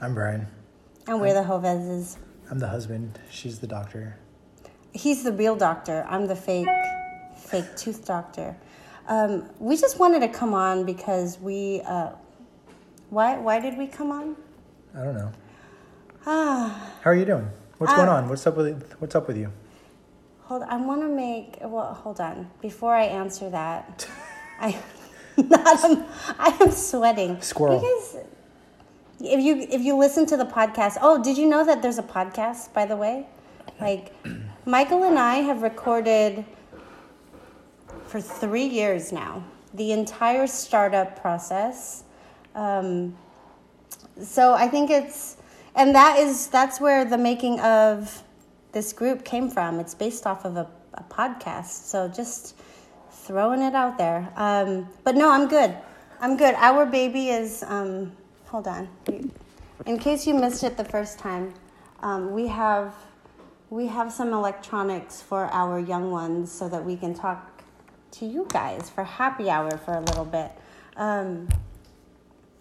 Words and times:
I'm 0.00 0.14
Brian. 0.14 0.46
and 1.06 1.20
we're 1.20 1.34
the 1.34 1.42
Jovezes. 1.42 2.16
I'm 2.50 2.58
the 2.58 2.68
husband. 2.68 3.18
She's 3.30 3.58
the 3.58 3.66
doctor. 3.66 4.16
He's 4.92 5.22
the 5.22 5.32
real 5.32 5.54
doctor. 5.56 6.04
I'm 6.08 6.26
the 6.26 6.34
fake, 6.36 6.66
fake 7.36 7.76
tooth 7.76 8.04
doctor. 8.04 8.56
Um, 9.08 9.48
we 9.58 9.76
just 9.76 9.98
wanted 9.98 10.20
to 10.20 10.28
come 10.28 10.54
on 10.54 10.84
because 10.84 11.38
we. 11.38 11.82
Uh, 11.86 12.10
why? 13.10 13.38
Why 13.38 13.60
did 13.60 13.76
we 13.76 13.86
come 13.86 14.10
on? 14.10 14.36
I 14.96 15.04
don't 15.04 15.14
know. 15.16 15.32
Ah, 16.26 16.90
How 17.02 17.10
are 17.10 17.14
you 17.14 17.24
doing? 17.24 17.48
What's 17.78 17.92
going 17.94 18.08
Uh, 18.08 18.12
on? 18.14 18.28
What's 18.28 18.46
up 18.46 18.56
with 18.56 18.94
What's 18.98 19.14
up 19.14 19.26
with 19.28 19.36
you? 19.36 19.52
hold. 20.42 20.62
I 20.62 20.76
want 20.76 21.02
to 21.02 21.08
make. 21.08 21.58
Well, 21.62 21.94
hold 21.94 22.20
on. 22.20 22.50
Before 22.60 22.94
I 22.94 23.04
answer 23.04 23.50
that, 23.50 24.08
I. 24.60 24.78
Not, 25.36 25.84
I'm, 25.84 26.04
I 26.38 26.58
am 26.60 26.70
sweating. 26.72 27.40
Squirrel. 27.40 27.80
You 27.80 28.00
guys, 28.12 28.24
if 29.22 29.40
you 29.40 29.66
if 29.70 29.82
you 29.82 29.96
listen 29.96 30.26
to 30.26 30.36
the 30.36 30.44
podcast, 30.44 30.96
oh, 31.00 31.22
did 31.22 31.36
you 31.36 31.46
know 31.46 31.64
that 31.64 31.82
there's 31.82 31.98
a 31.98 32.02
podcast? 32.02 32.72
By 32.72 32.86
the 32.86 32.96
way, 32.96 33.26
like 33.80 34.12
Michael 34.66 35.04
and 35.04 35.18
I 35.18 35.36
have 35.36 35.62
recorded 35.62 36.44
for 38.06 38.20
three 38.20 38.66
years 38.66 39.12
now 39.12 39.44
the 39.74 39.92
entire 39.92 40.46
startup 40.46 41.20
process. 41.20 42.02
Um, 42.54 43.16
so 44.20 44.54
I 44.54 44.68
think 44.68 44.90
it's 44.90 45.36
and 45.74 45.94
that 45.94 46.18
is 46.18 46.48
that's 46.48 46.80
where 46.80 47.04
the 47.04 47.18
making 47.18 47.60
of 47.60 48.22
this 48.72 48.92
group 48.92 49.24
came 49.24 49.50
from. 49.50 49.80
It's 49.80 49.94
based 49.94 50.26
off 50.26 50.44
of 50.44 50.56
a, 50.56 50.68
a 50.94 51.04
podcast. 51.04 51.84
So 51.86 52.08
just 52.08 52.56
throwing 53.10 53.62
it 53.62 53.74
out 53.74 53.98
there. 53.98 54.32
Um, 54.36 54.88
but 55.04 55.14
no, 55.14 55.30
I'm 55.30 55.48
good. 55.48 55.76
I'm 56.20 56.36
good. 56.36 56.54
Our 56.54 56.86
baby 56.86 57.28
is. 57.28 57.62
Um, 57.66 58.12
hold 58.50 58.66
on. 58.66 58.88
In 59.86 59.98
case 59.98 60.26
you 60.26 60.34
missed 60.34 60.64
it 60.64 60.76
the 60.76 60.84
first 60.84 61.18
time, 61.18 61.54
um, 62.02 62.32
we 62.32 62.48
have 62.48 62.94
we 63.70 63.86
have 63.86 64.12
some 64.12 64.32
electronics 64.32 65.22
for 65.22 65.44
our 65.52 65.78
young 65.78 66.10
ones 66.10 66.50
so 66.50 66.68
that 66.68 66.84
we 66.84 66.96
can 66.96 67.14
talk 67.14 67.62
to 68.10 68.26
you 68.26 68.44
guys 68.48 68.90
for 68.90 69.04
happy 69.04 69.48
hour 69.48 69.70
for 69.78 69.94
a 69.94 70.00
little 70.00 70.24
bit. 70.24 70.50
Um, 70.96 71.48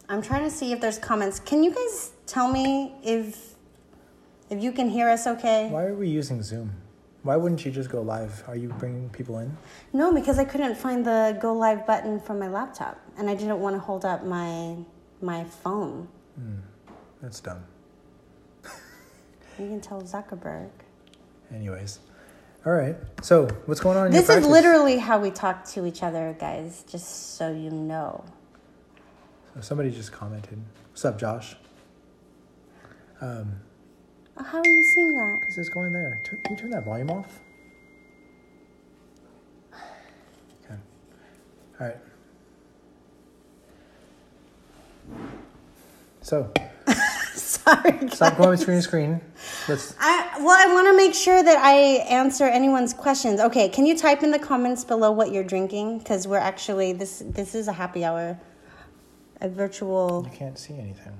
I'm 0.07 0.21
trying 0.21 0.43
to 0.43 0.51
see 0.51 0.71
if 0.71 0.79
there's 0.79 0.99
comments. 0.99 1.39
Can 1.39 1.63
you 1.63 1.73
guys 1.73 2.11
tell 2.27 2.51
me 2.51 2.93
if 3.03 3.55
if 4.49 4.61
you 4.61 4.71
can 4.71 4.89
hear 4.89 5.09
us 5.09 5.25
okay? 5.25 5.69
Why 5.69 5.85
are 5.85 5.95
we 5.95 6.07
using 6.07 6.43
Zoom? 6.43 6.71
Why 7.23 7.35
wouldn't 7.35 7.65
you 7.65 7.71
just 7.71 7.89
go 7.89 8.01
live? 8.01 8.43
Are 8.47 8.55
you 8.55 8.69
bringing 8.69 9.09
people 9.09 9.39
in? 9.39 9.57
No, 9.91 10.13
because 10.13 10.39
I 10.39 10.45
couldn't 10.45 10.75
find 10.75 11.03
the 11.03 11.37
go 11.41 11.53
live 11.53 11.85
button 11.85 12.19
from 12.19 12.39
my 12.39 12.47
laptop, 12.47 12.99
and 13.17 13.29
I 13.29 13.35
didn't 13.35 13.59
want 13.59 13.75
to 13.75 13.79
hold 13.79 14.05
up 14.05 14.23
my 14.23 14.77
my 15.21 15.43
phone. 15.43 16.07
That's 17.21 17.39
dumb. 17.41 17.63
You 19.57 19.67
can 19.67 19.81
tell 19.81 20.01
Zuckerberg. 20.01 20.69
Anyways, 21.53 21.99
all 22.65 22.71
right. 22.71 22.95
So 23.21 23.47
what's 23.65 23.81
going 23.81 23.97
on? 23.97 24.07
In 24.07 24.13
This 24.13 24.29
is 24.29 24.45
literally 24.45 24.97
how 24.97 25.19
we 25.19 25.31
talk 25.31 25.65
to 25.71 25.85
each 25.85 26.01
other, 26.01 26.33
guys. 26.39 26.85
Just 26.89 27.35
so 27.35 27.51
you 27.51 27.69
know. 27.69 28.23
So 29.55 29.61
somebody 29.61 29.91
just 29.91 30.11
commented. 30.13 30.59
What's 30.91 31.03
up, 31.03 31.19
Josh? 31.19 31.55
Um, 33.19 33.51
Uh, 34.37 34.43
How 34.43 34.59
are 34.59 34.65
you 34.67 34.83
seeing 34.83 35.13
that? 35.17 35.39
because 35.41 35.57
it's 35.57 35.67
going 35.69 35.91
there. 35.91 36.21
Can 36.23 36.39
you 36.51 36.55
turn 36.55 36.69
that 36.69 36.85
volume 36.85 37.09
off? 37.11 37.39
Okay. 40.63 40.75
All 41.81 41.87
right. 41.87 41.97
So 46.29 46.51
Sorry. 47.33 48.07
stop 48.09 48.37
guys. 48.37 48.37
going 48.37 48.57
screen 48.57 48.77
to 48.77 48.83
screen. 48.83 49.21
Let's. 49.67 49.95
I, 49.99 50.37
well, 50.37 50.55
I 50.55 50.71
want 50.71 50.85
to 50.87 50.95
make 50.95 51.15
sure 51.15 51.41
that 51.41 51.57
I 51.57 51.73
answer 52.07 52.43
anyone's 52.43 52.93
questions. 52.93 53.39
Okay, 53.39 53.67
can 53.67 53.87
you 53.87 53.97
type 53.97 54.21
in 54.21 54.29
the 54.29 54.37
comments 54.37 54.83
below 54.83 55.11
what 55.11 55.31
you're 55.31 55.43
drinking? 55.43 55.97
Because 55.97 56.27
we're 56.27 56.37
actually 56.37 56.93
this 56.93 57.23
this 57.25 57.55
is 57.55 57.67
a 57.67 57.73
happy 57.73 58.05
hour, 58.05 58.39
a 59.41 59.49
virtual. 59.49 60.29
You 60.31 60.37
can't 60.37 60.59
see 60.59 60.77
anything. 60.77 61.19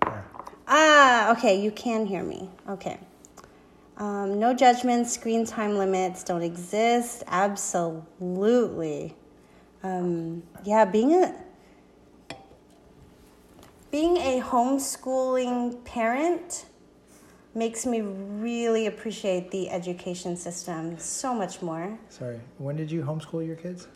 There. 0.00 0.24
Ah, 0.66 1.32
okay, 1.32 1.60
you 1.60 1.70
can 1.70 2.06
hear 2.06 2.22
me. 2.22 2.48
Okay. 2.66 2.98
Um, 3.98 4.38
no 4.38 4.54
judgments, 4.54 5.12
screen 5.12 5.44
time 5.44 5.76
limits 5.76 6.24
don't 6.24 6.42
exist. 6.42 7.24
Absolutely. 7.26 9.14
Um, 9.82 10.42
yeah, 10.64 10.86
being 10.86 11.12
a 11.12 11.34
being 13.90 14.16
a 14.16 14.40
homeschooling 14.40 15.84
parent 15.84 16.66
makes 17.54 17.84
me 17.84 18.00
really 18.00 18.86
appreciate 18.86 19.50
the 19.50 19.68
education 19.70 20.36
system 20.36 20.98
so 20.98 21.34
much 21.34 21.60
more. 21.62 21.98
Sorry. 22.08 22.40
When 22.58 22.76
did 22.76 22.90
you 22.90 23.02
homeschool 23.02 23.44
your 23.46 23.56
kids? 23.56 23.88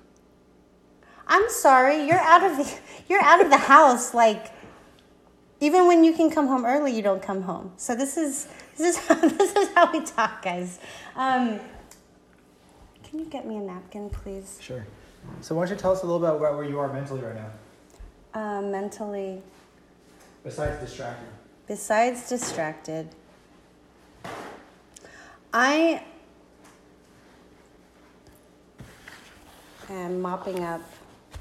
I'm 1.27 1.49
sorry, 1.49 2.07
you're 2.07 2.19
out 2.19 2.43
of 2.43 2.57
the 2.59 2.79
you're 3.09 3.23
out 3.23 3.41
of 3.43 3.51
the 3.51 3.57
house 3.57 4.13
like 4.15 4.53
even 5.61 5.87
when 5.87 6.05
you 6.05 6.13
can 6.13 6.31
come 6.31 6.47
home 6.49 6.67
early, 6.67 6.95
you 6.95 7.01
don't 7.01 7.23
come 7.23 7.43
home. 7.43 7.73
So 7.77 7.95
this 7.95 8.17
is 8.17 8.49
this 8.77 8.97
is 8.97 9.07
how, 9.07 9.15
this 9.15 9.57
is 9.57 9.69
how 9.75 9.91
we 9.93 10.05
talk, 10.05 10.43
guys. 10.43 10.79
Um, 11.17 11.61
can 13.03 13.21
you 13.21 13.27
get 13.27 13.47
me 13.47 13.57
a 13.57 13.61
napkin, 13.61 14.11
please? 14.11 14.59
Sure. 14.61 14.85
So 15.41 15.55
why 15.55 15.65
don't 15.65 15.77
you 15.77 15.81
tell 15.81 15.93
us 15.93 16.03
a 16.03 16.07
little 16.07 16.21
bit 16.21 16.37
about 16.37 16.57
where 16.59 16.69
you 16.69 16.79
are 16.79 16.93
mentally 16.93 17.23
right 17.23 17.35
now, 17.35 17.51
Uh, 18.35 18.61
mentally, 18.61 19.41
besides 20.45 20.81
distracted. 20.81 21.29
besides 21.67 22.29
distracted, 22.29 23.09
I 25.53 26.03
am 29.89 30.21
mopping 30.21 30.63
up 30.63 30.83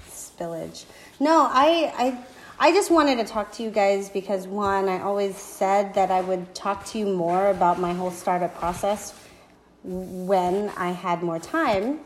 spillage. 0.09 0.85
No, 1.19 1.47
I, 1.51 1.93
I, 1.97 2.17
I 2.59 2.71
just 2.71 2.91
wanted 2.91 3.17
to 3.17 3.25
talk 3.25 3.51
to 3.53 3.63
you 3.63 3.69
guys 3.69 4.09
because 4.09 4.47
one, 4.47 4.87
I 4.89 5.01
always 5.01 5.35
said 5.35 5.93
that 5.95 6.11
I 6.11 6.21
would 6.21 6.53
talk 6.55 6.85
to 6.87 6.99
you 6.99 7.05
more 7.05 7.49
about 7.49 7.79
my 7.79 7.93
whole 7.93 8.11
startup 8.11 8.55
process 8.57 9.13
when 9.83 10.69
I 10.77 10.91
had 10.91 11.23
more 11.23 11.39
time. 11.39 11.99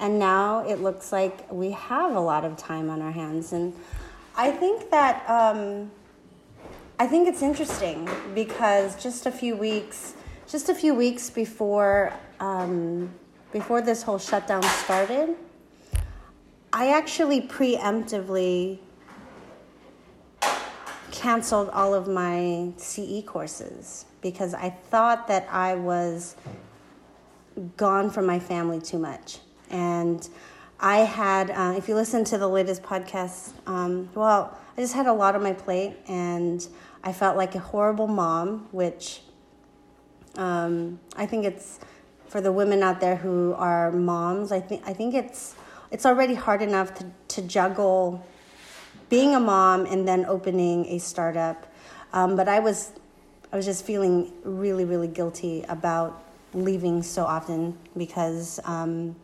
And 0.00 0.18
now 0.18 0.66
it 0.66 0.80
looks 0.80 1.12
like 1.12 1.50
we 1.52 1.72
have 1.72 2.14
a 2.14 2.20
lot 2.20 2.44
of 2.44 2.56
time 2.56 2.88
on 2.88 3.02
our 3.02 3.10
hands. 3.10 3.52
And 3.52 3.74
I 4.36 4.50
think 4.50 4.90
that, 4.90 5.28
um, 5.28 5.90
I 7.00 7.06
think 7.06 7.28
it's 7.28 7.42
interesting 7.42 8.08
because 8.34 9.00
just 9.00 9.26
a 9.26 9.30
few 9.30 9.54
weeks, 9.54 10.14
just 10.48 10.68
a 10.68 10.74
few 10.74 10.96
weeks 10.96 11.30
before, 11.30 12.12
um, 12.40 13.14
before 13.52 13.80
this 13.80 14.02
whole 14.02 14.18
shutdown 14.18 14.64
started, 14.64 15.36
I 16.72 16.90
actually 16.90 17.42
preemptively 17.42 18.80
canceled 21.12 21.68
all 21.70 21.94
of 21.94 22.08
my 22.08 22.72
CE 22.78 23.22
courses 23.24 24.04
because 24.20 24.52
I 24.52 24.70
thought 24.70 25.28
that 25.28 25.46
I 25.52 25.76
was 25.76 26.34
gone 27.76 28.10
from 28.10 28.26
my 28.26 28.40
family 28.40 28.80
too 28.80 28.98
much. 28.98 29.38
And 29.70 30.28
I 30.80 30.98
had, 30.98 31.52
uh, 31.52 31.74
if 31.76 31.88
you 31.88 31.94
listen 31.94 32.24
to 32.24 32.38
the 32.38 32.48
latest 32.48 32.82
podcast, 32.82 33.52
um, 33.68 34.08
well, 34.16 34.58
I 34.76 34.80
just 34.80 34.94
had 34.94 35.06
a 35.06 35.12
lot 35.12 35.36
on 35.36 35.42
my 35.42 35.52
plate 35.52 35.96
and 36.08 36.66
I 37.02 37.12
felt 37.12 37.36
like 37.36 37.54
a 37.54 37.58
horrible 37.60 38.08
mom, 38.08 38.68
which 38.72 39.22
um, 40.36 41.00
I 41.16 41.26
think 41.26 41.44
it's 41.44 41.80
for 42.28 42.40
the 42.40 42.52
women 42.52 42.82
out 42.82 43.00
there 43.00 43.16
who 43.16 43.54
are 43.54 43.90
moms. 43.90 44.52
I 44.52 44.60
think 44.60 44.82
I 44.86 44.92
think 44.92 45.14
it's 45.14 45.54
it's 45.90 46.04
already 46.04 46.34
hard 46.34 46.62
enough 46.62 46.94
to, 46.94 47.06
to 47.28 47.42
juggle 47.42 48.24
being 49.08 49.34
a 49.34 49.40
mom 49.40 49.86
and 49.86 50.06
then 50.06 50.26
opening 50.26 50.86
a 50.86 50.98
startup. 50.98 51.66
Um, 52.12 52.36
but 52.36 52.48
I 52.48 52.60
was 52.60 52.92
I 53.52 53.56
was 53.56 53.64
just 53.64 53.84
feeling 53.84 54.32
really 54.44 54.84
really 54.84 55.08
guilty 55.08 55.64
about 55.68 56.22
leaving 56.54 57.02
so 57.02 57.24
often 57.24 57.76
because 57.96 58.60
um, 58.64 59.16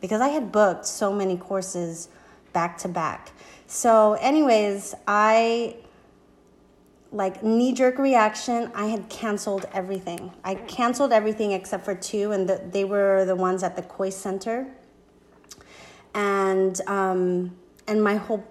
because 0.00 0.20
I 0.20 0.28
had 0.28 0.52
booked 0.52 0.86
so 0.86 1.12
many 1.12 1.36
courses 1.36 2.08
back 2.52 2.78
to 2.78 2.88
back. 2.88 3.32
So, 3.66 4.14
anyways, 4.14 4.94
I 5.06 5.76
like 7.14 7.44
knee 7.44 7.72
jerk 7.72 7.98
reaction, 7.98 8.72
I 8.74 8.86
had 8.86 9.08
canceled 9.08 9.66
everything. 9.72 10.32
I 10.42 10.56
canceled 10.56 11.12
everything 11.12 11.52
except 11.52 11.84
for 11.84 11.94
two, 11.94 12.32
and 12.32 12.48
the, 12.48 12.60
they 12.70 12.84
were 12.84 13.24
the 13.24 13.36
ones 13.36 13.62
at 13.62 13.76
the 13.76 13.82
Kois 13.82 14.12
Center. 14.12 14.66
And 16.12 16.80
um, 16.88 17.56
and 17.86 18.02
my 18.02 18.16
whole 18.16 18.44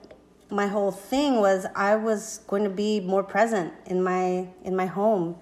my 0.50 0.68
whole 0.68 0.92
thing 0.92 1.42
was 1.42 1.66
I 1.76 1.98
was 1.98 2.40
going 2.48 2.64
to 2.64 2.70
be 2.70 3.02
more 3.02 3.24
present 3.24 3.74
in 3.86 4.02
my 4.02 4.48
in 4.64 4.76
my 4.76 4.86
home. 4.86 5.36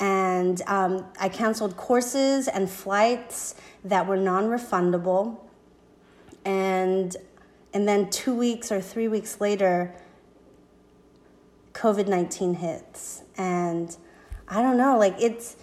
And 0.00 0.60
um, 0.66 1.06
I 1.20 1.28
canceled 1.28 1.76
courses 1.76 2.48
and 2.48 2.68
flights 2.68 3.54
that 3.84 4.08
were 4.08 4.16
non 4.16 4.46
refundable. 4.46 5.38
And 6.44 7.16
and 7.72 7.86
then 7.86 8.10
two 8.10 8.34
weeks 8.34 8.72
or 8.72 8.80
three 8.80 9.06
weeks 9.06 9.40
later, 9.40 9.94
COVID 11.82 12.06
19 12.06 12.54
hits. 12.54 13.22
And 13.36 13.96
I 14.46 14.62
don't 14.62 14.76
know, 14.76 14.96
like 14.96 15.16
it's, 15.18 15.56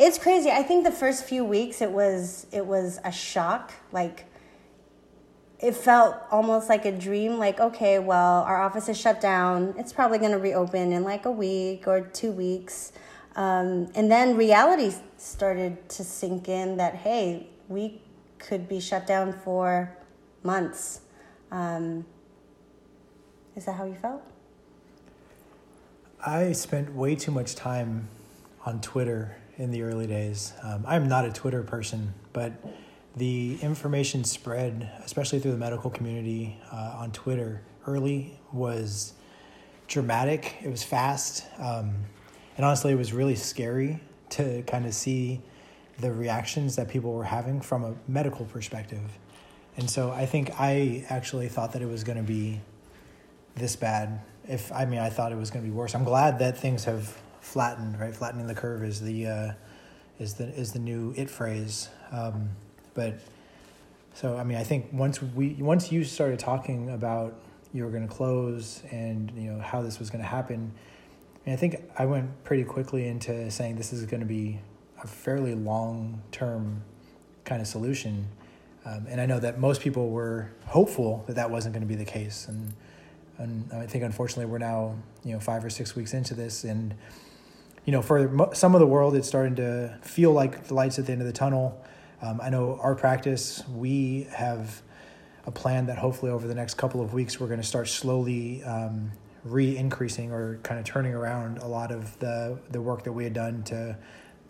it's 0.00 0.18
crazy. 0.18 0.50
I 0.50 0.64
think 0.64 0.84
the 0.84 0.90
first 0.90 1.24
few 1.24 1.44
weeks 1.44 1.80
it 1.80 1.92
was 1.92 2.48
it 2.50 2.66
was 2.66 2.98
a 3.04 3.12
shock. 3.12 3.72
Like 3.92 4.24
it 5.60 5.76
felt 5.76 6.16
almost 6.32 6.68
like 6.68 6.84
a 6.84 6.90
dream. 6.90 7.38
Like 7.38 7.60
okay, 7.60 8.00
well, 8.00 8.42
our 8.42 8.60
office 8.60 8.88
is 8.88 8.98
shut 8.98 9.20
down. 9.20 9.74
It's 9.78 9.92
probably 9.92 10.18
going 10.18 10.32
to 10.32 10.38
reopen 10.38 10.92
in 10.92 11.04
like 11.04 11.24
a 11.24 11.30
week 11.30 11.86
or 11.86 12.00
two 12.00 12.32
weeks. 12.32 12.92
Um, 13.36 13.90
and 13.94 14.10
then 14.10 14.36
reality 14.36 14.92
started 15.16 15.88
to 15.90 16.02
sink 16.02 16.48
in 16.48 16.78
that 16.78 16.96
hey, 16.96 17.46
we 17.68 18.02
could 18.38 18.68
be 18.68 18.80
shut 18.80 19.06
down 19.06 19.32
for 19.32 19.96
months. 20.42 21.02
Um, 21.52 22.04
is 23.54 23.66
that 23.66 23.74
how 23.74 23.84
you 23.84 23.94
felt? 23.94 24.33
I 26.26 26.52
spent 26.52 26.94
way 26.94 27.16
too 27.16 27.32
much 27.32 27.54
time 27.54 28.08
on 28.64 28.80
Twitter 28.80 29.36
in 29.58 29.70
the 29.70 29.82
early 29.82 30.06
days. 30.06 30.54
Um, 30.62 30.82
I'm 30.88 31.06
not 31.06 31.26
a 31.26 31.30
Twitter 31.30 31.62
person, 31.62 32.14
but 32.32 32.52
the 33.14 33.58
information 33.60 34.24
spread, 34.24 34.90
especially 35.04 35.38
through 35.40 35.50
the 35.50 35.58
medical 35.58 35.90
community 35.90 36.58
uh, 36.72 36.96
on 36.96 37.12
Twitter, 37.12 37.60
early 37.86 38.38
was 38.52 39.12
dramatic. 39.86 40.56
It 40.62 40.70
was 40.70 40.82
fast. 40.82 41.44
Um, 41.58 41.94
and 42.56 42.64
honestly, 42.64 42.92
it 42.92 42.96
was 42.96 43.12
really 43.12 43.36
scary 43.36 44.00
to 44.30 44.62
kind 44.62 44.86
of 44.86 44.94
see 44.94 45.42
the 46.00 46.10
reactions 46.10 46.76
that 46.76 46.88
people 46.88 47.12
were 47.12 47.24
having 47.24 47.60
from 47.60 47.84
a 47.84 47.94
medical 48.08 48.46
perspective. 48.46 49.18
And 49.76 49.90
so 49.90 50.10
I 50.10 50.24
think 50.24 50.58
I 50.58 51.04
actually 51.10 51.48
thought 51.48 51.72
that 51.74 51.82
it 51.82 51.88
was 51.88 52.02
going 52.02 52.16
to 52.16 52.24
be 52.24 52.62
this 53.56 53.76
bad. 53.76 54.20
If 54.48 54.72
I 54.72 54.84
mean, 54.84 55.00
I 55.00 55.10
thought 55.10 55.32
it 55.32 55.38
was 55.38 55.50
going 55.50 55.64
to 55.64 55.70
be 55.70 55.74
worse. 55.74 55.94
I'm 55.94 56.04
glad 56.04 56.38
that 56.40 56.58
things 56.58 56.84
have 56.84 57.16
flattened. 57.40 57.98
Right, 57.98 58.14
flattening 58.14 58.46
the 58.46 58.54
curve 58.54 58.82
is 58.84 59.00
the 59.00 59.26
uh, 59.26 59.52
is 60.18 60.34
the 60.34 60.48
is 60.48 60.72
the 60.72 60.78
new 60.78 61.14
it 61.16 61.30
phrase. 61.30 61.88
Um, 62.12 62.50
but 62.94 63.20
so 64.14 64.36
I 64.36 64.44
mean, 64.44 64.58
I 64.58 64.64
think 64.64 64.88
once 64.92 65.20
we 65.22 65.54
once 65.54 65.90
you 65.90 66.04
started 66.04 66.38
talking 66.38 66.90
about 66.90 67.34
you 67.72 67.84
were 67.84 67.90
going 67.90 68.06
to 68.06 68.14
close 68.14 68.82
and 68.90 69.32
you 69.36 69.50
know 69.50 69.60
how 69.60 69.82
this 69.82 69.98
was 69.98 70.08
going 70.08 70.22
to 70.22 70.28
happen, 70.28 70.72
I, 71.46 71.56
think 71.56 71.76
I 71.98 72.06
went 72.06 72.44
pretty 72.44 72.64
quickly 72.64 73.08
into 73.08 73.50
saying 73.50 73.76
this 73.76 73.92
is 73.92 74.06
going 74.06 74.20
to 74.20 74.26
be 74.26 74.60
a 75.02 75.06
fairly 75.06 75.54
long 75.54 76.22
term 76.30 76.82
kind 77.44 77.60
of 77.60 77.66
solution. 77.66 78.28
Um, 78.86 79.06
and 79.08 79.20
I 79.20 79.26
know 79.26 79.40
that 79.40 79.58
most 79.58 79.80
people 79.80 80.10
were 80.10 80.50
hopeful 80.66 81.24
that 81.26 81.36
that 81.36 81.50
wasn't 81.50 81.74
going 81.74 81.82
to 81.82 81.88
be 81.88 81.94
the 81.94 82.04
case, 82.04 82.46
and 82.48 82.74
and 83.38 83.70
I 83.72 83.86
think 83.86 84.04
unfortunately 84.04 84.46
we're 84.46 84.58
now 84.58 84.96
you 85.24 85.32
know 85.32 85.40
five 85.40 85.64
or 85.64 85.70
six 85.70 85.96
weeks 85.96 86.14
into 86.14 86.34
this, 86.34 86.64
and 86.64 86.94
you 87.84 87.92
know 87.92 88.02
for 88.02 88.50
some 88.54 88.74
of 88.74 88.80
the 88.80 88.86
world 88.86 89.14
it's 89.16 89.28
starting 89.28 89.56
to 89.56 89.98
feel 90.02 90.32
like 90.32 90.64
the 90.64 90.74
lights 90.74 90.98
at 90.98 91.06
the 91.06 91.12
end 91.12 91.20
of 91.20 91.26
the 91.26 91.32
tunnel. 91.32 91.82
Um, 92.22 92.40
I 92.42 92.48
know 92.50 92.78
our 92.80 92.94
practice 92.94 93.62
we 93.68 94.28
have 94.34 94.82
a 95.46 95.50
plan 95.50 95.86
that 95.86 95.98
hopefully 95.98 96.32
over 96.32 96.46
the 96.46 96.54
next 96.54 96.74
couple 96.74 97.02
of 97.02 97.12
weeks 97.12 97.38
we're 97.38 97.48
going 97.48 97.60
to 97.60 97.66
start 97.66 97.86
slowly 97.88 98.62
um, 98.64 99.12
re-increasing 99.44 100.32
or 100.32 100.58
kind 100.62 100.80
of 100.80 100.86
turning 100.86 101.12
around 101.12 101.58
a 101.58 101.66
lot 101.66 101.92
of 101.92 102.18
the 102.18 102.58
the 102.70 102.80
work 102.80 103.04
that 103.04 103.12
we 103.12 103.24
had 103.24 103.34
done 103.34 103.62
to 103.64 103.96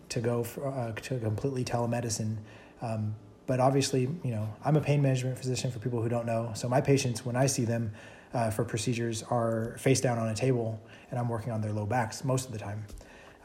to 0.07 0.19
go 0.19 0.43
for, 0.43 0.67
uh, 0.67 0.91
to 0.93 1.19
completely 1.19 1.65
telemedicine. 1.65 2.37
Um, 2.81 3.15
but 3.47 3.59
obviously, 3.59 4.01
you 4.23 4.31
know, 4.31 4.53
I'm 4.63 4.75
a 4.75 4.81
pain 4.81 5.01
management 5.01 5.37
physician 5.37 5.71
for 5.71 5.79
people 5.79 6.01
who 6.01 6.09
don't 6.09 6.25
know. 6.25 6.51
So 6.55 6.67
my 6.67 6.81
patients, 6.81 7.25
when 7.25 7.35
I 7.35 7.45
see 7.45 7.65
them 7.65 7.91
uh, 8.35 8.51
for 8.51 8.65
procedures, 8.65 9.23
are 9.23 9.77
face 9.79 10.01
down 10.01 10.19
on 10.19 10.27
a 10.27 10.35
table, 10.35 10.79
and 11.09 11.17
I'm 11.17 11.29
working 11.29 11.53
on 11.53 11.61
their 11.61 11.71
low 11.71 11.85
backs 11.85 12.23
most 12.23 12.45
of 12.45 12.51
the 12.51 12.59
time. 12.59 12.83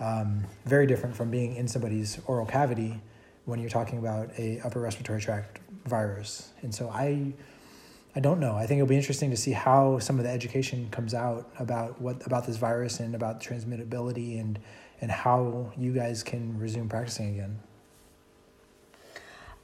Um, 0.00 0.44
very 0.64 0.86
different 0.86 1.14
from 1.14 1.30
being 1.30 1.54
in 1.54 1.68
somebody's 1.68 2.18
oral 2.26 2.44
cavity 2.44 3.00
when 3.44 3.60
you're 3.60 3.70
talking 3.70 3.98
about 3.98 4.30
a 4.36 4.60
upper 4.64 4.80
respiratory 4.80 5.20
tract 5.20 5.60
virus. 5.86 6.50
And 6.62 6.74
so 6.74 6.90
I, 6.90 7.32
I 8.16 8.20
don't 8.20 8.40
know. 8.40 8.56
I 8.56 8.66
think 8.66 8.78
it'll 8.78 8.88
be 8.88 8.96
interesting 8.96 9.30
to 9.30 9.36
see 9.36 9.52
how 9.52 10.00
some 10.00 10.18
of 10.18 10.24
the 10.24 10.30
education 10.30 10.88
comes 10.90 11.14
out 11.14 11.48
about 11.58 12.00
what 12.00 12.26
about 12.26 12.46
this 12.46 12.56
virus 12.56 12.98
and 12.98 13.14
about 13.14 13.40
transmittability 13.40 14.40
and 14.40 14.58
and 15.00 15.10
how 15.10 15.72
you 15.78 15.92
guys 15.92 16.22
can 16.22 16.58
resume 16.58 16.88
practicing 16.88 17.34
again. 17.34 17.58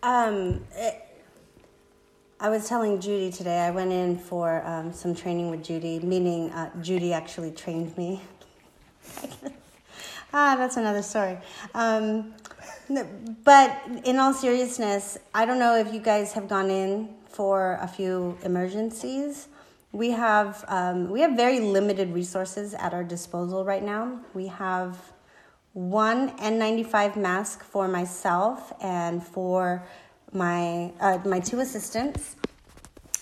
Um, 0.02 0.64
I 2.38 2.50
was 2.50 2.68
telling 2.68 3.00
Judy 3.00 3.32
today, 3.32 3.60
I 3.60 3.70
went 3.70 3.92
in 3.92 4.18
for 4.18 4.62
um, 4.66 4.92
some 4.92 5.14
training 5.14 5.50
with 5.50 5.64
Judy, 5.64 6.00
meaning 6.00 6.50
uh, 6.50 6.70
Judy 6.82 7.14
actually 7.14 7.50
trained 7.50 7.96
me. 7.96 8.20
ah, 10.34 10.54
that's 10.54 10.76
another 10.76 11.00
story. 11.00 11.38
Um, 11.72 12.34
but 13.42 13.80
in 14.04 14.18
all 14.18 14.34
seriousness, 14.34 15.16
I 15.34 15.46
don't 15.46 15.58
know 15.58 15.76
if 15.76 15.94
you 15.94 15.98
guys 15.98 16.34
have 16.34 16.46
gone 16.46 16.70
in 16.70 17.08
for 17.26 17.78
a 17.80 17.88
few 17.88 18.36
emergencies. 18.42 19.48
We 19.92 20.10
have 20.10 20.62
um, 20.68 21.08
we 21.08 21.22
have 21.22 21.36
very 21.36 21.60
limited 21.60 22.12
resources 22.12 22.74
at 22.74 22.92
our 22.92 23.02
disposal 23.02 23.64
right 23.64 23.82
now. 23.82 24.20
We 24.34 24.48
have 24.48 24.98
one 25.72 26.36
N95 26.36 27.16
mask 27.16 27.64
for 27.64 27.88
myself 27.88 28.74
and 28.82 29.22
for 29.22 29.86
my 30.32 30.92
uh, 31.00 31.18
my 31.24 31.40
two 31.40 31.60
assistants. 31.60 32.36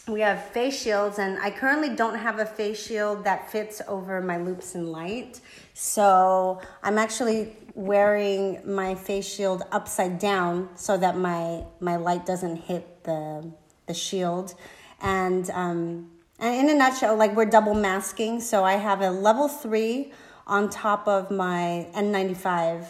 We 0.06 0.20
have 0.20 0.50
face 0.50 0.82
shields, 0.82 1.18
and 1.18 1.38
I 1.38 1.50
currently 1.50 1.96
don't 1.96 2.16
have 2.16 2.38
a 2.38 2.44
face 2.44 2.84
shield 2.84 3.25
that 3.25 3.50
fits 3.50 3.80
over 3.88 4.20
my 4.20 4.37
loupes 4.37 4.75
and 4.75 4.92
light. 4.92 5.40
So 5.73 6.61
I'm 6.82 6.99
actually 6.99 7.56
wearing 7.75 8.61
my 8.64 8.94
face 8.94 9.26
shield 9.26 9.62
upside 9.73 10.18
down 10.18 10.68
so 10.75 10.96
that 10.99 11.16
my 11.16 11.64
my 11.80 11.96
light 11.96 12.26
doesn't 12.26 12.56
hit 12.56 13.04
the 13.04 13.50
the 13.87 13.94
shield. 13.94 14.54
And 15.00 15.49
um, 15.50 16.11
and 16.38 16.68
in 16.68 16.75
a 16.75 16.78
nutshell, 16.78 17.16
like 17.16 17.34
we're 17.34 17.46
double 17.46 17.75
masking. 17.75 18.40
So 18.40 18.64
I 18.64 18.75
have 18.75 19.00
a 19.00 19.11
level 19.11 19.49
three 19.49 20.12
on 20.46 20.68
top 20.68 21.08
of 21.08 21.30
my 21.30 21.88
N95, 21.94 22.87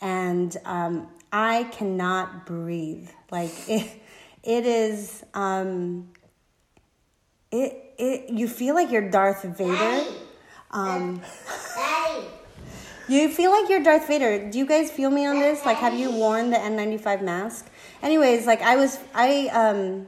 and 0.00 0.56
um, 0.64 1.08
I 1.32 1.64
cannot 1.64 2.46
breathe. 2.46 3.10
Like 3.34 3.50
it, 3.68 3.90
it 4.44 4.64
is. 4.64 5.24
Um, 5.34 6.08
it 7.50 7.94
it 7.98 8.30
you 8.30 8.46
feel 8.48 8.74
like 8.74 8.92
you're 8.92 9.10
Darth 9.10 9.42
Vader. 9.42 10.04
Um, 10.70 11.20
you 13.08 13.28
feel 13.28 13.50
like 13.50 13.68
you're 13.68 13.82
Darth 13.82 14.06
Vader. 14.06 14.50
Do 14.50 14.56
you 14.58 14.66
guys 14.66 14.90
feel 14.90 15.10
me 15.10 15.26
on 15.26 15.38
this? 15.38 15.66
Like, 15.66 15.76
have 15.78 15.94
you 15.94 16.10
worn 16.10 16.50
the 16.50 16.56
N95 16.56 17.22
mask? 17.22 17.70
Anyways, 18.02 18.46
like 18.46 18.62
I 18.62 18.76
was, 18.76 18.98
I 19.14 19.48
um, 19.48 20.06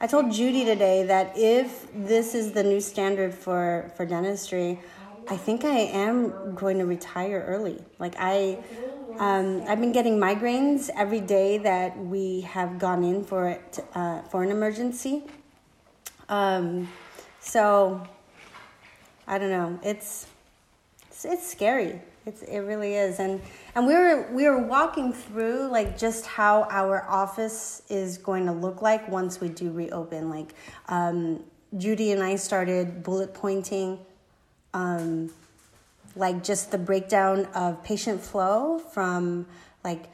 I 0.00 0.06
told 0.06 0.32
Judy 0.32 0.64
today 0.64 1.04
that 1.04 1.34
if 1.36 1.86
this 1.94 2.34
is 2.34 2.52
the 2.52 2.62
new 2.62 2.80
standard 2.80 3.34
for 3.34 3.92
for 3.96 4.06
dentistry, 4.06 4.80
I 5.28 5.36
think 5.36 5.64
I 5.64 5.78
am 5.78 6.54
going 6.54 6.78
to 6.78 6.86
retire 6.86 7.44
early. 7.46 7.78
Like 7.98 8.14
I, 8.18 8.58
um, 9.18 9.62
I've 9.68 9.80
been 9.80 9.92
getting 9.92 10.18
migraines 10.18 10.90
every 10.96 11.20
day 11.20 11.58
that 11.58 11.98
we 11.98 12.42
have 12.42 12.78
gone 12.78 13.04
in 13.04 13.24
for 13.24 13.48
it 13.48 13.78
uh, 13.94 14.22
for 14.22 14.42
an 14.42 14.50
emergency. 14.50 15.24
Um, 16.28 16.88
so 17.40 18.06
I 19.26 19.38
don't 19.38 19.50
know. 19.50 19.78
It's 19.82 20.26
it's, 21.08 21.24
it's 21.24 21.50
scary. 21.50 22.00
It's, 22.24 22.42
it 22.42 22.60
really 22.60 22.94
is, 22.94 23.18
and 23.18 23.40
and 23.74 23.86
we 23.86 23.94
were 23.94 24.28
we 24.32 24.48
were 24.48 24.58
walking 24.58 25.12
through 25.12 25.68
like 25.68 25.98
just 25.98 26.24
how 26.26 26.68
our 26.70 27.08
office 27.08 27.82
is 27.88 28.18
going 28.18 28.46
to 28.46 28.52
look 28.52 28.80
like 28.80 29.08
once 29.08 29.40
we 29.40 29.48
do 29.48 29.70
reopen. 29.70 30.30
Like 30.30 30.54
um, 30.88 31.42
Judy 31.76 32.12
and 32.12 32.22
I 32.22 32.36
started 32.36 33.02
bullet 33.02 33.34
pointing 33.34 33.98
um, 34.74 35.30
like 36.16 36.44
just 36.44 36.70
the 36.70 36.78
breakdown 36.78 37.46
of 37.54 37.82
patient 37.84 38.20
flow 38.20 38.78
from 38.78 39.46
like 39.84 40.06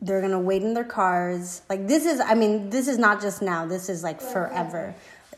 they're 0.00 0.20
gonna 0.20 0.40
wait 0.40 0.62
in 0.62 0.74
their 0.74 0.84
cars. 0.84 1.62
Like 1.68 1.86
this 1.86 2.04
is, 2.04 2.20
I 2.20 2.34
mean, 2.34 2.70
this 2.70 2.88
is 2.88 2.98
not 2.98 3.20
just 3.22 3.40
now. 3.40 3.66
This 3.66 3.88
is 3.88 4.02
like 4.02 4.20
forever. 4.20 4.94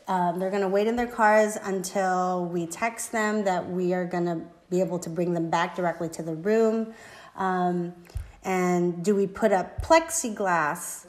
Um, 0.09 0.39
they're 0.39 0.51
gonna 0.51 0.69
wait 0.69 0.87
in 0.87 0.97
their 0.97 1.07
cars 1.07 1.57
until 1.63 2.47
we 2.47 2.67
text 2.67 3.13
them 3.13 3.45
that 3.45 3.69
we 3.69 3.95
are 3.95 4.05
gonna 4.05 4.45
be 4.71 4.81
able 4.81 4.99
to 5.01 5.11
bring 5.11 5.35
them 5.35 5.51
back 5.51 5.77
directly 5.77 6.09
to 6.11 6.23
the 6.23 6.35
room. 6.35 6.95
Um, 7.37 7.95
and 8.43 9.05
do 9.05 9.15
we 9.15 9.27
put 9.27 9.53
up 9.53 9.83
plexiglass 9.83 11.07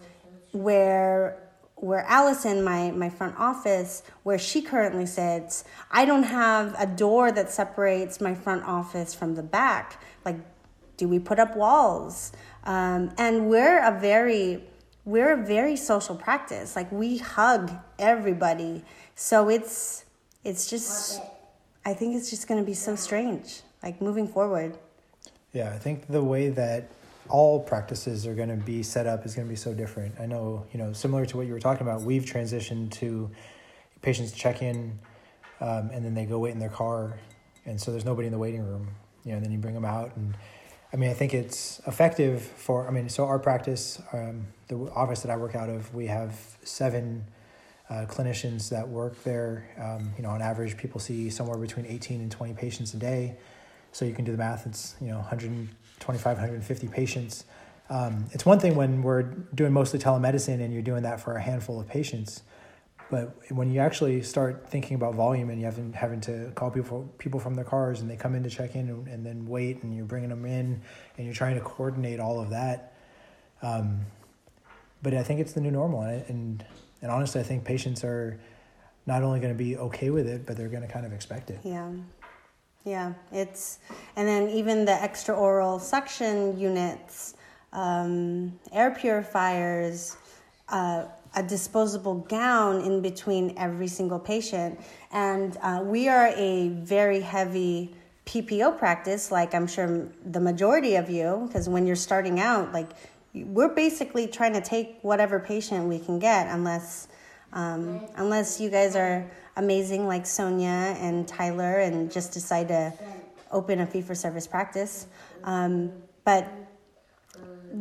where 0.52 1.47
where 1.78 2.04
Allison, 2.08 2.64
my, 2.64 2.92
my 2.92 3.10
front 3.10 3.36
office, 3.38 4.04
where 4.24 4.40
she 4.40 4.62
currently 4.62 5.06
sits, 5.06 5.64
I 5.92 6.06
don't 6.06 6.24
have 6.24 6.76
a 6.78 6.88
door 6.88 7.32
that 7.32 7.52
separates 7.52 8.20
my 8.20 8.34
front 8.34 8.64
office 8.64 9.14
from 9.14 9.36
the 9.36 9.44
back. 9.44 10.02
Like, 10.26 10.38
do 10.98 11.08
we 11.08 11.20
put 11.20 11.40
up 11.40 11.56
walls? 11.56 12.32
Um, 12.64 13.12
and 13.18 13.48
we're 13.48 13.80
a 13.84 13.98
very, 14.00 14.64
we're 15.06 15.34
a 15.34 15.46
very 15.46 15.76
social 15.76 16.16
practice. 16.16 16.76
Like 16.76 16.92
we 16.92 17.18
hug 17.18 17.72
everybody. 17.98 18.84
So 19.16 19.50
it's 19.50 20.04
it's 20.44 20.70
just 20.70 21.22
I 21.86 21.94
think 21.94 22.16
it's 22.16 22.30
just 22.30 22.48
going 22.48 22.60
to 22.60 22.66
be 22.66 22.74
so 22.74 22.96
strange 22.96 23.62
like 23.82 24.02
moving 24.02 24.28
forward. 24.28 24.78
Yeah, 25.54 25.72
I 25.74 25.78
think 25.78 26.08
the 26.08 26.24
way 26.24 26.50
that 26.50 26.90
all 27.30 27.60
practices 27.60 28.26
are 28.26 28.34
going 28.34 28.50
to 28.50 28.56
be 28.56 28.84
set 28.84 29.08
up 29.08 29.26
is 29.26 29.36
going 29.36 29.48
to 29.48 29.50
be 29.50 29.58
so 29.58 29.74
different. 29.74 30.16
I 30.20 30.26
know, 30.26 30.66
you 30.72 30.80
know, 30.80 30.94
similar 30.94 31.26
to 31.26 31.38
what 31.38 31.48
you 31.48 31.54
were 31.54 31.60
talking 31.60 31.86
about, 31.86 32.02
we've 32.02 32.24
transitioned 32.24 32.92
to 32.94 33.30
patients 34.02 34.32
check 34.32 34.62
in 34.62 35.00
um, 35.60 35.90
and 35.92 36.04
then 36.06 36.14
they 36.14 36.26
go 36.26 36.40
wait 36.40 36.52
in 36.52 36.60
their 36.60 36.70
car. 36.70 37.18
And 37.66 37.80
so 37.80 37.92
there's 37.92 38.06
nobody 38.06 38.28
in 38.28 38.32
the 38.32 38.40
waiting 38.40 38.62
room, 38.62 38.90
you 39.24 39.32
know, 39.32 39.38
and 39.38 39.46
then 39.46 39.52
you 39.52 39.58
bring 39.58 39.74
them 39.74 39.86
out. 39.86 40.16
And 40.16 40.36
I 40.94 40.98
mean, 40.98 41.10
I 41.10 41.14
think 41.14 41.34
it's 41.34 41.82
effective 41.86 42.42
for, 42.42 42.88
I 42.88 42.92
mean, 42.92 43.10
so 43.10 43.26
our 43.26 43.40
practice, 43.40 44.02
um, 44.14 44.48
the 44.68 44.76
office 44.96 45.22
that 45.22 45.32
I 45.32 45.36
work 45.36 45.56
out 45.56 45.70
of, 45.70 45.94
we 45.94 46.08
have 46.08 46.40
seven 46.64 47.26
uh, 47.90 48.06
clinicians 48.08 48.70
that 48.70 48.88
work 48.88 49.22
there. 49.24 49.70
Um, 49.78 50.14
you 50.18 50.24
know, 50.24 50.30
on 50.30 50.42
average, 50.42 50.78
people 50.78 51.00
see 51.00 51.30
somewhere 51.30 51.58
between 51.58 51.86
18 51.86 52.22
and 52.22 52.32
20 52.32 52.54
patients 52.54 52.94
a 52.94 52.98
day. 52.98 53.38
So 53.92 54.06
you 54.06 54.14
can 54.14 54.26
do 54.26 54.32
the 54.32 54.38
math. 54.38 54.66
It's, 54.66 54.96
you 55.02 55.08
know, 55.08 55.18
125, 55.18 55.76
150 56.06 56.88
patients. 56.88 57.46
Um, 57.90 58.26
it's 58.32 58.46
one 58.46 58.60
thing 58.60 58.76
when 58.76 59.02
we're 59.02 59.24
doing 59.24 59.72
mostly 59.72 60.00
telemedicine 60.00 60.62
and 60.62 60.74
you're 60.74 60.82
doing 60.82 61.04
that 61.04 61.20
for 61.20 61.36
a 61.36 61.42
handful 61.42 61.80
of 61.80 61.88
patients. 61.88 62.42
But 63.10 63.38
when 63.52 63.72
you 63.72 63.80
actually 63.80 64.22
start 64.22 64.70
thinking 64.70 64.96
about 64.96 65.16
volume 65.16 65.50
and 65.50 65.60
you 65.60 65.66
having 65.66 65.94
having 65.94 66.20
to 66.22 66.52
call 66.56 66.70
people 66.70 67.10
people 67.18 67.40
from 67.40 67.56
their 67.56 67.64
cars 67.64 68.02
and 68.02 68.10
they 68.10 68.18
come 68.18 68.36
in 68.36 68.44
to 68.44 68.50
check 68.50 68.76
in 68.76 68.90
and, 68.90 69.08
and 69.08 69.26
then 69.26 69.48
wait 69.48 69.82
and 69.84 69.96
you're 69.96 70.06
bringing 70.06 70.30
them 70.30 70.46
in 70.46 70.82
and 71.18 71.26
you're 71.26 71.34
trying 71.34 71.56
to 71.56 71.62
coordinate 71.62 72.20
all 72.20 72.42
of 72.42 72.50
that, 72.50 72.94
um, 73.62 74.02
but 75.02 75.14
I 75.14 75.24
think 75.24 75.40
it's 75.40 75.54
the 75.54 75.62
new 75.62 75.72
normal 75.72 76.02
and 76.02 76.26
and, 76.28 76.66
and 77.02 77.10
honestly 77.10 77.40
I 77.40 77.46
think 77.46 77.64
patients 77.64 78.04
are 78.04 78.38
not 79.06 79.24
only 79.24 79.40
going 79.40 79.54
to 79.54 79.58
be 79.58 79.78
okay 79.78 80.10
with 80.10 80.28
it 80.28 80.46
but 80.46 80.58
they're 80.58 80.68
going 80.68 80.86
to 80.86 80.92
kind 80.92 81.06
of 81.06 81.14
expect 81.14 81.50
it. 81.50 81.62
Yeah. 81.64 81.90
Yeah, 82.88 83.16
it's 83.34 83.80
and 84.16 84.26
then 84.26 84.50
even 84.50 84.86
the 84.86 84.94
extra 84.94 85.36
oral 85.36 85.78
suction 85.78 86.58
units, 86.58 87.36
um, 87.74 88.58
air 88.72 88.92
purifiers, 88.92 90.16
uh, 90.70 91.04
a 91.36 91.44
disposable 91.44 92.16
gown 92.16 92.80
in 92.80 93.02
between 93.02 93.54
every 93.58 93.90
single 93.90 94.20
patient. 94.20 94.80
And 95.12 95.58
uh, 95.62 95.82
we 95.84 96.08
are 96.08 96.28
a 96.34 96.70
very 96.70 97.20
heavy 97.20 97.94
PPO 98.26 98.78
practice, 98.78 99.32
like 99.34 99.54
I'm 99.54 99.68
sure 99.68 100.08
the 100.26 100.40
majority 100.40 100.96
of 100.96 101.10
you, 101.10 101.44
because 101.46 101.68
when 101.68 101.86
you're 101.86 101.98
starting 101.98 102.40
out, 102.40 102.72
like 102.72 102.92
we're 103.34 103.76
basically 103.76 104.28
trying 104.28 104.54
to 104.54 104.62
take 104.62 104.98
whatever 105.02 105.42
patient 105.42 105.90
we 105.90 106.00
can 106.00 106.20
get, 106.20 106.48
unless 106.48 107.10
um, 107.58 108.00
unless 108.18 108.62
you 108.62 108.70
guys 108.70 108.96
are 108.96 109.30
amazing 109.56 110.06
like 110.06 110.28
Sonia 110.28 110.96
and 111.00 111.28
Tyler 111.28 111.80
and 111.80 112.12
just 112.12 112.32
decide 112.32 112.68
to 112.68 112.94
open 113.52 113.80
a 113.80 113.86
fee 113.88 114.02
for 114.02 114.14
service 114.14 114.46
practice. 114.46 115.08
Um, 115.44 115.92
but 116.24 116.48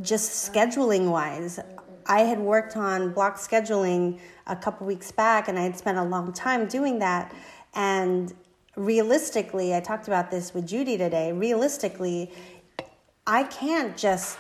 just 0.00 0.50
scheduling 0.50 1.11
wise, 1.11 1.61
I 2.06 2.21
had 2.21 2.38
worked 2.38 2.75
on 2.78 3.12
block 3.12 3.37
scheduling 3.37 4.18
a 4.47 4.56
couple 4.56 4.87
weeks 4.87 5.12
back, 5.12 5.49
and 5.49 5.59
I 5.59 5.62
had 5.62 5.76
spent 5.76 5.99
a 5.99 6.04
long 6.04 6.33
time 6.33 6.68
doing 6.68 6.99
that. 7.00 7.35
And 7.75 8.33
realistically, 8.76 9.75
I 9.75 9.80
talked 9.80 10.09
about 10.09 10.30
this 10.30 10.54
with 10.54 10.66
Judy 10.66 10.97
today. 10.97 11.33
Realistically, 11.33 12.33
I 13.26 13.45
can't 13.45 13.95
just 13.95 14.38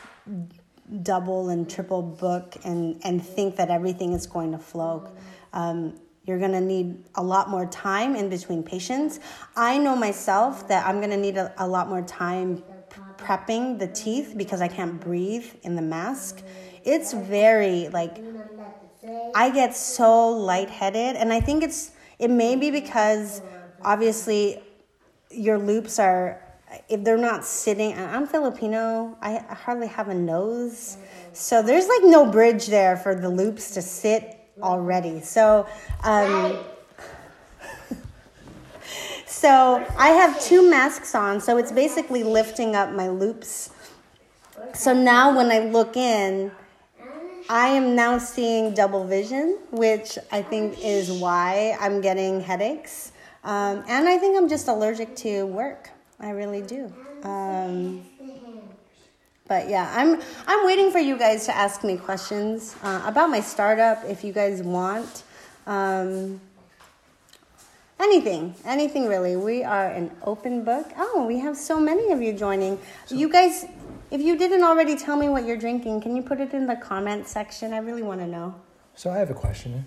double 1.02 1.48
and 1.48 1.68
triple 1.68 2.02
book 2.02 2.56
and, 2.64 3.00
and 3.04 3.24
think 3.24 3.56
that 3.56 3.70
everything 3.70 4.12
is 4.12 4.26
going 4.26 4.52
to 4.52 4.58
flow. 4.58 5.08
Um, 5.52 6.00
you're 6.24 6.38
going 6.38 6.52
to 6.52 6.60
need 6.60 7.04
a 7.14 7.22
lot 7.22 7.48
more 7.48 7.66
time 7.66 8.16
in 8.16 8.28
between 8.28 8.62
patients. 8.62 9.20
I 9.54 9.78
know 9.78 9.94
myself 9.94 10.68
that 10.68 10.86
I'm 10.86 10.98
going 10.98 11.10
to 11.10 11.16
need 11.16 11.36
a, 11.36 11.52
a 11.58 11.66
lot 11.66 11.88
more 11.88 12.02
time 12.02 12.62
prepping 13.16 13.78
the 13.78 13.86
teeth 13.86 14.34
because 14.36 14.60
I 14.60 14.68
can't 14.68 15.00
breathe 15.00 15.46
in 15.62 15.76
the 15.76 15.82
mask 15.82 16.42
it's 16.86 17.12
very 17.12 17.88
like 17.88 18.22
I 19.34 19.50
get 19.50 19.76
so 19.76 20.28
lightheaded, 20.30 21.16
and 21.16 21.32
I 21.32 21.40
think 21.40 21.62
it's 21.62 21.90
it 22.18 22.30
may 22.30 22.56
be 22.56 22.70
because 22.70 23.42
obviously 23.82 24.62
your 25.30 25.58
loupes 25.58 25.98
are 25.98 26.40
if 26.88 27.04
they're 27.04 27.16
not 27.16 27.44
sitting. 27.44 27.94
I'm 27.98 28.26
Filipino. 28.26 29.16
I 29.20 29.38
hardly 29.38 29.86
have 29.88 30.08
a 30.08 30.14
nose, 30.14 30.96
so 31.32 31.62
there's 31.62 31.88
like 31.88 32.02
no 32.04 32.30
bridge 32.30 32.66
there 32.66 32.96
for 32.96 33.14
the 33.14 33.28
loupes 33.28 33.72
to 33.72 33.82
sit 33.82 34.38
already. 34.62 35.20
So. 35.20 35.66
Um, 36.02 36.58
so 39.26 39.84
I 39.98 40.08
have 40.08 40.40
two 40.40 40.68
masks 40.68 41.14
on, 41.14 41.40
so 41.40 41.58
it's 41.58 41.72
basically 41.72 42.22
lifting 42.22 42.74
up 42.74 42.92
my 42.92 43.08
loupes. 43.08 43.70
So 44.74 44.92
now 44.92 45.36
when 45.36 45.50
I 45.50 45.60
look 45.60 45.96
in, 45.96 46.50
I 47.48 47.68
am 47.68 47.94
now 47.94 48.18
seeing 48.18 48.74
double 48.74 49.06
vision, 49.06 49.58
which 49.70 50.18
I 50.32 50.42
think 50.42 50.78
is 50.82 51.12
why 51.12 51.76
I'm 51.80 52.00
getting 52.00 52.40
headaches. 52.40 53.12
Um, 53.44 53.84
and 53.86 54.08
I 54.08 54.18
think 54.18 54.36
I'm 54.36 54.48
just 54.48 54.66
allergic 54.66 55.14
to 55.16 55.46
work. 55.46 55.90
I 56.20 56.30
really 56.30 56.62
do. 56.62 56.92
Um, 57.22 58.04
but 59.48 59.68
yeah, 59.68 59.92
I'm 59.94 60.20
I'm 60.46 60.66
waiting 60.66 60.90
for 60.90 60.98
you 60.98 61.16
guys 61.16 61.46
to 61.46 61.56
ask 61.56 61.84
me 61.84 61.96
questions 61.96 62.74
uh, 62.82 63.02
about 63.06 63.30
my 63.30 63.40
startup 63.40 64.04
if 64.04 64.24
you 64.24 64.32
guys 64.32 64.62
want. 64.62 65.22
Um, 65.66 66.40
anything, 68.00 68.54
anything 68.64 69.06
really. 69.06 69.36
We 69.36 69.62
are 69.62 69.88
an 69.88 70.10
open 70.22 70.64
book. 70.64 70.90
Oh, 70.96 71.24
we 71.26 71.38
have 71.38 71.56
so 71.56 71.78
many 71.78 72.12
of 72.12 72.20
you 72.20 72.32
joining. 72.32 72.78
So, 73.06 73.14
you 73.14 73.28
guys 73.28 73.66
if 74.10 74.20
you 74.20 74.36
didn't 74.36 74.62
already 74.62 74.96
tell 74.96 75.16
me 75.16 75.28
what 75.28 75.44
you're 75.44 75.56
drinking, 75.56 76.00
can 76.00 76.14
you 76.14 76.22
put 76.22 76.40
it 76.40 76.54
in 76.54 76.66
the 76.66 76.76
comment 76.76 77.26
section? 77.26 77.72
I 77.72 77.78
really 77.78 78.02
want 78.02 78.20
to 78.20 78.26
know. 78.26 78.54
So 78.94 79.10
I 79.10 79.18
have 79.18 79.30
a 79.30 79.34
question. 79.34 79.84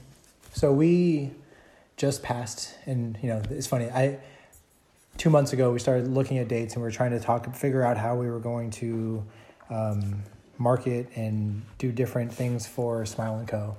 So 0.54 0.74
we 0.74 1.32
just 1.96 2.22
passed, 2.22 2.76
and 2.86 3.18
you 3.22 3.30
know, 3.30 3.42
it's 3.50 3.68
funny. 3.68 3.90
I 3.90 4.20
two 5.20 5.30
months 5.30 5.52
ago 5.54 5.72
we 5.72 5.78
started 5.78 6.08
looking 6.08 6.40
at 6.40 6.48
dates, 6.48 6.74
and 6.74 6.82
we 6.82 6.88
are 6.88 6.92
trying 6.92 7.12
to 7.12 7.20
talk, 7.20 7.54
figure 7.54 7.84
out 7.84 7.98
how 7.98 8.16
we 8.16 8.28
were 8.32 8.40
going 8.40 8.72
to 8.72 9.24
um, 9.70 10.24
market 10.58 11.08
and 11.16 11.62
do 11.78 11.92
different 11.92 12.34
things 12.34 12.66
for 12.66 13.06
Smile 13.06 13.38
and 13.38 13.48
Co. 13.48 13.78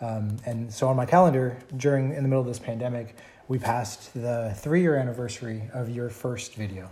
Um, 0.00 0.36
and 0.46 0.72
so 0.72 0.88
on 0.88 0.96
my 0.96 1.04
calendar, 1.04 1.58
during 1.76 2.14
in 2.14 2.22
the 2.22 2.28
middle 2.28 2.40
of 2.40 2.46
this 2.46 2.58
pandemic, 2.58 3.16
we 3.48 3.58
passed 3.58 4.14
the 4.14 4.54
three 4.56 4.80
year 4.80 4.96
anniversary 4.96 5.68
of 5.74 5.90
your 5.90 6.08
first 6.08 6.54
video. 6.54 6.88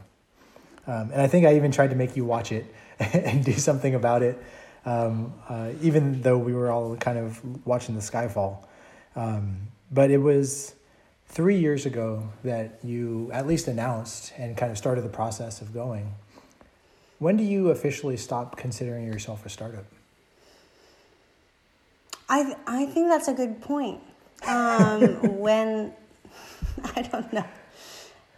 Um, 0.86 1.10
and 1.12 1.22
I 1.22 1.28
think 1.28 1.46
I 1.46 1.56
even 1.56 1.70
tried 1.70 1.90
to 1.90 1.96
make 1.96 2.16
you 2.16 2.24
watch 2.24 2.52
it 2.52 2.66
and 2.98 3.44
do 3.44 3.52
something 3.52 3.94
about 3.94 4.22
it, 4.22 4.42
um, 4.84 5.32
uh, 5.48 5.70
even 5.82 6.20
though 6.20 6.36
we 6.36 6.52
were 6.52 6.70
all 6.70 6.96
kind 6.96 7.18
of 7.18 7.40
watching 7.66 7.94
the 7.94 8.00
skyfall. 8.00 8.66
Um, 9.14 9.68
but 9.92 10.10
it 10.10 10.18
was 10.18 10.74
three 11.34 11.56
years 11.58 11.84
ago 11.84 12.30
that 12.44 12.78
you 12.84 13.28
at 13.32 13.44
least 13.44 13.66
announced 13.66 14.32
and 14.38 14.56
kind 14.56 14.70
of 14.70 14.78
started 14.78 15.02
the 15.02 15.08
process 15.08 15.60
of 15.60 15.74
going. 15.74 16.14
When 17.18 17.36
do 17.36 17.42
you 17.42 17.70
officially 17.70 18.16
stop 18.16 18.56
considering 18.56 19.04
yourself 19.04 19.44
a 19.44 19.48
startup? 19.48 19.84
I 22.28 22.54
I 22.66 22.86
think 22.86 23.08
that's 23.08 23.28
a 23.28 23.34
good 23.34 23.60
point. 23.60 24.00
Um, 24.46 25.38
when 25.40 25.92
I 26.96 27.02
don't 27.02 27.32
know. 27.32 27.44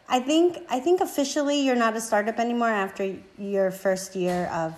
I 0.08 0.20
think 0.20 0.58
I 0.70 0.80
think 0.80 1.00
officially 1.02 1.60
you're 1.60 1.76
not 1.76 1.96
a 1.96 2.00
startup 2.00 2.38
anymore 2.38 2.70
after 2.70 3.16
your 3.38 3.70
first 3.70 4.16
year 4.16 4.46
of. 4.46 4.72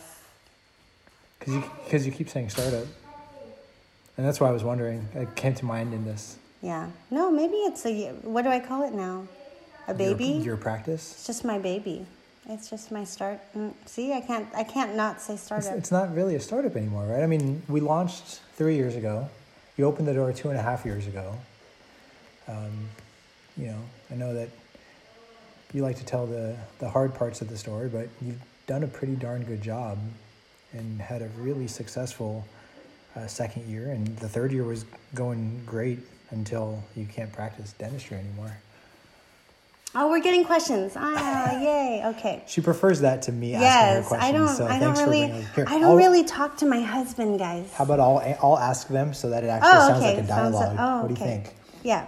Because 1.38 1.54
you 1.54 1.64
because 1.84 2.06
you 2.06 2.12
keep 2.12 2.28
saying 2.28 2.50
startup, 2.50 2.86
and 4.16 4.26
that's 4.26 4.40
why 4.40 4.48
I 4.48 4.52
was 4.52 4.64
wondering. 4.64 5.06
It 5.14 5.36
came 5.36 5.54
to 5.54 5.64
mind 5.64 5.94
in 5.94 6.04
this. 6.04 6.36
Yeah. 6.62 6.88
No, 7.10 7.30
maybe 7.30 7.54
it's 7.54 7.84
a. 7.86 8.08
What 8.22 8.42
do 8.42 8.50
I 8.50 8.60
call 8.60 8.86
it 8.86 8.92
now? 8.92 9.26
A 9.86 9.94
baby. 9.94 10.24
Your, 10.24 10.44
your 10.44 10.56
practice. 10.56 11.12
It's 11.12 11.26
just 11.26 11.44
my 11.44 11.58
baby. 11.58 12.06
It's 12.48 12.68
just 12.68 12.90
my 12.90 13.04
start. 13.04 13.40
Mm, 13.56 13.74
see, 13.86 14.12
I 14.12 14.20
can't. 14.20 14.48
I 14.54 14.64
can't 14.64 14.96
not 14.96 15.20
say 15.20 15.36
startup. 15.36 15.70
It's, 15.70 15.78
it's 15.78 15.92
not 15.92 16.14
really 16.14 16.34
a 16.34 16.40
startup 16.40 16.76
anymore, 16.76 17.04
right? 17.04 17.22
I 17.22 17.26
mean, 17.26 17.62
we 17.68 17.80
launched 17.80 18.40
three 18.56 18.76
years 18.76 18.96
ago. 18.96 19.28
You 19.76 19.84
opened 19.84 20.08
the 20.08 20.14
door 20.14 20.32
two 20.32 20.48
and 20.48 20.58
a 20.58 20.62
half 20.62 20.84
years 20.84 21.06
ago. 21.06 21.34
Um, 22.48 22.88
you 23.56 23.66
know, 23.66 23.78
I 24.10 24.14
know 24.14 24.34
that 24.34 24.48
you 25.72 25.82
like 25.82 25.96
to 25.96 26.04
tell 26.04 26.26
the, 26.26 26.56
the 26.78 26.88
hard 26.88 27.14
parts 27.14 27.42
of 27.42 27.48
the 27.48 27.56
story, 27.56 27.88
but 27.88 28.08
you've 28.22 28.40
done 28.66 28.82
a 28.82 28.86
pretty 28.86 29.14
darn 29.14 29.44
good 29.44 29.62
job 29.62 29.98
and 30.72 31.00
had 31.00 31.22
a 31.22 31.28
really 31.36 31.68
successful 31.68 32.44
uh, 33.16 33.26
second 33.26 33.66
year. 33.66 33.90
And 33.90 34.16
the 34.18 34.28
third 34.28 34.52
year 34.52 34.64
was 34.64 34.84
going 35.14 35.62
great 35.66 35.98
until 36.30 36.82
you 36.96 37.06
can't 37.06 37.32
practice 37.32 37.72
dentistry 37.78 38.16
anymore. 38.18 38.56
Oh, 39.94 40.10
we're 40.10 40.20
getting 40.20 40.44
questions. 40.44 40.92
Ah, 40.96 41.58
yay. 41.58 42.02
Okay. 42.04 42.42
She 42.46 42.60
prefers 42.60 43.00
that 43.00 43.22
to 43.22 43.32
me 43.32 43.54
asking 43.54 44.02
her 44.02 44.08
questions. 44.08 44.22
I 44.22 44.32
don't. 44.36 44.48
so 44.56 44.66
I 44.66 44.78
don't 44.78 44.98
really. 44.98 45.26
Here, 45.56 45.64
I 45.66 45.78
don't 45.78 45.84
I'll- 45.84 45.96
really 45.96 46.24
talk 46.24 46.58
to 46.58 46.66
my 46.66 46.80
husband, 46.82 47.38
guys. 47.38 47.72
How 47.72 47.84
about 47.84 47.98
I'll 47.98 48.36
I'll 48.42 48.58
ask 48.58 48.88
them 48.88 49.14
so 49.14 49.30
that 49.30 49.44
it 49.44 49.48
actually 49.48 49.70
oh, 49.72 49.88
sounds 49.88 50.02
okay. 50.04 50.14
like 50.16 50.24
a 50.24 50.28
dialogue. 50.28 50.76
oh, 50.78 50.98
what 51.02 51.08
do 51.08 51.14
you 51.14 51.26
think? 51.26 51.54
Yeah. 51.82 52.06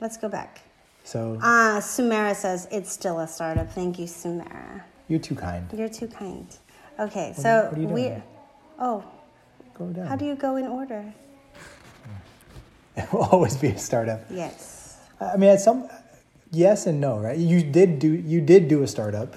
Let's 0.00 0.16
go 0.16 0.28
back. 0.30 0.62
So 1.04 1.38
Ah, 1.42 1.76
Sumera 1.80 2.34
says 2.34 2.66
it's 2.72 2.90
still 2.90 3.20
a 3.20 3.28
startup. 3.28 3.70
Thank 3.70 3.98
you, 3.98 4.06
Sumera. 4.06 4.82
you're 5.08 5.20
too 5.20 5.34
kind. 5.34 5.66
You're 5.76 5.90
too 5.90 6.08
kind. 6.08 6.46
Okay, 6.98 7.28
What 7.28 7.36
so 7.36 7.48
you- 7.48 7.68
what 7.68 7.78
are 7.78 7.80
you 7.82 7.88
doing 7.88 8.14
we. 8.16 8.22
Oh, 8.78 9.04
Go 9.74 9.86
down. 9.88 10.06
how 10.06 10.16
do 10.16 10.24
you 10.24 10.36
go 10.36 10.56
in 10.56 10.66
order? 10.66 11.12
It 12.96 13.12
will 13.12 13.24
always 13.24 13.56
be 13.56 13.68
a 13.68 13.78
startup. 13.78 14.24
Yes. 14.30 14.98
I 15.20 15.36
mean, 15.36 15.50
at 15.50 15.60
some 15.60 15.88
yes 16.50 16.86
and 16.86 17.00
no, 17.00 17.18
right? 17.18 17.36
You 17.36 17.62
did 17.62 17.98
do 17.98 18.12
you 18.12 18.40
did 18.40 18.68
do 18.68 18.82
a 18.82 18.88
startup, 18.88 19.36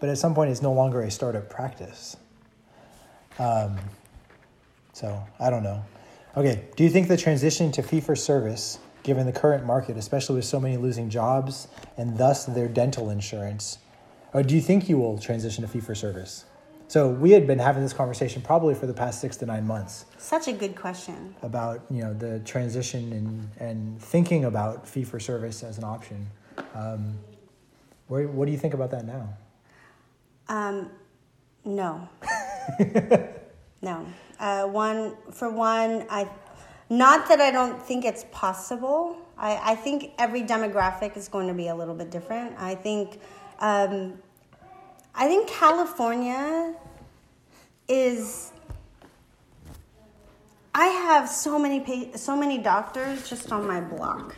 but 0.00 0.08
at 0.08 0.18
some 0.18 0.34
point 0.34 0.50
it's 0.50 0.62
no 0.62 0.72
longer 0.72 1.02
a 1.02 1.10
startup 1.10 1.48
practice. 1.48 2.16
Um, 3.38 3.78
so 4.92 5.22
I 5.38 5.50
don't 5.50 5.62
know. 5.62 5.84
Okay, 6.36 6.64
do 6.76 6.84
you 6.84 6.90
think 6.90 7.08
the 7.08 7.16
transition 7.16 7.72
to 7.72 7.82
fee 7.82 8.00
for 8.00 8.14
service, 8.14 8.78
given 9.02 9.26
the 9.26 9.32
current 9.32 9.64
market, 9.64 9.96
especially 9.96 10.36
with 10.36 10.44
so 10.44 10.60
many 10.60 10.76
losing 10.76 11.08
jobs 11.08 11.68
and 11.96 12.18
thus 12.18 12.44
their 12.44 12.68
dental 12.68 13.10
insurance, 13.10 13.78
or 14.32 14.42
do 14.42 14.54
you 14.54 14.60
think 14.60 14.88
you 14.88 14.98
will 14.98 15.18
transition 15.18 15.62
to 15.62 15.68
fee 15.68 15.80
for 15.80 15.94
service? 15.94 16.44
So 16.88 17.10
we 17.10 17.32
had 17.32 17.46
been 17.46 17.58
having 17.58 17.82
this 17.82 17.92
conversation 17.92 18.40
probably 18.40 18.74
for 18.74 18.86
the 18.86 18.94
past 18.94 19.20
six 19.20 19.36
to 19.38 19.46
nine 19.46 19.66
months 19.66 20.06
Such 20.16 20.48
a 20.48 20.52
good 20.52 20.74
question. 20.74 21.34
about 21.42 21.82
you 21.90 22.02
know 22.02 22.14
the 22.14 22.40
transition 22.40 23.12
and 23.12 23.50
and 23.60 24.00
thinking 24.00 24.46
about 24.46 24.88
fee 24.88 25.04
for 25.04 25.20
service 25.20 25.62
as 25.62 25.78
an 25.78 25.84
option. 25.84 26.26
Um, 26.74 27.18
where, 28.08 28.26
what 28.26 28.46
do 28.46 28.52
you 28.52 28.58
think 28.58 28.74
about 28.74 28.90
that 28.92 29.04
now? 29.06 29.28
Um, 30.48 30.90
no. 31.64 32.08
no. 33.82 34.06
Uh, 34.40 34.64
one 34.66 35.14
for 35.30 35.50
one, 35.50 36.06
I 36.08 36.28
not 36.88 37.28
that 37.28 37.40
I 37.40 37.50
don't 37.50 37.80
think 37.82 38.06
it's 38.06 38.24
possible. 38.32 39.16
I, 39.36 39.72
I 39.72 39.74
think 39.74 40.12
every 40.18 40.42
demographic 40.42 41.16
is 41.18 41.28
going 41.28 41.48
to 41.48 41.54
be 41.54 41.68
a 41.68 41.74
little 41.74 41.94
bit 41.94 42.10
different. 42.10 42.54
I 42.58 42.74
think 42.74 43.20
um, 43.60 44.14
I 45.18 45.26
think 45.26 45.48
California 45.48 46.74
is. 47.88 48.52
I 50.72 50.86
have 50.86 51.28
so 51.28 51.58
many 51.58 51.80
pa- 51.80 52.16
so 52.16 52.36
many 52.36 52.58
doctors 52.58 53.28
just 53.28 53.50
on 53.50 53.66
my 53.66 53.80
block, 53.80 54.36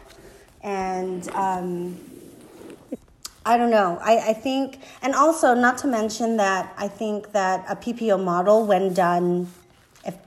and. 0.62 1.28
Um, 1.30 1.98
I 3.42 3.56
don't 3.56 3.70
know. 3.70 3.98
I, 4.02 4.18
I 4.18 4.32
think, 4.34 4.80
and 5.00 5.14
also 5.14 5.54
not 5.54 5.78
to 5.78 5.86
mention 5.86 6.36
that 6.36 6.74
I 6.76 6.88
think 6.88 7.32
that 7.32 7.64
a 7.70 7.74
PPO 7.74 8.22
model, 8.22 8.66
when 8.66 8.92
done 8.92 9.50
eff- 10.04 10.18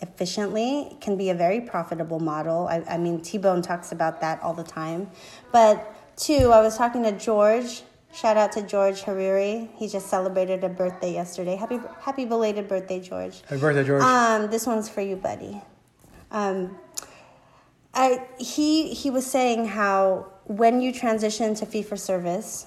efficiently, 0.00 0.96
can 1.02 1.18
be 1.18 1.28
a 1.28 1.34
very 1.34 1.60
profitable 1.60 2.18
model. 2.18 2.66
I, 2.66 2.82
I 2.88 2.96
mean, 2.96 3.20
T 3.20 3.36
Bone 3.36 3.60
talks 3.60 3.92
about 3.92 4.22
that 4.22 4.42
all 4.42 4.54
the 4.54 4.64
time. 4.64 5.10
But 5.52 5.94
two, 6.16 6.50
I 6.50 6.62
was 6.62 6.78
talking 6.78 7.02
to 7.02 7.12
George. 7.12 7.82
Shout 8.12 8.36
out 8.36 8.52
to 8.52 8.62
George 8.62 9.02
Hariri. 9.02 9.68
He 9.76 9.88
just 9.88 10.06
celebrated 10.06 10.64
a 10.64 10.68
birthday 10.68 11.12
yesterday. 11.12 11.54
Happy 11.56 11.78
happy 12.00 12.24
belated 12.24 12.66
birthday, 12.66 13.00
George. 13.00 13.42
Happy 13.42 13.60
birthday, 13.60 13.84
George. 13.84 14.02
Um, 14.02 14.50
this 14.50 14.66
one's 14.66 14.88
for 14.88 15.02
you, 15.02 15.16
buddy. 15.16 15.60
Um, 16.30 16.78
I 17.92 18.26
he 18.38 18.94
he 18.94 19.10
was 19.10 19.26
saying 19.26 19.66
how 19.66 20.26
when 20.44 20.80
you 20.80 20.92
transition 20.92 21.54
to 21.56 21.66
fee 21.66 21.82
for 21.82 21.96
service, 21.96 22.66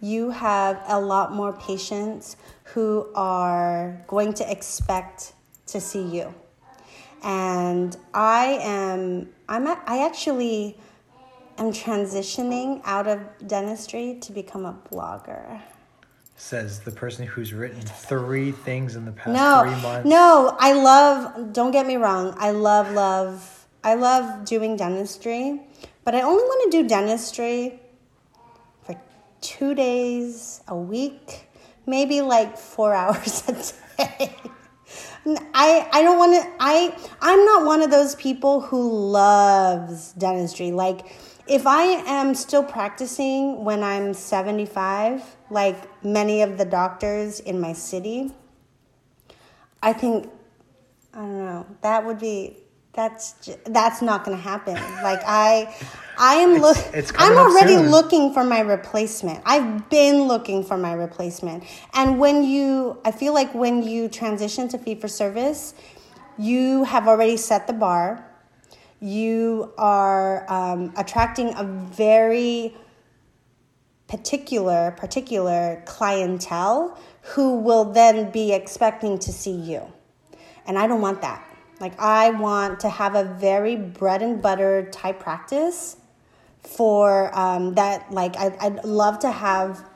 you 0.00 0.30
have 0.30 0.80
a 0.86 1.00
lot 1.00 1.32
more 1.32 1.52
patients 1.52 2.36
who 2.64 3.08
are 3.14 4.02
going 4.06 4.32
to 4.34 4.50
expect 4.50 5.32
to 5.66 5.80
see 5.80 6.02
you. 6.02 6.34
And 7.22 7.96
I 8.14 8.58
am 8.62 9.30
I'm 9.48 9.66
a, 9.66 9.80
I 9.86 10.04
actually 10.04 10.78
am 11.58 11.72
transitioning 11.72 12.80
out 12.84 13.06
of 13.06 13.20
dentistry 13.46 14.18
to 14.22 14.32
become 14.32 14.64
a 14.64 14.76
blogger. 14.90 15.60
Says 16.36 16.80
the 16.80 16.92
person 16.92 17.26
who's 17.26 17.52
written 17.52 17.80
three 17.80 18.52
things 18.52 18.94
in 18.94 19.04
the 19.04 19.10
past 19.12 19.30
No, 19.30 19.62
three 19.62 19.82
months. 19.82 20.08
no, 20.08 20.56
I 20.58 20.72
love. 20.72 21.52
Don't 21.52 21.72
get 21.72 21.86
me 21.86 21.96
wrong. 21.96 22.34
I 22.38 22.50
love, 22.52 22.92
love. 22.92 23.66
I 23.82 23.94
love 23.94 24.44
doing 24.44 24.76
dentistry, 24.76 25.60
but 26.04 26.14
I 26.14 26.22
only 26.22 26.42
want 26.42 26.70
to 26.72 26.82
do 26.82 26.88
dentistry 26.88 27.80
for 28.84 29.00
two 29.40 29.74
days 29.74 30.62
a 30.68 30.76
week, 30.76 31.48
maybe 31.86 32.20
like 32.20 32.56
four 32.56 32.94
hours 33.00 33.42
a 33.48 33.52
day. 34.06 34.36
I 35.54 35.88
I 35.92 36.02
don't 36.02 36.18
want 36.18 36.40
to. 36.42 36.50
I 36.60 36.96
I'm 37.20 37.44
not 37.44 37.66
one 37.66 37.82
of 37.82 37.90
those 37.90 38.14
people 38.14 38.60
who 38.60 38.90
loves 39.10 40.12
dentistry. 40.12 40.70
Like, 40.70 41.06
if 41.48 41.66
I 41.66 41.82
am 42.06 42.34
still 42.34 42.62
practicing 42.62 43.64
when 43.64 43.82
I'm 43.82 44.14
75, 44.14 45.24
like 45.50 46.04
many 46.04 46.42
of 46.42 46.58
the 46.58 46.64
doctors 46.64 47.40
in 47.40 47.60
my 47.60 47.72
city, 47.72 48.32
I 49.82 49.92
think 49.92 50.30
I 51.14 51.18
don't 51.18 51.38
know. 51.38 51.66
That 51.80 52.04
would 52.04 52.18
be 52.18 52.58
that's 52.92 53.34
ju- 53.44 53.56
that's 53.66 54.02
not 54.02 54.24
going 54.24 54.36
to 54.36 54.42
happen. 54.42 54.74
Like 55.02 55.22
I 55.24 55.74
I 56.18 56.34
am 56.34 56.60
look 56.60 56.76
it's 56.92 57.12
I'm 57.16 57.36
already 57.38 57.76
looking 57.78 58.34
for 58.34 58.44
my 58.44 58.60
replacement. 58.60 59.42
I've 59.46 59.88
been 59.88 60.24
looking 60.24 60.64
for 60.64 60.76
my 60.76 60.92
replacement. 60.92 61.64
And 61.94 62.18
when 62.18 62.42
you 62.42 62.98
I 63.04 63.12
feel 63.12 63.32
like 63.32 63.54
when 63.54 63.82
you 63.82 64.08
transition 64.08 64.68
to 64.68 64.78
fee 64.78 64.96
for 64.96 65.08
service, 65.08 65.74
you 66.36 66.84
have 66.84 67.08
already 67.08 67.36
set 67.36 67.66
the 67.66 67.72
bar. 67.72 68.27
You 69.00 69.72
are 69.78 70.50
um, 70.52 70.92
attracting 70.96 71.54
a 71.54 71.64
very 71.64 72.74
particular 74.08 74.94
particular 74.96 75.82
clientele 75.86 76.98
who 77.20 77.58
will 77.58 77.84
then 77.84 78.30
be 78.30 78.52
expecting 78.52 79.18
to 79.18 79.32
see 79.32 79.52
you. 79.52 79.92
And 80.66 80.78
i 80.78 80.86
don't 80.86 81.02
want 81.02 81.20
that. 81.20 81.44
Like 81.78 82.00
i 82.00 82.30
want 82.30 82.80
to 82.80 82.88
have 82.88 83.14
a 83.14 83.24
very 83.24 83.76
bread 83.76 84.22
and 84.22 84.42
butter 84.42 84.88
type 84.90 85.20
practice 85.20 85.96
for 86.62 87.30
um, 87.38 87.74
that 87.74 88.10
like 88.10 88.36
I, 88.36 88.56
i'd 88.60 88.84
love 88.84 89.20
to 89.20 89.30
have 89.30 89.88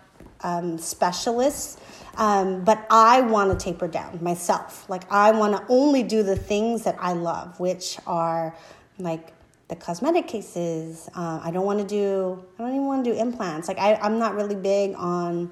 um, 0.42 0.78
specialists 0.78 1.78
um, 2.16 2.62
but 2.64 2.86
i 2.90 3.22
want 3.22 3.58
to 3.58 3.64
taper 3.64 3.88
down 3.88 4.22
myself. 4.22 4.88
Like 4.88 5.10
i 5.10 5.32
want 5.32 5.56
to 5.56 5.64
only 5.68 6.02
do 6.02 6.22
the 6.22 6.36
things 6.36 6.84
that 6.84 6.96
i 7.00 7.14
love 7.14 7.58
which 7.58 7.98
are 8.06 8.54
like 9.02 9.32
the 9.68 9.76
cosmetic 9.76 10.28
cases. 10.28 11.08
Uh, 11.14 11.40
I 11.42 11.50
don't 11.50 11.64
want 11.64 11.80
to 11.80 11.86
do. 11.86 12.44
I 12.58 12.62
don't 12.62 12.70
even 12.72 12.86
want 12.86 13.04
to 13.04 13.12
do 13.12 13.18
implants. 13.18 13.68
Like 13.68 13.78
I, 13.78 13.94
I'm 13.96 14.18
not 14.18 14.34
really 14.34 14.54
big 14.54 14.94
on 14.96 15.50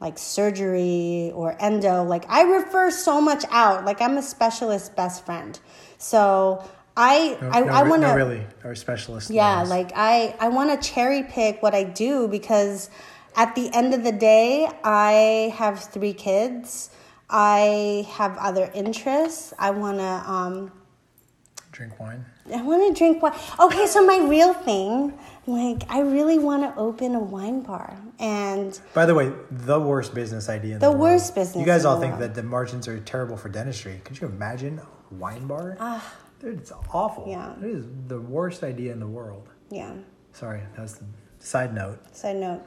like 0.00 0.18
surgery 0.18 1.32
or 1.34 1.56
endo. 1.60 2.04
Like 2.04 2.24
I 2.28 2.42
refer 2.42 2.90
so 2.90 3.20
much 3.20 3.44
out. 3.50 3.84
Like 3.84 4.00
I'm 4.00 4.16
a 4.16 4.22
specialist 4.22 4.94
best 4.94 5.26
friend. 5.26 5.58
So 5.98 6.64
I, 6.96 7.36
No, 7.40 7.48
I, 7.50 7.60
no, 7.60 7.66
I 7.68 7.82
want 7.84 8.02
to 8.02 8.08
no, 8.08 8.14
really, 8.14 8.46
our 8.64 8.74
specialist. 8.74 9.30
yeah, 9.30 9.58
ones. 9.58 9.70
like 9.70 9.92
I, 9.94 10.34
I 10.40 10.48
want 10.48 10.80
to 10.80 10.88
cherry 10.88 11.22
pick 11.24 11.62
what 11.62 11.74
I 11.74 11.84
do 11.84 12.28
because 12.28 12.90
at 13.36 13.54
the 13.54 13.72
end 13.72 13.94
of 13.94 14.02
the 14.02 14.12
day, 14.12 14.68
I 14.82 15.54
have 15.56 15.78
three 15.80 16.12
kids. 16.12 16.90
I 17.30 18.06
have 18.12 18.36
other 18.38 18.70
interests. 18.74 19.52
I 19.58 19.70
want 19.70 19.98
to, 19.98 20.30
um, 20.30 20.72
drink 21.78 21.98
wine. 22.00 22.24
I 22.52 22.60
want 22.62 22.82
to 22.92 22.98
drink 22.98 23.22
wine. 23.22 23.32
Okay, 23.60 23.86
so 23.86 24.04
my 24.04 24.18
real 24.28 24.52
thing, 24.52 25.16
like, 25.46 25.84
I 25.88 26.00
really 26.00 26.36
want 26.38 26.62
to 26.64 26.78
open 26.78 27.14
a 27.14 27.20
wine 27.20 27.60
bar. 27.62 27.96
And 28.18 28.78
By 28.94 29.06
the 29.06 29.14
way, 29.14 29.32
the 29.50 29.78
worst 29.78 30.12
business 30.12 30.48
idea. 30.48 30.74
In 30.74 30.80
The 30.80 30.86
the, 30.86 30.90
world. 30.90 31.00
worst 31.02 31.34
business 31.36 31.60
You 31.60 31.64
guys 31.64 31.84
all 31.84 32.00
think 32.00 32.14
world. 32.18 32.24
that 32.24 32.34
the 32.34 32.42
margins 32.42 32.88
are 32.88 32.98
terrible 33.00 33.36
for 33.36 33.48
dentistry. 33.48 34.00
Could 34.04 34.20
you 34.20 34.26
imagine 34.26 34.80
a 34.80 35.14
wine 35.14 35.46
bar? 35.46 35.76
Dude, 36.40 36.58
it's 36.58 36.72
awful. 36.92 37.24
Ah. 37.28 37.30
Yeah. 37.30 37.52
It 37.64 37.70
is 37.76 37.84
the 38.08 38.20
worst 38.20 38.64
idea 38.64 38.90
in 38.92 38.98
the 39.00 39.06
world. 39.06 39.48
yeah, 39.70 39.92
Sorry, 40.32 40.60
that 40.74 40.82
was 40.82 40.94
the 40.96 41.04
side 41.38 41.72
note. 41.74 41.98
side 42.14 42.36
note. 42.36 42.62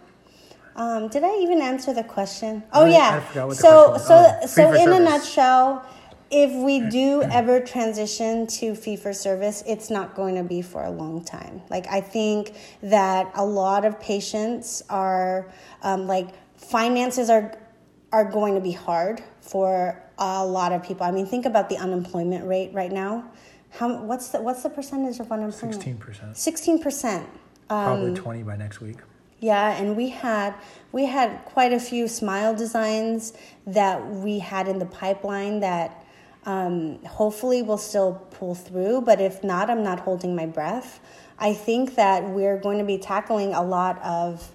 Um, 0.78 1.10
did 1.10 1.24
I 1.26 1.36
even 1.44 1.62
answer 1.62 1.94
the 1.94 2.04
question? 2.04 2.64
Oh 2.72 2.86
I- 2.86 2.90
yeah. 2.90 3.10
I 3.18 3.20
forgot 3.20 3.48
what 3.50 3.58
the 3.58 3.62
so 3.62 3.98
so 3.98 4.16
Oh, 4.42 4.46
so 4.46 4.74
in 4.74 4.92
a 4.94 5.00
nutshell, 5.00 5.86
if 6.32 6.52
we 6.54 6.80
do 6.80 7.22
ever 7.24 7.60
transition 7.60 8.48
to 8.48 8.74
fee 8.74 8.96
for 8.96 9.12
service, 9.12 9.64
it's 9.68 9.90
not 9.90 10.16
going 10.16 10.36
to 10.36 10.44
be 10.44 10.62
for 10.62 10.84
a 10.84 10.90
long 10.90 11.24
time. 11.24 11.62
Like 11.70 11.88
I 11.88 12.00
think 12.00 12.56
that 12.82 13.32
a 13.36 13.46
lot 13.46 13.84
of 13.84 14.00
patients 14.00 14.82
are 14.90 15.52
um, 15.84 16.08
like 16.08 16.30
finances 16.58 17.30
are 17.30 17.58
are 18.14 18.26
going 18.26 18.56
to 18.56 18.62
be 18.62 18.72
hard 18.72 19.22
for 19.42 20.02
a 20.18 20.46
lot 20.46 20.72
of 20.72 20.84
people. 20.84 21.06
I 21.06 21.12
mean, 21.12 21.26
think 21.26 21.46
about 21.46 21.70
the 21.70 21.78
unemployment 21.78 22.48
rate 22.48 22.74
right 22.74 22.92
now. 22.92 23.30
How 23.70 24.02
what's 24.02 24.30
the 24.30 24.42
what's 24.42 24.64
the 24.64 24.70
percentage 24.70 25.20
of 25.20 25.32
unemployment? 25.32 25.74
Sixteen 25.74 25.98
percent. 25.98 26.38
Sixteen 26.38 26.82
percent. 26.82 27.28
Probably 27.68 28.14
twenty 28.14 28.44
by 28.44 28.56
next 28.56 28.80
week. 28.80 28.98
Yeah, 29.40 29.72
and 29.72 29.98
we 29.98 30.10
had 30.10 30.54
we 30.92 31.06
had 31.06 31.44
quite 31.46 31.74
a 31.74 31.80
few 31.80 32.08
smile 32.08 32.56
designs 32.56 33.34
that 33.66 34.06
we 34.08 34.40
had 34.40 34.68
in 34.68 34.78
the 34.80 34.86
pipeline 34.86 35.62
that 35.62 36.01
um, 36.46 37.04
hopefully 37.06 37.62
we'll 37.62 37.78
still 37.78 38.28
pull 38.32 38.56
through. 38.56 39.02
But 39.02 39.22
if 39.22 39.44
not, 39.44 39.70
I'm 39.70 39.84
not 39.84 40.00
holding 40.00 40.36
my 40.36 40.46
breath. 40.46 41.00
I 41.38 41.54
think 41.54 41.96
that 41.96 42.30
we're 42.30 42.58
going 42.58 42.78
to 42.78 42.84
be 42.84 42.98
tackling 42.98 43.54
a 43.54 43.64
lot 43.64 44.02
of 44.04 44.52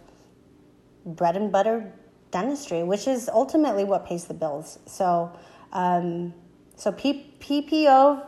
bread 1.04 1.36
and 1.36 1.50
butter 1.50 1.92
dentistry, 2.30 2.82
which 2.82 3.06
is 3.06 3.28
ultimately 3.32 3.84
what 3.84 4.06
pays 4.06 4.24
the 4.24 4.34
bills. 4.34 4.78
So, 4.86 5.32
um, 5.72 6.34
so 6.76 6.92
P- 6.92 7.32
PPO 7.40 8.24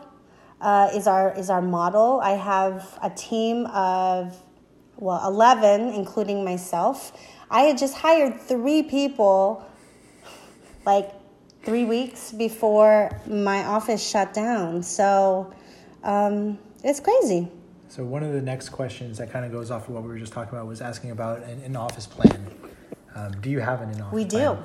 uh, 0.61 0.90
is 0.94 1.07
our 1.07 1.37
is 1.38 1.51
our 1.51 1.62
model. 1.62 2.21
I 2.23 2.33
have 2.33 2.99
a 3.03 3.11
team 3.11 3.66
of 3.66 4.37
well, 4.97 5.25
11, 5.29 5.90
including 5.90 6.44
myself. 6.44 7.12
I 7.51 7.62
had 7.62 7.79
just 7.79 7.94
hired 7.94 8.40
three 8.40 8.83
people 8.83 9.64
like 10.85 11.12
three 11.68 11.85
weeks 11.85 12.33
before 12.33 13.11
my 13.26 13.62
office 13.64 14.02
shut 14.02 14.33
down. 14.33 14.83
So 14.83 15.52
um, 16.02 16.59
it's 16.83 16.98
crazy. 16.98 17.48
So, 17.90 18.04
one 18.04 18.22
of 18.22 18.33
the 18.33 18.40
next 18.40 18.70
questions 18.70 19.18
that 19.18 19.31
kind 19.31 19.44
of 19.44 19.52
goes 19.52 19.70
off 19.70 19.88
of 19.88 19.94
what 19.94 20.02
we 20.02 20.09
were 20.09 20.18
just 20.18 20.33
talking 20.33 20.54
about 20.54 20.66
was 20.66 20.81
asking 20.81 21.11
about 21.11 21.42
an 21.42 21.62
in 21.62 21.76
office 21.76 22.07
plan. 22.07 22.46
Um, 23.14 23.33
do 23.40 23.50
you 23.50 23.61
have 23.61 23.83
an 23.83 23.90
in 23.90 24.00
office 24.00 24.14
We 24.14 24.24
plan? 24.24 24.57
do. 24.57 24.64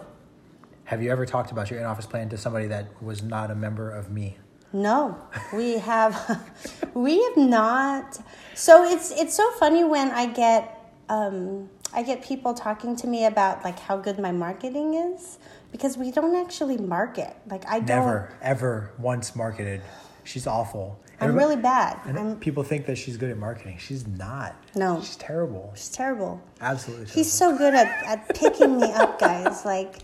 Have 0.86 1.02
you 1.02 1.12
ever 1.12 1.26
talked 1.26 1.52
about 1.52 1.72
your 1.72 1.80
in 1.80 1.86
office 1.86 2.06
plan 2.06 2.30
to 2.30 2.38
somebody 2.38 2.68
that 2.68 3.02
was 3.02 3.22
not 3.22 3.52
a 3.52 3.56
member 3.56 3.90
of 3.90 4.10
me? 4.10 4.38
No, 4.72 5.18
we 5.54 5.80
have 5.80 6.42
we 6.94 7.22
have 7.24 7.38
not. 7.38 8.20
So 8.56 8.86
it's 8.86 9.12
it's 9.12 9.36
so 9.36 9.50
funny 9.52 9.84
when 9.84 10.10
I 10.12 10.26
get 10.26 10.92
um, 11.10 11.70
I 11.94 12.04
get 12.04 12.24
people 12.24 12.54
talking 12.54 12.96
to 12.98 13.08
me 13.08 13.26
about 13.26 13.64
like 13.64 13.80
how 13.80 13.98
good 13.98 14.20
my 14.20 14.32
marketing 14.32 14.96
is 14.96 15.38
because 15.72 15.98
we 15.98 16.12
don't 16.12 16.36
actually 16.36 16.78
market. 16.78 17.36
Like 17.50 17.66
I 17.68 17.80
don't. 17.80 17.88
Never, 17.88 18.34
ever 18.42 18.92
once 18.98 19.36
marketed. 19.36 19.82
She's 20.24 20.48
awful. 20.48 21.00
I'm 21.20 21.36
really 21.36 21.56
bad. 21.56 22.00
And 22.06 22.20
I'm 22.20 22.36
people 22.38 22.64
think 22.64 22.86
that 22.88 22.98
she's 22.98 23.18
good 23.18 23.30
at 23.30 23.38
marketing. 23.38 23.78
She's 23.80 24.08
not. 24.08 24.56
No. 24.76 25.00
She's 25.02 25.16
terrible. 25.16 25.72
She's 25.76 25.90
terrible. 25.90 26.42
Absolutely. 26.60 27.06
Terrible. 27.06 27.20
He's 27.20 27.32
so 27.32 27.58
good 27.58 27.74
at, 27.74 27.88
at 28.06 28.36
picking 28.36 28.78
me 28.78 28.92
up, 28.92 29.20
guys. 29.20 29.64
Like 29.64 30.02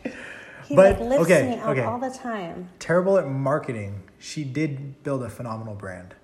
he 0.65 0.75
But, 0.75 0.99
like 0.99 1.09
lifts 1.09 1.25
okay, 1.25 1.49
me 1.49 1.55
up 1.57 1.69
okay. 1.69 1.81
all 1.83 1.99
the 1.99 2.11
time. 2.11 2.69
terrible 2.79 3.17
at 3.17 3.27
marketing. 3.27 4.03
She 4.19 4.43
did 4.43 5.03
build 5.03 5.23
a 5.23 5.29
phenomenal 5.29 5.75
brand. 5.75 6.15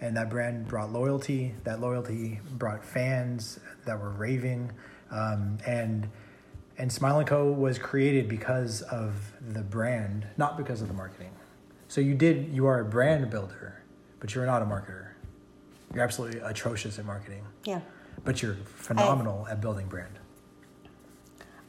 And 0.00 0.16
that 0.16 0.28
brand 0.28 0.66
brought 0.66 0.92
loyalty. 0.92 1.54
That 1.64 1.80
loyalty 1.80 2.40
brought 2.50 2.84
fans 2.84 3.60
that 3.86 4.00
were 4.00 4.10
raving. 4.10 4.72
Um, 5.12 5.58
and 5.66 6.08
and 6.78 6.90
Smile 6.90 7.18
and 7.18 7.28
Co 7.28 7.52
was 7.52 7.78
created 7.78 8.28
because 8.28 8.82
of 8.82 9.14
the 9.52 9.62
brand, 9.62 10.26
not 10.38 10.56
because 10.56 10.80
of 10.82 10.88
the 10.88 10.94
marketing. 10.94 11.30
So 11.88 12.00
you 12.00 12.14
did 12.14 12.48
you 12.52 12.66
are 12.66 12.80
a 12.80 12.84
brand 12.84 13.30
builder, 13.30 13.82
but 14.20 14.34
you're 14.34 14.46
not 14.46 14.62
a 14.62 14.64
marketer. 14.64 15.08
You're 15.94 16.02
absolutely 16.02 16.40
atrocious 16.40 16.98
at 16.98 17.04
marketing, 17.04 17.44
Yeah. 17.64 17.80
but 18.24 18.42
you're 18.42 18.54
phenomenal 18.64 19.46
at 19.48 19.60
building 19.60 19.86
brand. 19.86 20.18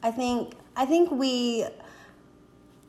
I 0.02 0.12
think 0.12 0.54
I 0.78 0.86
think 0.86 1.12
we 1.12 1.66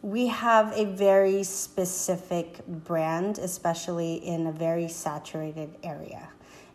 we 0.03 0.27
have 0.29 0.73
a 0.77 0.85
very 0.85 1.43
specific 1.43 2.65
brand, 2.69 3.39
especially 3.39 4.17
in 4.17 4.47
a 4.47 4.53
very 4.53 4.87
saturated 4.87 5.75
area, 5.83 6.29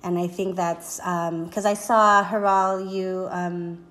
and 0.03 0.17
I 0.17 0.27
think 0.27 0.55
that's 0.55 0.97
because 0.97 1.65
I 1.65 1.73
saw 1.73 2.23
Haral 2.23 2.91
you. 2.91 3.27
Um, 3.29 3.85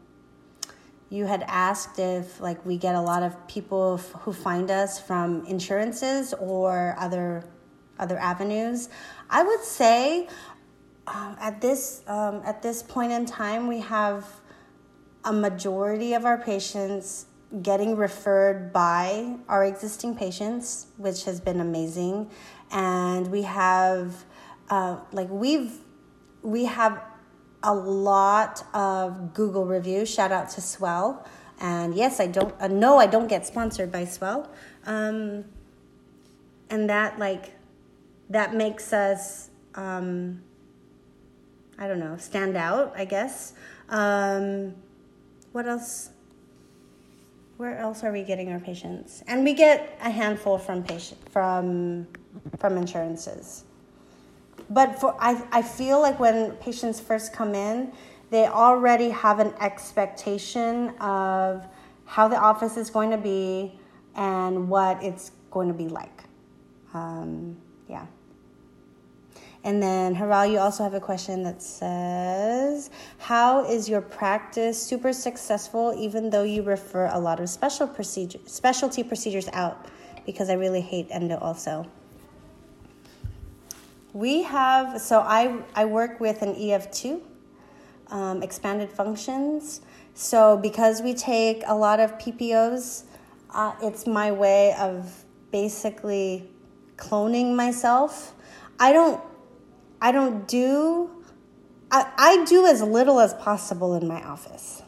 you 1.10 1.24
had 1.24 1.42
asked 1.46 1.98
if 1.98 2.40
like 2.40 2.64
we 2.66 2.76
get 2.76 2.94
a 2.94 3.00
lot 3.00 3.22
of 3.22 3.48
people 3.48 3.98
f- 3.98 4.12
who 4.22 4.32
find 4.32 4.70
us 4.70 5.00
from 5.00 5.44
insurances 5.46 6.34
or 6.34 6.94
other 6.98 7.44
other 7.98 8.18
avenues. 8.18 8.88
I 9.30 9.42
would 9.42 9.62
say 9.62 10.28
um, 11.06 11.36
at 11.40 11.60
this 11.60 12.02
um, 12.06 12.42
at 12.44 12.62
this 12.62 12.82
point 12.82 13.12
in 13.12 13.24
time 13.26 13.66
we 13.66 13.80
have 13.80 14.26
a 15.24 15.32
majority 15.32 16.12
of 16.12 16.24
our 16.24 16.38
patients 16.38 17.26
getting 17.62 17.96
referred 17.96 18.72
by 18.72 19.36
our 19.48 19.64
existing 19.64 20.14
patients, 20.14 20.88
which 20.98 21.24
has 21.24 21.40
been 21.40 21.60
amazing, 21.60 22.30
and 22.70 23.30
we 23.30 23.42
have 23.42 24.26
uh, 24.68 24.98
like 25.12 25.28
we've 25.30 25.78
we 26.48 26.64
have 26.64 27.02
a 27.62 27.74
lot 27.74 28.64
of 28.74 29.34
Google 29.34 29.66
reviews. 29.66 30.08
Shout 30.08 30.32
out 30.32 30.48
to 30.50 30.60
Swell. 30.60 31.26
And 31.60 31.94
yes, 31.94 32.20
I 32.20 32.26
don't, 32.26 32.54
uh, 32.60 32.68
no, 32.68 32.98
I 32.98 33.06
don't 33.06 33.28
get 33.28 33.44
sponsored 33.46 33.92
by 33.92 34.04
Swell. 34.04 34.48
Um, 34.86 35.44
and 36.70 36.88
that, 36.88 37.18
like, 37.18 37.52
that 38.30 38.54
makes 38.54 38.92
us, 38.92 39.50
um, 39.74 40.40
I 41.78 41.86
don't 41.86 42.00
know, 42.00 42.16
stand 42.16 42.56
out, 42.56 42.94
I 42.96 43.04
guess. 43.04 43.52
Um, 43.88 44.74
what 45.52 45.66
else? 45.66 46.10
Where 47.56 47.76
else 47.76 48.04
are 48.04 48.12
we 48.12 48.22
getting 48.22 48.52
our 48.52 48.60
patients? 48.60 49.24
And 49.26 49.42
we 49.44 49.52
get 49.52 49.98
a 50.00 50.10
handful 50.10 50.58
from 50.58 50.84
patient 50.84 51.18
from 51.30 52.06
from 52.58 52.76
insurances 52.76 53.64
but 54.70 55.00
for 55.00 55.16
I, 55.18 55.42
I 55.52 55.62
feel 55.62 56.00
like 56.00 56.18
when 56.18 56.52
patients 56.52 57.00
first 57.00 57.32
come 57.32 57.54
in 57.54 57.92
they 58.30 58.46
already 58.46 59.08
have 59.08 59.38
an 59.38 59.54
expectation 59.60 60.90
of 60.98 61.66
how 62.04 62.28
the 62.28 62.36
office 62.36 62.76
is 62.76 62.90
going 62.90 63.10
to 63.10 63.18
be 63.18 63.78
and 64.14 64.68
what 64.68 65.02
it's 65.02 65.32
going 65.50 65.68
to 65.68 65.74
be 65.74 65.88
like 65.88 66.24
um, 66.94 67.56
yeah 67.88 68.06
and 69.64 69.82
then 69.82 70.14
Haral, 70.14 70.50
you 70.50 70.58
also 70.58 70.84
have 70.84 70.94
a 70.94 71.00
question 71.00 71.42
that 71.42 71.60
says, 71.60 72.90
"How 73.18 73.64
is 73.64 73.88
your 73.88 74.00
practice 74.00 74.80
super 74.80 75.12
successful, 75.12 75.94
even 75.98 76.30
though 76.30 76.44
you 76.44 76.62
refer 76.62 77.06
a 77.12 77.18
lot 77.18 77.40
of 77.40 77.48
special 77.50 77.86
procedure, 77.86 78.38
specialty 78.46 79.02
procedures 79.02 79.48
out? 79.52 79.86
Because 80.24 80.48
I 80.48 80.54
really 80.54 80.80
hate 80.80 81.08
endo 81.10 81.36
also." 81.38 81.86
We 84.12 84.42
have, 84.44 85.00
so 85.00 85.20
I, 85.20 85.62
I 85.74 85.84
work 85.84 86.18
with 86.18 86.40
an 86.42 86.54
EF2, 86.54 87.20
um, 88.08 88.42
expanded 88.42 88.90
functions. 88.90 89.82
So 90.14 90.56
because 90.56 91.02
we 91.02 91.14
take 91.14 91.62
a 91.66 91.74
lot 91.74 92.00
of 92.00 92.16
PPOs, 92.18 93.04
uh, 93.50 93.74
it's 93.82 94.06
my 94.06 94.32
way 94.32 94.74
of 94.78 95.24
basically 95.50 96.48
cloning 96.96 97.54
myself. 97.54 98.34
I 98.80 98.92
don't, 98.92 99.22
I 100.00 100.12
don't 100.12 100.48
do, 100.48 101.10
I, 101.90 102.10
I 102.16 102.44
do 102.44 102.66
as 102.66 102.82
little 102.82 103.20
as 103.20 103.34
possible 103.34 103.94
in 103.94 104.08
my 104.08 104.22
office. 104.22 104.82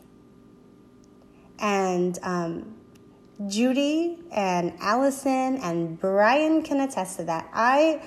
And 1.58 2.18
um, 2.22 2.74
Judy 3.46 4.18
and 4.32 4.72
Allison 4.80 5.58
and 5.58 5.98
Brian 5.98 6.62
can 6.62 6.80
attest 6.80 7.18
to 7.18 7.24
that. 7.24 7.48
I, 7.52 8.02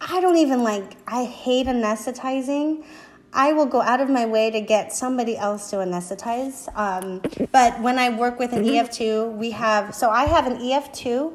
I 0.00 0.20
don't 0.20 0.36
even 0.36 0.62
like, 0.62 0.96
I 1.06 1.24
hate 1.24 1.66
anesthetizing. 1.66 2.84
I 3.32 3.52
will 3.52 3.66
go 3.66 3.82
out 3.82 4.00
of 4.00 4.08
my 4.08 4.26
way 4.26 4.50
to 4.50 4.60
get 4.60 4.92
somebody 4.92 5.36
else 5.36 5.70
to 5.70 5.76
anesthetize. 5.76 6.68
Um, 6.76 7.20
but 7.52 7.80
when 7.82 7.98
I 7.98 8.10
work 8.10 8.38
with 8.38 8.52
an 8.52 8.64
EF2, 8.64 9.36
we 9.36 9.50
have, 9.50 9.94
so 9.94 10.10
I 10.10 10.24
have 10.24 10.46
an 10.46 10.58
EF2, 10.58 11.32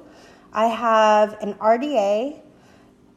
I 0.54 0.68
have 0.68 1.38
an 1.42 1.54
RDA, 1.56 2.40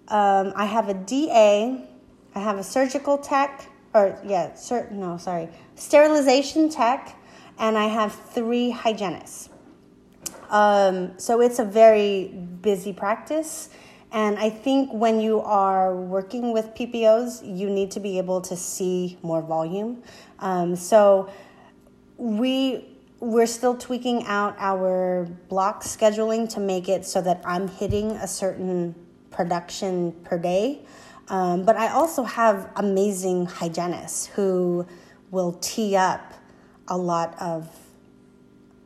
um, 0.09 0.53
I 0.55 0.67
have 0.67 0.89
a 0.89 0.95
DA, 0.95 1.89
I 2.35 2.39
have 2.39 2.59
a 2.59 2.63
surgical 2.63 3.17
tech, 3.17 3.71
or 3.95 4.19
yeah, 4.27 4.51
cert, 4.51 4.91
no, 4.91 5.17
sorry, 5.17 5.49
sterilization 5.75 6.69
tech, 6.69 7.19
and 7.59 7.79
I 7.79 7.87
have 7.87 8.13
three 8.13 8.71
hygienists. 8.71 9.49
Um, 10.51 11.19
so 11.19 11.41
it's 11.41 11.59
a 11.59 11.65
very 11.65 12.29
busy 12.61 12.93
practice. 12.93 13.71
And 14.13 14.39
I 14.39 14.51
think 14.51 14.93
when 14.93 15.21
you 15.21 15.41
are 15.41 15.95
working 15.95 16.53
with 16.53 16.75
PPOs, 16.75 17.43
you 17.45 17.69
need 17.69 17.91
to 17.93 18.01
be 18.01 18.19
able 18.19 18.41
to 18.43 18.57
see 18.57 19.19
more 19.23 19.43
volume. 19.43 20.03
Um, 20.39 20.77
so 20.77 21.31
we 22.17 22.85
we're 23.19 23.47
still 23.47 23.75
tweaking 23.75 24.25
out 24.27 24.55
our 24.59 25.27
block 25.49 25.83
scheduling 25.83 26.49
to 26.53 26.61
make 26.61 26.89
it 26.89 27.05
so 27.05 27.21
that 27.23 27.41
I'm 27.45 27.67
hitting 27.67 28.11
a 28.13 28.29
certain 28.29 28.95
production 29.31 30.13
per 30.25 30.39
day. 30.39 30.83
Um, 31.29 31.65
but 31.65 31.77
I 31.77 31.89
also 31.89 32.23
have 32.25 32.71
amazing 32.77 33.47
hygienists 33.47 34.27
who 34.27 34.87
will 35.31 35.55
tee 35.55 35.97
up 35.97 36.35
a 36.89 36.97
lot 36.97 37.35
of 37.41 37.69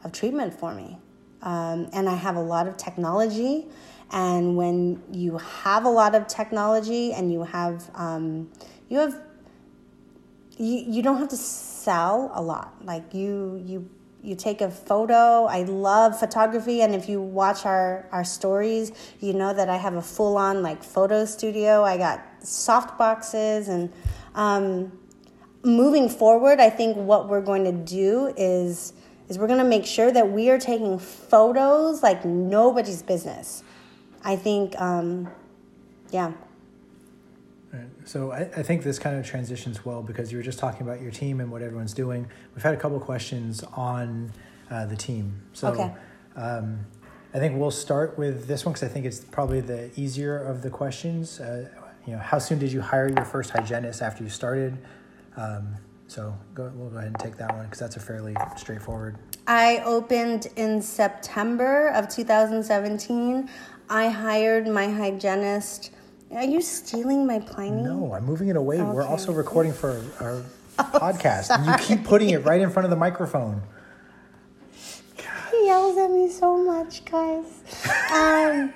of 0.03 0.13
treatment 0.13 0.55
for 0.55 0.75
me. 0.75 0.97
Um, 1.43 1.89
and 1.93 2.09
I 2.09 2.15
have 2.15 2.37
a 2.37 2.43
lot 2.43 2.67
of 2.67 2.77
technology. 2.77 3.67
And 4.13 4.57
when 4.57 5.03
you 5.13 5.39
have 5.39 5.85
a 5.85 5.89
lot 5.89 6.15
of 6.15 6.27
technology 6.27 7.13
and 7.13 7.33
you 7.33 7.45
have 7.45 7.91
um, 7.95 8.51
you 8.89 8.99
have 8.99 9.21
you, 10.59 10.85
you 10.87 11.03
don't 11.03 11.19
have 11.19 11.29
to 11.29 11.37
sell 11.37 12.31
a 12.35 12.43
lot. 12.43 12.75
Like 12.85 13.15
you 13.15 13.63
you 13.65 13.89
you 14.23 14.35
take 14.35 14.61
a 14.61 14.71
photo. 14.71 15.47
I 15.47 15.63
love 15.63 16.19
photography, 16.19 16.83
and 16.83 16.95
if 16.95 17.09
you 17.09 17.21
watch 17.21 17.65
our 17.65 18.07
our 18.13 18.25
stories, 18.25 18.93
you 19.21 19.33
know 19.33 19.55
that 19.55 19.69
I 19.69 19.77
have 19.77 19.95
a 19.95 20.03
full 20.03 20.37
on 20.37 20.63
like 20.63 20.83
photo 20.83 21.25
studio. 21.25 21.83
I 21.85 21.97
got 21.97 22.23
soft 22.43 22.99
boxes, 22.99 23.69
and 23.69 23.93
um, 24.35 24.99
moving 25.63 26.09
forward, 26.09 26.61
I 26.61 26.71
think 26.71 26.97
what 26.97 27.29
we're 27.29 27.41
going 27.41 27.65
to 27.65 27.73
do 27.73 28.35
is 28.37 28.93
is 29.29 29.39
we're 29.39 29.47
going 29.47 29.61
to 29.61 29.65
make 29.65 29.87
sure 29.87 30.11
that 30.11 30.31
we 30.31 30.51
are 30.51 30.59
taking 30.59 30.99
photos 30.99 32.03
like 32.03 32.25
nobody's 32.25 33.03
business. 33.03 33.63
I 34.23 34.37
think, 34.37 34.79
um, 34.81 35.29
yeah. 36.11 36.33
Right. 37.73 37.87
So 38.05 38.33
I, 38.33 38.41
I 38.57 38.63
think 38.63 38.83
this 38.83 38.99
kind 38.99 39.17
of 39.17 39.25
transitions 39.25 39.85
well 39.85 40.03
because 40.03 40.33
you 40.33 40.39
were 40.39 40.43
just 40.45 40.59
talking 40.59 40.83
about 40.83 41.01
your 41.01 41.13
team 41.13 41.41
and 41.41 41.51
what 41.51 41.63
everyone's 41.63 41.95
doing. 41.95 42.27
We've 42.55 42.63
had 42.63 42.75
a 42.75 42.77
couple 42.77 42.99
questions 43.01 43.63
on 43.75 44.33
uh, 44.71 44.87
the 44.87 44.97
team. 44.97 45.41
So 45.53 45.69
Okay. 45.69 45.93
um, 46.37 46.81
I 47.33 47.39
think 47.39 47.59
we'll 47.59 47.71
start 47.71 48.19
with 48.19 48.49
this 48.49 48.65
one 48.65 48.73
because 48.73 48.89
I 48.89 48.93
think 48.93 49.07
it's 49.07 49.21
probably 49.21 49.61
the 49.61 49.91
easier 49.97 50.37
of 50.37 50.63
the 50.63 50.71
questions. 50.71 51.39
Uh, 51.39 51.69
you 52.07 52.15
know, 52.15 52.19
how 52.19 52.39
soon 52.41 52.59
did 52.59 52.73
you 52.73 52.81
hire 52.81 53.09
your 53.09 53.25
first 53.25 53.51
hygienist 53.51 54.03
after 54.03 54.25
you 54.25 54.31
started? 54.31 54.77
Um, 55.37 55.77
so 56.09 56.37
go, 56.55 56.73
we'll 56.75 56.91
go 56.91 56.97
ahead 56.97 57.07
and 57.07 57.19
take 57.21 57.37
that 57.37 57.55
one 57.55 57.67
because 57.67 57.79
that's 57.79 57.97
a 57.97 58.01
fairly 58.01 58.35
straightforward. 58.57 59.17
I 59.47 59.81
opened 59.85 60.49
in 60.57 60.83
September 60.83 61.89
of 61.91 62.09
2017. 62.09 63.49
I 63.91 64.09
hired 64.09 64.69
my 64.69 64.89
hygienist. 64.89 65.91
Are 66.31 66.45
you 66.45 66.61
stealing 66.61 67.27
my 67.27 67.41
Pliny? 67.41 67.83
No, 67.83 68.15
I'm 68.15 68.25
moving 68.25 68.47
it 68.47 68.55
away. 68.55 68.81
We're 68.81 69.05
also 69.05 69.33
recording 69.33 69.73
for 69.73 70.01
our, 70.21 70.45
our 70.79 71.01
podcast. 71.01 71.51
And 71.51 71.67
you 71.67 71.75
keep 71.79 72.05
putting 72.07 72.31
it 72.31 72.45
right 72.45 72.61
in 72.61 72.71
front 72.71 72.85
of 72.85 72.91
the 72.91 72.97
microphone. 72.97 73.61
He 75.51 75.67
yells 75.67 75.99
at 75.99 76.13
me 76.13 76.31
so 76.31 76.57
much, 76.57 77.05
guys. 77.05 77.45
Um, 78.13 78.73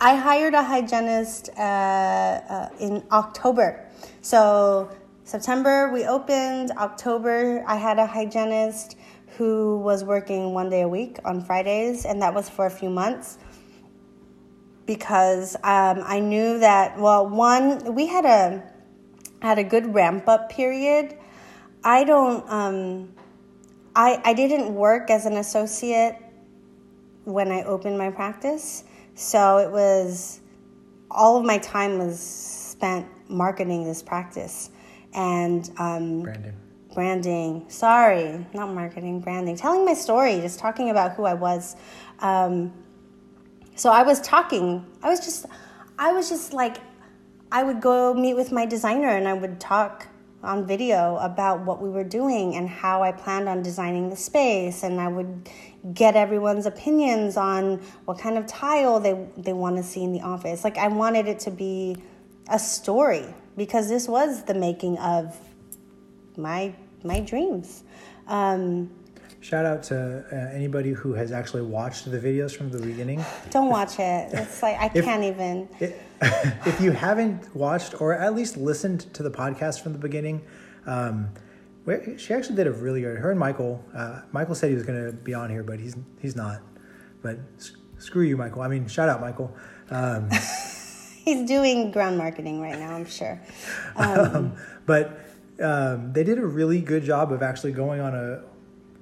I 0.00 0.16
hired 0.16 0.54
a 0.54 0.62
hygienist 0.62 1.50
uh, 1.58 1.60
uh, 1.60 2.68
in 2.80 3.04
October. 3.12 3.86
So, 4.22 4.90
September 5.24 5.90
we 5.92 6.06
opened, 6.06 6.70
October 6.78 7.62
I 7.66 7.76
had 7.76 7.98
a 7.98 8.06
hygienist 8.06 8.96
who 9.36 9.78
was 9.78 10.04
working 10.04 10.54
one 10.54 10.70
day 10.70 10.82
a 10.82 10.88
week 10.88 11.18
on 11.24 11.42
Fridays, 11.42 12.04
and 12.04 12.22
that 12.22 12.34
was 12.34 12.48
for 12.48 12.66
a 12.66 12.70
few 12.70 12.90
months 12.90 13.38
because 14.86 15.56
um, 15.56 16.02
I 16.04 16.20
knew 16.20 16.58
that, 16.60 16.98
well, 16.98 17.28
one, 17.28 17.94
we 17.94 18.06
had 18.06 18.24
a, 18.24 18.62
had 19.42 19.58
a 19.58 19.64
good 19.64 19.92
ramp 19.92 20.28
up 20.28 20.48
period. 20.48 21.18
I 21.84 22.04
don't, 22.04 22.48
um, 22.48 23.12
I, 23.94 24.20
I 24.24 24.32
didn't 24.32 24.74
work 24.74 25.10
as 25.10 25.26
an 25.26 25.36
associate 25.38 26.16
when 27.24 27.50
I 27.50 27.64
opened 27.64 27.98
my 27.98 28.10
practice. 28.10 28.84
So 29.14 29.58
it 29.58 29.70
was 29.70 30.40
all 31.10 31.38
of 31.38 31.44
my 31.44 31.58
time 31.58 31.98
was 31.98 32.18
spent 32.20 33.06
marketing 33.28 33.84
this 33.84 34.02
practice 34.02 34.70
and 35.14 35.70
um, 35.78 36.22
Brandon. 36.22 36.54
Branding. 36.96 37.62
Sorry, 37.68 38.46
not 38.54 38.72
marketing, 38.72 39.20
branding. 39.20 39.54
Telling 39.54 39.84
my 39.84 39.92
story, 39.92 40.40
just 40.40 40.58
talking 40.58 40.88
about 40.88 41.12
who 41.12 41.24
I 41.24 41.34
was. 41.34 41.76
Um, 42.20 42.72
so 43.74 43.90
I 43.90 44.02
was 44.02 44.18
talking. 44.22 44.82
I 45.02 45.10
was 45.10 45.20
just, 45.20 45.44
I 45.98 46.12
was 46.12 46.30
just 46.30 46.54
like, 46.54 46.78
I 47.52 47.64
would 47.64 47.82
go 47.82 48.14
meet 48.14 48.32
with 48.32 48.50
my 48.50 48.64
designer 48.64 49.10
and 49.10 49.28
I 49.28 49.34
would 49.34 49.60
talk 49.60 50.08
on 50.42 50.66
video 50.66 51.16
about 51.16 51.60
what 51.66 51.82
we 51.82 51.90
were 51.90 52.02
doing 52.02 52.56
and 52.56 52.66
how 52.66 53.02
I 53.02 53.12
planned 53.12 53.46
on 53.46 53.62
designing 53.62 54.08
the 54.08 54.16
space. 54.16 54.82
And 54.82 54.98
I 54.98 55.08
would 55.08 55.50
get 55.92 56.16
everyone's 56.16 56.64
opinions 56.64 57.36
on 57.36 57.76
what 58.06 58.18
kind 58.18 58.38
of 58.38 58.46
tile 58.46 59.00
they, 59.00 59.28
they 59.36 59.52
want 59.52 59.76
to 59.76 59.82
see 59.82 60.02
in 60.02 60.12
the 60.14 60.22
office. 60.22 60.64
Like, 60.64 60.78
I 60.78 60.88
wanted 60.88 61.28
it 61.28 61.40
to 61.40 61.50
be 61.50 61.98
a 62.48 62.58
story 62.58 63.26
because 63.54 63.86
this 63.90 64.08
was 64.08 64.44
the 64.44 64.54
making 64.54 64.96
of 64.96 65.38
my 66.38 66.74
my 67.06 67.20
dreams. 67.20 67.84
Um, 68.28 68.90
Shout 69.40 69.64
out 69.64 69.82
to 69.84 70.24
uh, 70.32 70.56
anybody 70.56 70.90
who 70.90 71.12
has 71.12 71.30
actually 71.30 71.62
watched 71.62 72.10
the 72.10 72.18
videos 72.18 72.56
from 72.56 72.68
the 72.70 72.78
beginning. 72.80 73.24
don't 73.50 73.68
watch 73.68 73.98
it. 74.00 74.30
It's 74.32 74.62
like 74.62 74.76
I 74.78 74.90
If- 74.92 75.04
can't 75.04 75.22
even. 75.22 75.68
It, 75.78 76.00
if 76.66 76.80
you 76.80 76.90
haven't 76.90 77.54
watched 77.54 78.00
or 78.00 78.14
at 78.14 78.34
least 78.34 78.56
listened 78.56 79.12
to 79.14 79.22
the 79.22 79.30
podcast 79.30 79.82
from 79.82 79.92
the 79.92 79.98
beginning, 79.98 80.42
um, 80.86 81.28
where- 81.84 82.18
she 82.18 82.34
actually 82.34 82.56
did 82.56 82.66
a 82.66 82.72
really 82.72 83.02
good. 83.02 83.18
Her 83.18 83.30
and 83.30 83.38
Michael. 83.38 83.84
Uh, 83.94 84.22
Michael 84.32 84.54
said 84.56 84.70
he 84.70 84.74
was 84.74 84.84
going 84.84 85.04
to 85.06 85.12
be 85.12 85.34
on 85.34 85.48
here, 85.50 85.62
but 85.62 85.78
he's 85.78 85.94
he's 86.20 86.34
not. 86.34 86.60
But 87.22 87.38
s- 87.58 87.76
screw 87.98 88.22
you, 88.24 88.36
Michael. 88.36 88.62
I 88.62 88.68
mean, 88.68 88.88
shout 88.88 89.08
out, 89.08 89.20
Michael. 89.20 89.54
Um, 89.90 90.28
He's 91.26 91.44
doing 91.48 91.90
ground 91.90 92.16
marketing 92.18 92.60
right 92.60 92.78
now. 92.78 92.94
I'm 92.94 93.04
sure. 93.04 93.40
but 94.86 95.20
um, 95.60 96.12
they 96.12 96.24
did 96.24 96.38
a 96.38 96.46
really 96.46 96.80
good 96.80 97.04
job 97.04 97.32
of 97.32 97.42
actually 97.42 97.72
going 97.72 98.00
on 98.00 98.14
a 98.14 98.42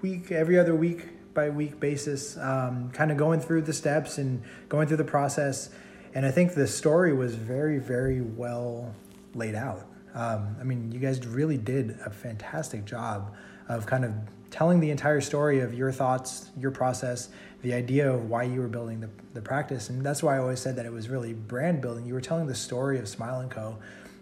week, 0.00 0.30
every 0.30 0.58
other 0.58 0.74
week 0.74 1.08
by 1.34 1.50
week 1.50 1.80
basis, 1.80 2.36
um, 2.36 2.90
kind 2.92 3.10
of 3.10 3.16
going 3.16 3.40
through 3.40 3.62
the 3.62 3.72
steps 3.72 4.18
and 4.18 4.42
going 4.68 4.86
through 4.86 4.98
the 4.98 5.04
process. 5.04 5.70
And 6.14 6.24
I 6.24 6.30
think 6.30 6.54
the 6.54 6.66
story 6.66 7.12
was 7.12 7.34
very, 7.34 7.78
very 7.78 8.20
well 8.20 8.94
laid 9.34 9.56
out. 9.56 9.86
Um, 10.14 10.56
I 10.60 10.64
mean, 10.64 10.92
you 10.92 11.00
guys 11.00 11.26
really 11.26 11.58
did 11.58 11.98
a 12.04 12.10
fantastic 12.10 12.84
job 12.84 13.34
of 13.68 13.84
kind 13.86 14.04
of 14.04 14.12
telling 14.50 14.78
the 14.78 14.90
entire 14.90 15.20
story 15.20 15.58
of 15.58 15.74
your 15.74 15.90
thoughts, 15.90 16.50
your 16.56 16.70
process, 16.70 17.30
the 17.62 17.74
idea 17.74 18.08
of 18.08 18.30
why 18.30 18.44
you 18.44 18.60
were 18.60 18.68
building 18.68 19.00
the, 19.00 19.10
the 19.32 19.42
practice. 19.42 19.88
And 19.88 20.06
that's 20.06 20.22
why 20.22 20.36
I 20.36 20.38
always 20.38 20.60
said 20.60 20.76
that 20.76 20.86
it 20.86 20.92
was 20.92 21.08
really 21.08 21.32
brand 21.32 21.80
building. 21.80 22.06
You 22.06 22.14
were 22.14 22.20
telling 22.20 22.46
the 22.46 22.54
story 22.54 23.00
of 23.00 23.08
Smile 23.08 23.44
& 23.48 23.50
Co. 23.50 23.78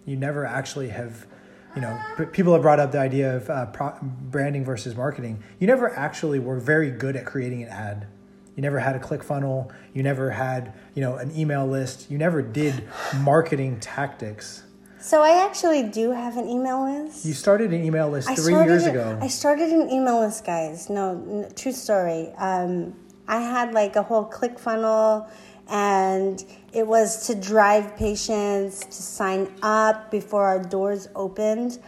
You 0.06 0.16
never 0.16 0.46
actually 0.46 0.88
have 0.88 1.26
you 1.74 1.80
know, 1.82 1.98
people 2.32 2.52
have 2.52 2.62
brought 2.62 2.80
up 2.80 2.92
the 2.92 2.98
idea 2.98 3.36
of 3.36 3.48
uh, 3.48 3.66
pro- 3.66 3.96
branding 4.02 4.64
versus 4.64 4.94
marketing. 4.94 5.42
You 5.58 5.66
never 5.66 5.94
actually 5.96 6.38
were 6.38 6.58
very 6.58 6.90
good 6.90 7.16
at 7.16 7.24
creating 7.24 7.62
an 7.62 7.68
ad. 7.70 8.06
You 8.56 8.62
never 8.62 8.78
had 8.78 8.94
a 8.94 8.98
click 8.98 9.24
funnel. 9.24 9.72
You 9.94 10.02
never 10.02 10.30
had, 10.30 10.74
you 10.94 11.00
know, 11.00 11.16
an 11.16 11.34
email 11.36 11.66
list. 11.66 12.10
You 12.10 12.18
never 12.18 12.42
did 12.42 12.84
marketing 13.20 13.80
tactics. 13.80 14.64
So 15.00 15.22
I 15.22 15.44
actually 15.44 15.84
do 15.84 16.12
have 16.12 16.36
an 16.36 16.48
email 16.48 16.84
list. 16.84 17.24
You 17.24 17.32
started 17.32 17.72
an 17.72 17.82
email 17.82 18.08
list 18.10 18.28
three 18.28 18.36
started 18.52 18.70
years 18.70 18.86
ago. 18.86 19.18
I 19.20 19.28
started 19.28 19.70
an 19.70 19.90
email 19.90 20.20
list, 20.20 20.44
guys. 20.44 20.90
No, 20.90 21.10
n- 21.12 21.52
true 21.56 21.72
story. 21.72 22.28
Um, 22.38 22.94
I 23.26 23.40
had 23.40 23.72
like 23.72 23.96
a 23.96 24.02
whole 24.02 24.24
click 24.24 24.58
funnel, 24.58 25.28
and 25.68 26.44
it 26.72 26.86
was 26.86 27.26
to 27.26 27.34
drive 27.34 27.96
patients 27.96 28.80
to 28.80 29.02
sign 29.02 29.52
up 29.62 30.10
before 30.10 30.46
our 30.46 30.62
doors 30.62 31.08
opened. 31.14 31.78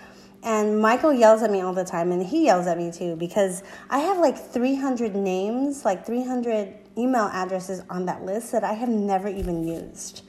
And 0.42 0.78
Michael 0.78 1.12
yells 1.12 1.42
at 1.42 1.50
me 1.50 1.62
all 1.62 1.72
the 1.72 1.84
time, 1.84 2.12
and 2.12 2.22
he 2.22 2.44
yells 2.44 2.66
at 2.66 2.76
me 2.76 2.92
too 2.92 3.16
because 3.16 3.62
I 3.88 3.98
have 4.00 4.18
like 4.18 4.36
300 4.38 5.14
names, 5.14 5.84
like 5.86 6.04
300 6.04 6.74
email 6.98 7.30
addresses 7.32 7.82
on 7.88 8.06
that 8.06 8.24
list 8.24 8.52
that 8.52 8.62
I 8.62 8.74
have 8.74 8.90
never 8.90 9.28
even 9.28 9.66
used 9.66 10.22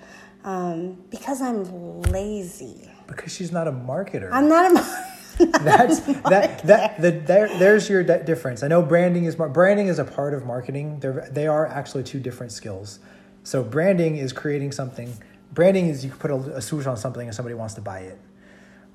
um, 0.46 1.04
because 1.10 1.42
I'm 1.42 2.02
lazy. 2.04 2.90
because 3.08 3.34
she's 3.34 3.52
not 3.52 3.68
a 3.68 3.72
marketer. 3.72 4.30
I'm 4.32 4.48
not 4.48 4.72
a. 4.72 4.76
marketer. 4.76 5.12
That's 5.64 6.00
that 6.00 6.64
that 6.64 7.02
the, 7.02 7.12
there, 7.12 7.50
there's 7.60 7.90
your 7.90 8.04
di- 8.04 8.24
difference. 8.24 8.64
I 8.64 8.70
know 8.70 8.82
branding 8.82 9.26
is 9.26 9.36
branding 9.36 9.88
is 9.88 10.00
a 10.00 10.06
part 10.06 10.34
of 10.34 10.46
marketing. 10.46 11.02
They're, 11.02 11.28
they 11.30 11.46
are 11.46 11.68
actually 11.68 12.04
two 12.04 12.22
different 12.22 12.54
skills. 12.54 13.00
So 13.46 13.64
branding 13.64 14.18
is 14.18 14.34
creating 14.34 14.72
something. 14.72 15.14
Branding 15.54 15.88
is 15.88 16.04
you 16.04 16.12
put 16.12 16.32
a, 16.32 16.36
a 16.58 16.62
swoosh 16.62 16.88
on 16.88 16.98
something 16.98 17.28
and 17.28 17.34
somebody 17.34 17.54
wants 17.54 17.76
to 17.76 17.82
buy 17.82 18.00
it. 18.00 18.20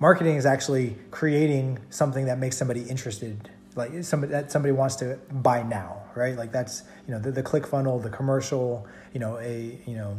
Marketing 0.00 0.34
is 0.34 0.44
actually 0.44 0.96
creating 1.10 1.78
something 1.90 2.26
that 2.26 2.38
makes 2.38 2.56
somebody 2.56 2.82
interested, 2.82 3.48
like 3.76 4.02
somebody 4.02 4.32
that 4.32 4.50
somebody 4.50 4.72
wants 4.72 4.96
to 4.96 5.18
buy 5.30 5.62
now, 5.62 6.02
right? 6.16 6.36
Like 6.36 6.50
that's 6.52 6.82
you 7.06 7.14
know 7.14 7.20
the, 7.20 7.30
the 7.30 7.42
click 7.42 7.66
funnel, 7.66 7.98
the 8.00 8.10
commercial, 8.10 8.86
you 9.14 9.20
know 9.20 9.38
a 9.38 9.78
you 9.86 9.94
know 9.94 10.16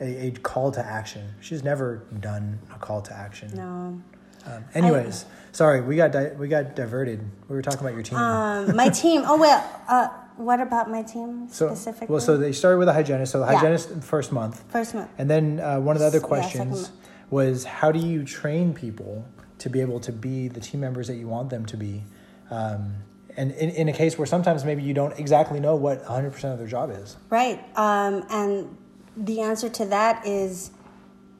a, 0.00 0.28
a 0.28 0.30
call 0.30 0.70
to 0.72 0.84
action. 0.84 1.28
She's 1.40 1.62
never 1.62 2.04
done 2.20 2.58
a 2.74 2.78
call 2.78 3.02
to 3.02 3.12
action. 3.14 3.50
no. 3.54 4.00
Um, 4.46 4.62
anyways, 4.74 5.24
sorry, 5.52 5.80
we 5.80 5.96
got 5.96 6.12
di- 6.12 6.32
we 6.38 6.48
got 6.48 6.76
diverted. 6.76 7.20
We 7.48 7.56
were 7.56 7.62
talking 7.62 7.80
about 7.80 7.94
your 7.94 8.02
team. 8.02 8.18
Um, 8.18 8.76
my 8.76 8.88
team. 8.88 9.22
Oh 9.26 9.38
well. 9.38 9.82
Uh, 9.88 10.08
what 10.36 10.60
about 10.60 10.90
my 10.90 11.02
team 11.02 11.48
so, 11.48 11.68
specifically? 11.68 12.08
well, 12.12 12.20
so 12.20 12.36
they 12.36 12.52
started 12.52 12.78
with 12.78 12.88
a 12.88 12.92
hygienist. 12.92 13.32
So 13.32 13.40
the 13.40 13.46
Yeah. 13.46 13.58
hygienist 13.58 14.02
first 14.02 14.32
month, 14.32 14.64
first 14.68 14.94
month. 14.94 15.10
and 15.18 15.30
then 15.30 15.60
uh, 15.60 15.80
one 15.80 15.96
of 15.96 16.00
the 16.00 16.06
other 16.06 16.20
questions 16.20 16.82
second 16.82 16.98
was 17.30 17.64
how 17.64 17.90
do 17.92 17.98
you 17.98 18.24
train 18.24 18.74
people 18.74 19.24
to 19.58 19.70
be 19.70 19.80
able 19.80 20.00
to 20.00 20.12
be 20.12 20.48
the 20.48 20.60
team 20.60 20.80
members 20.80 21.06
that 21.08 21.16
you 21.16 21.28
want 21.28 21.50
them 21.50 21.64
to 21.66 21.76
be? 21.76 22.04
Um, 22.50 22.94
and 23.36 23.50
in, 23.52 23.70
in 23.70 23.88
a 23.88 23.92
case 23.92 24.16
where 24.18 24.26
sometimes 24.26 24.64
maybe 24.64 24.82
you 24.82 24.94
don't 24.94 25.18
exactly 25.18 25.58
know 25.58 25.74
what 25.74 26.04
100% 26.04 26.52
of 26.52 26.58
their 26.58 26.68
job 26.68 26.90
is. 26.90 27.16
Right. 27.30 27.58
Um, 27.76 28.24
and 28.30 28.76
the 29.16 29.40
answer 29.40 29.68
to 29.68 29.86
that 29.86 30.26
is 30.26 30.70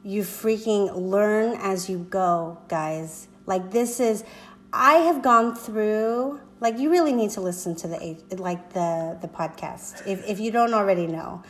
you 0.03 0.23
freaking 0.23 0.93
learn 0.95 1.57
as 1.61 1.89
you 1.89 1.99
go, 2.09 2.57
guys. 2.67 3.27
Like 3.45 3.71
this 3.71 3.99
is, 3.99 4.23
I 4.73 4.95
have 4.95 5.21
gone 5.21 5.55
through. 5.55 6.39
Like 6.59 6.79
you 6.79 6.89
really 6.89 7.13
need 7.13 7.31
to 7.31 7.41
listen 7.41 7.75
to 7.77 7.87
the 7.87 8.17
like 8.37 8.73
the 8.73 9.17
the 9.21 9.27
podcast 9.27 10.07
if 10.07 10.27
if 10.27 10.39
you 10.39 10.51
don't 10.51 10.73
already 10.73 11.07
know. 11.07 11.43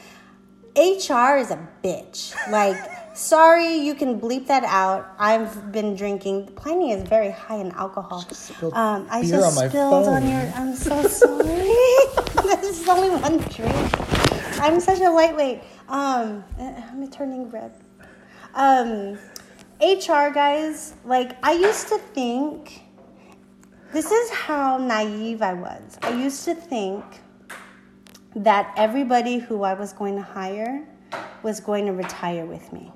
HR 0.75 1.37
is 1.37 1.51
a 1.51 1.69
bitch. 1.81 2.35
Like, 2.51 2.75
sorry, 3.15 3.77
you 3.77 3.95
can 3.95 4.19
bleep 4.19 4.47
that 4.47 4.65
out. 4.65 5.09
I've 5.17 5.71
been 5.71 5.95
drinking. 5.95 6.47
Pliny 6.47 6.91
is 6.91 7.07
very 7.07 7.31
high 7.31 7.55
in 7.57 7.71
alcohol. 7.71 8.27
Um, 8.73 9.07
I 9.09 9.21
just 9.21 9.57
on 9.57 9.69
spilled 9.69 10.05
phone. 10.05 10.23
on 10.23 10.27
your. 10.27 10.51
I'm 10.53 10.75
so 10.75 11.01
sorry. 11.03 11.45
this 12.59 12.81
is 12.81 12.87
only 12.89 13.09
one 13.09 13.37
drink. 13.37 14.59
I'm 14.59 14.79
such 14.81 14.99
a 14.99 15.09
lightweight. 15.09 15.61
Um, 15.87 16.43
I'm 16.59 17.09
turning 17.09 17.49
red. 17.49 17.71
Um, 18.53 19.17
HR 19.81 20.29
guys, 20.33 20.93
like 21.05 21.37
I 21.43 21.53
used 21.53 21.87
to 21.89 21.97
think. 21.99 22.84
This 23.95 24.11
is 24.11 24.29
how 24.29 24.77
naive 24.77 25.41
I 25.41 25.53
was. 25.53 25.97
I 26.01 26.21
used 26.21 26.43
to 26.43 26.53
think 26.53 27.01
that 28.35 28.73
everybody 28.75 29.37
who 29.37 29.63
I 29.63 29.73
was 29.73 29.93
going 29.93 30.17
to 30.17 30.21
hire 30.21 30.85
was 31.43 31.61
going 31.61 31.85
to 31.85 31.93
retire 31.93 32.45
with 32.45 32.73
me. 32.73 32.91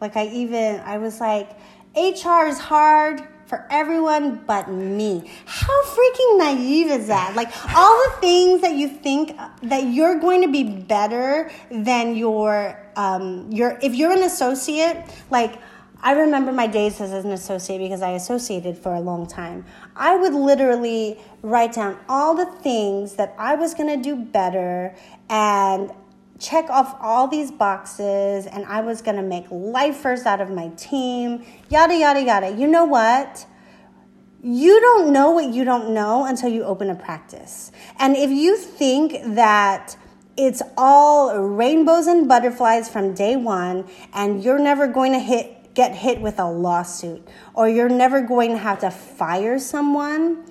Like 0.00 0.16
I 0.16 0.28
even 0.28 0.80
I 0.86 0.96
was 0.96 1.20
like 1.20 1.50
HR 1.94 2.46
is 2.46 2.58
hard 2.58 3.20
for 3.44 3.66
everyone 3.70 4.42
but 4.46 4.70
me. 4.70 5.30
How 5.44 5.82
freaking 5.82 6.38
naive 6.38 6.86
is 6.86 7.08
that? 7.08 7.36
Like 7.36 7.52
all 7.76 7.94
the 8.08 8.16
things 8.22 8.62
that 8.62 8.72
you 8.72 8.88
think 8.88 9.36
that 9.64 9.84
you're 9.84 10.18
going 10.18 10.40
to 10.40 10.50
be 10.50 10.64
better 10.64 11.50
than 11.70 12.16
your 12.16 12.90
um 12.96 13.52
your 13.52 13.78
if 13.82 13.94
you're 13.94 14.12
an 14.12 14.22
associate, 14.22 15.04
like 15.28 15.60
I 16.02 16.12
remember 16.12 16.52
my 16.52 16.66
days 16.66 17.00
as 17.00 17.12
an 17.12 17.30
associate 17.30 17.78
because 17.78 18.02
I 18.02 18.10
associated 18.10 18.76
for 18.76 18.92
a 18.92 19.00
long 19.00 19.26
time. 19.26 19.64
I 19.94 20.16
would 20.16 20.34
literally 20.34 21.20
write 21.42 21.74
down 21.74 21.96
all 22.08 22.34
the 22.34 22.46
things 22.46 23.14
that 23.14 23.34
I 23.38 23.54
was 23.54 23.72
going 23.74 23.88
to 23.88 24.02
do 24.02 24.16
better 24.16 24.96
and 25.30 25.92
check 26.40 26.68
off 26.70 26.96
all 27.00 27.28
these 27.28 27.52
boxes 27.52 28.46
and 28.46 28.64
I 28.66 28.80
was 28.80 29.00
going 29.00 29.16
to 29.16 29.22
make 29.22 29.46
lifers 29.50 30.26
out 30.26 30.40
of 30.40 30.50
my 30.50 30.68
team, 30.70 31.44
yada, 31.70 31.94
yada, 31.94 32.20
yada. 32.20 32.50
You 32.50 32.66
know 32.66 32.84
what? 32.84 33.46
You 34.42 34.80
don't 34.80 35.12
know 35.12 35.30
what 35.30 35.54
you 35.54 35.62
don't 35.62 35.94
know 35.94 36.26
until 36.26 36.48
you 36.48 36.64
open 36.64 36.90
a 36.90 36.96
practice. 36.96 37.70
And 38.00 38.16
if 38.16 38.30
you 38.30 38.56
think 38.56 39.36
that 39.36 39.96
it's 40.36 40.62
all 40.76 41.38
rainbows 41.38 42.08
and 42.08 42.28
butterflies 42.28 42.88
from 42.88 43.14
day 43.14 43.36
one 43.36 43.88
and 44.12 44.42
you're 44.42 44.58
never 44.58 44.88
going 44.88 45.12
to 45.12 45.20
hit 45.20 45.61
get 45.74 45.94
hit 45.94 46.20
with 46.20 46.38
a 46.38 46.50
lawsuit 46.50 47.26
or 47.54 47.68
you're 47.68 47.88
never 47.88 48.20
going 48.20 48.50
to 48.50 48.58
have 48.58 48.80
to 48.80 48.90
fire 48.90 49.58
someone, 49.58 50.44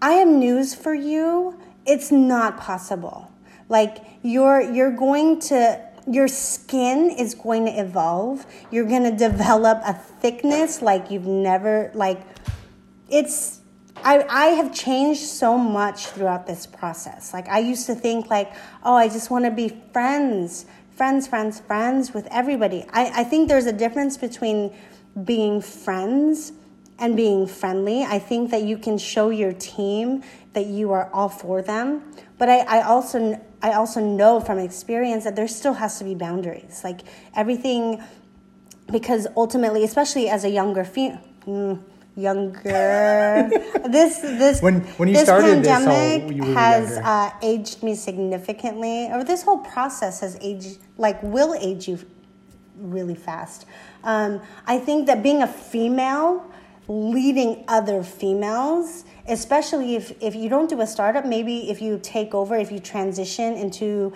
I 0.00 0.12
have 0.12 0.28
news 0.28 0.74
for 0.74 0.94
you. 0.94 1.58
It's 1.86 2.10
not 2.12 2.58
possible. 2.58 3.30
Like 3.68 3.98
you're 4.22 4.60
you're 4.60 4.92
going 4.92 5.40
to 5.40 5.80
your 6.06 6.28
skin 6.28 7.10
is 7.10 7.34
going 7.34 7.64
to 7.66 7.72
evolve. 7.72 8.46
You're 8.70 8.86
going 8.86 9.04
to 9.04 9.16
develop 9.16 9.80
a 9.84 9.94
thickness 9.94 10.82
like 10.82 11.10
you've 11.10 11.26
never 11.26 11.90
like 11.94 12.20
it's 13.08 13.60
I, 14.04 14.26
I 14.28 14.46
have 14.46 14.74
changed 14.74 15.22
so 15.22 15.56
much 15.56 16.06
throughout 16.08 16.46
this 16.46 16.66
process. 16.66 17.32
Like 17.32 17.48
I 17.48 17.60
used 17.60 17.86
to 17.86 17.94
think 17.94 18.28
like, 18.28 18.52
oh, 18.84 18.94
I 18.94 19.08
just 19.08 19.30
want 19.30 19.46
to 19.46 19.50
be 19.50 19.80
friends, 19.92 20.66
friends, 20.96 21.26
friends, 21.26 21.60
friends 21.60 22.14
with 22.14 22.26
everybody. 22.30 22.86
I, 22.92 23.20
I 23.20 23.24
think 23.24 23.48
there's 23.48 23.66
a 23.66 23.72
difference 23.72 24.16
between 24.16 24.72
being 25.24 25.60
friends 25.60 26.52
and 26.98 27.16
being 27.16 27.46
friendly. 27.46 28.02
I 28.02 28.18
think 28.18 28.50
that 28.50 28.62
you 28.62 28.78
can 28.78 28.98
show 28.98 29.30
your 29.30 29.52
team 29.52 30.22
that 30.52 30.66
you 30.66 30.92
are 30.92 31.10
all 31.12 31.28
for 31.28 31.62
them. 31.62 32.02
But 32.38 32.48
I, 32.48 32.58
I 32.60 32.82
also 32.82 33.40
I 33.62 33.72
also 33.72 34.00
know 34.00 34.40
from 34.40 34.58
experience 34.58 35.24
that 35.24 35.34
there 35.36 35.48
still 35.48 35.74
has 35.74 35.98
to 35.98 36.04
be 36.04 36.14
boundaries. 36.14 36.82
Like 36.84 37.00
everything 37.34 38.02
because 38.90 39.26
ultimately, 39.36 39.82
especially 39.82 40.28
as 40.28 40.44
a 40.44 40.50
younger 40.50 40.84
female, 40.84 41.20
mm, 41.46 41.82
younger, 42.16 43.50
this 43.88 44.18
this 44.20 44.62
When- 44.62 44.80
when 44.98 45.08
you 45.08 45.14
this 45.14 45.24
started 45.24 45.64
this, 45.64 45.68
pandemic 45.68 46.36
you 46.36 46.44
were 46.44 46.54
has 46.54 46.98
uh, 46.98 47.30
aged 47.42 47.82
me 47.82 47.94
significantly, 47.94 49.08
or 49.12 49.24
this 49.24 49.42
whole 49.42 49.58
process 49.58 50.20
has 50.20 50.38
aged 50.40 50.78
like 50.96 51.22
will 51.22 51.54
age 51.54 51.88
you 51.88 51.98
really 52.78 53.14
fast. 53.14 53.66
Um, 54.04 54.40
I 54.66 54.78
think 54.78 55.06
that 55.06 55.22
being 55.22 55.42
a 55.42 55.46
female 55.46 56.44
leading 56.86 57.64
other 57.68 58.02
females, 58.02 59.04
especially 59.26 59.96
if, 59.96 60.12
if 60.20 60.34
you 60.34 60.50
don't 60.50 60.68
do 60.68 60.80
a 60.82 60.86
startup, 60.86 61.24
maybe 61.24 61.70
if 61.70 61.80
you 61.80 61.98
take 62.02 62.34
over, 62.34 62.54
if 62.56 62.70
you 62.70 62.78
transition 62.78 63.54
into 63.54 64.12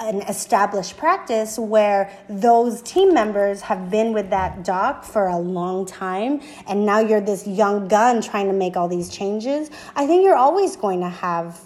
an 0.00 0.22
established 0.22 0.96
practice 0.96 1.58
where 1.58 2.10
those 2.28 2.82
team 2.82 3.14
members 3.14 3.60
have 3.60 3.90
been 3.90 4.12
with 4.12 4.30
that 4.30 4.64
doc 4.64 5.04
for 5.04 5.28
a 5.28 5.38
long 5.38 5.86
time 5.86 6.40
and 6.66 6.84
now 6.84 6.98
you're 6.98 7.20
this 7.20 7.46
young 7.46 7.86
gun 7.86 8.20
trying 8.20 8.46
to 8.46 8.52
make 8.52 8.76
all 8.76 8.88
these 8.88 9.10
changes 9.10 9.70
i 9.94 10.06
think 10.06 10.24
you're 10.24 10.36
always 10.36 10.74
going 10.74 11.00
to 11.00 11.08
have 11.08 11.60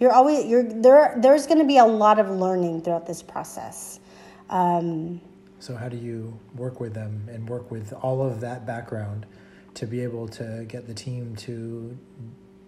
you're 0.00 0.12
always 0.12 0.46
you're 0.46 0.64
there 0.64 1.14
there's 1.18 1.46
going 1.46 1.58
to 1.58 1.66
be 1.66 1.76
a 1.76 1.84
lot 1.84 2.18
of 2.18 2.30
learning 2.30 2.80
throughout 2.80 3.06
this 3.06 3.22
process. 3.22 4.00
Um, 4.48 5.20
So 5.60 5.76
how 5.76 5.88
do 5.90 5.98
you 5.98 6.36
work 6.56 6.80
with 6.80 6.94
them 6.94 7.28
and 7.30 7.48
work 7.48 7.70
with 7.70 7.92
all 7.92 8.22
of 8.22 8.40
that 8.40 8.66
background 8.66 9.26
to 9.74 9.86
be 9.86 10.00
able 10.02 10.26
to 10.28 10.64
get 10.66 10.86
the 10.86 10.94
team 10.94 11.36
to 11.36 11.96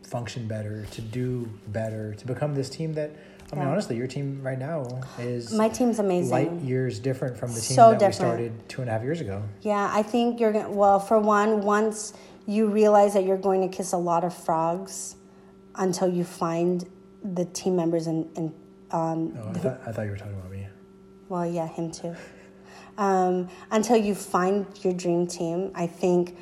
function 0.03 0.47
better, 0.47 0.85
to 0.91 1.01
do 1.01 1.49
better, 1.69 2.15
to 2.15 2.27
become 2.27 2.55
this 2.55 2.69
team 2.69 2.93
that 2.93 3.11
I 3.53 3.57
mean 3.57 3.65
Yeah. 3.65 3.71
honestly, 3.71 3.97
your 3.97 4.07
team 4.07 4.41
right 4.43 4.59
now 4.59 4.87
is 5.19 5.53
my 5.53 5.69
team's 5.69 5.99
amazing 5.99 6.31
light 6.31 6.53
years 6.63 6.99
different 6.99 7.37
from 7.37 7.49
the 7.53 7.61
team 7.61 7.77
So 7.77 7.91
that 7.91 8.01
we 8.07 8.13
started 8.13 8.69
two 8.69 8.81
and 8.81 8.89
a 8.89 8.93
half 8.93 9.03
years 9.03 9.21
ago. 9.21 9.43
Yeah, 9.61 9.91
I 9.93 10.03
think 10.03 10.41
you're 10.41 10.53
going 10.53 10.65
to, 10.65 10.71
well, 10.71 10.99
for 10.99 11.19
one, 11.19 11.61
once 11.61 12.15
you 12.47 12.67
realize 12.67 13.13
that 13.15 13.25
you're 13.25 13.37
going 13.37 13.61
to 13.69 13.75
kiss 13.77 13.93
a 13.93 13.99
lot 13.99 14.25
of 14.25 14.33
frogs 14.35 15.17
until 15.75 16.09
you 16.09 16.25
find 16.25 16.89
the 17.23 17.45
team 17.45 17.77
members 17.77 18.07
and, 18.07 18.27
and 18.37 18.55
um, 18.91 19.35
Oh, 19.39 19.51
I, 19.51 19.59
thought, 19.59 19.81
I 19.87 19.93
thought 19.93 20.03
you 20.07 20.11
were 20.13 20.17
talking 20.17 20.35
about 20.35 20.51
me. 20.51 20.67
well, 21.29 21.47
yeah, 21.47 21.69
him 21.69 21.91
too. 21.91 22.17
Um, 22.99 23.49
until 23.71 23.97
you 23.97 24.15
find 24.15 24.67
your 24.83 24.93
dream 24.93 25.27
team, 25.27 25.73
I 25.75 25.87
think 25.87 26.37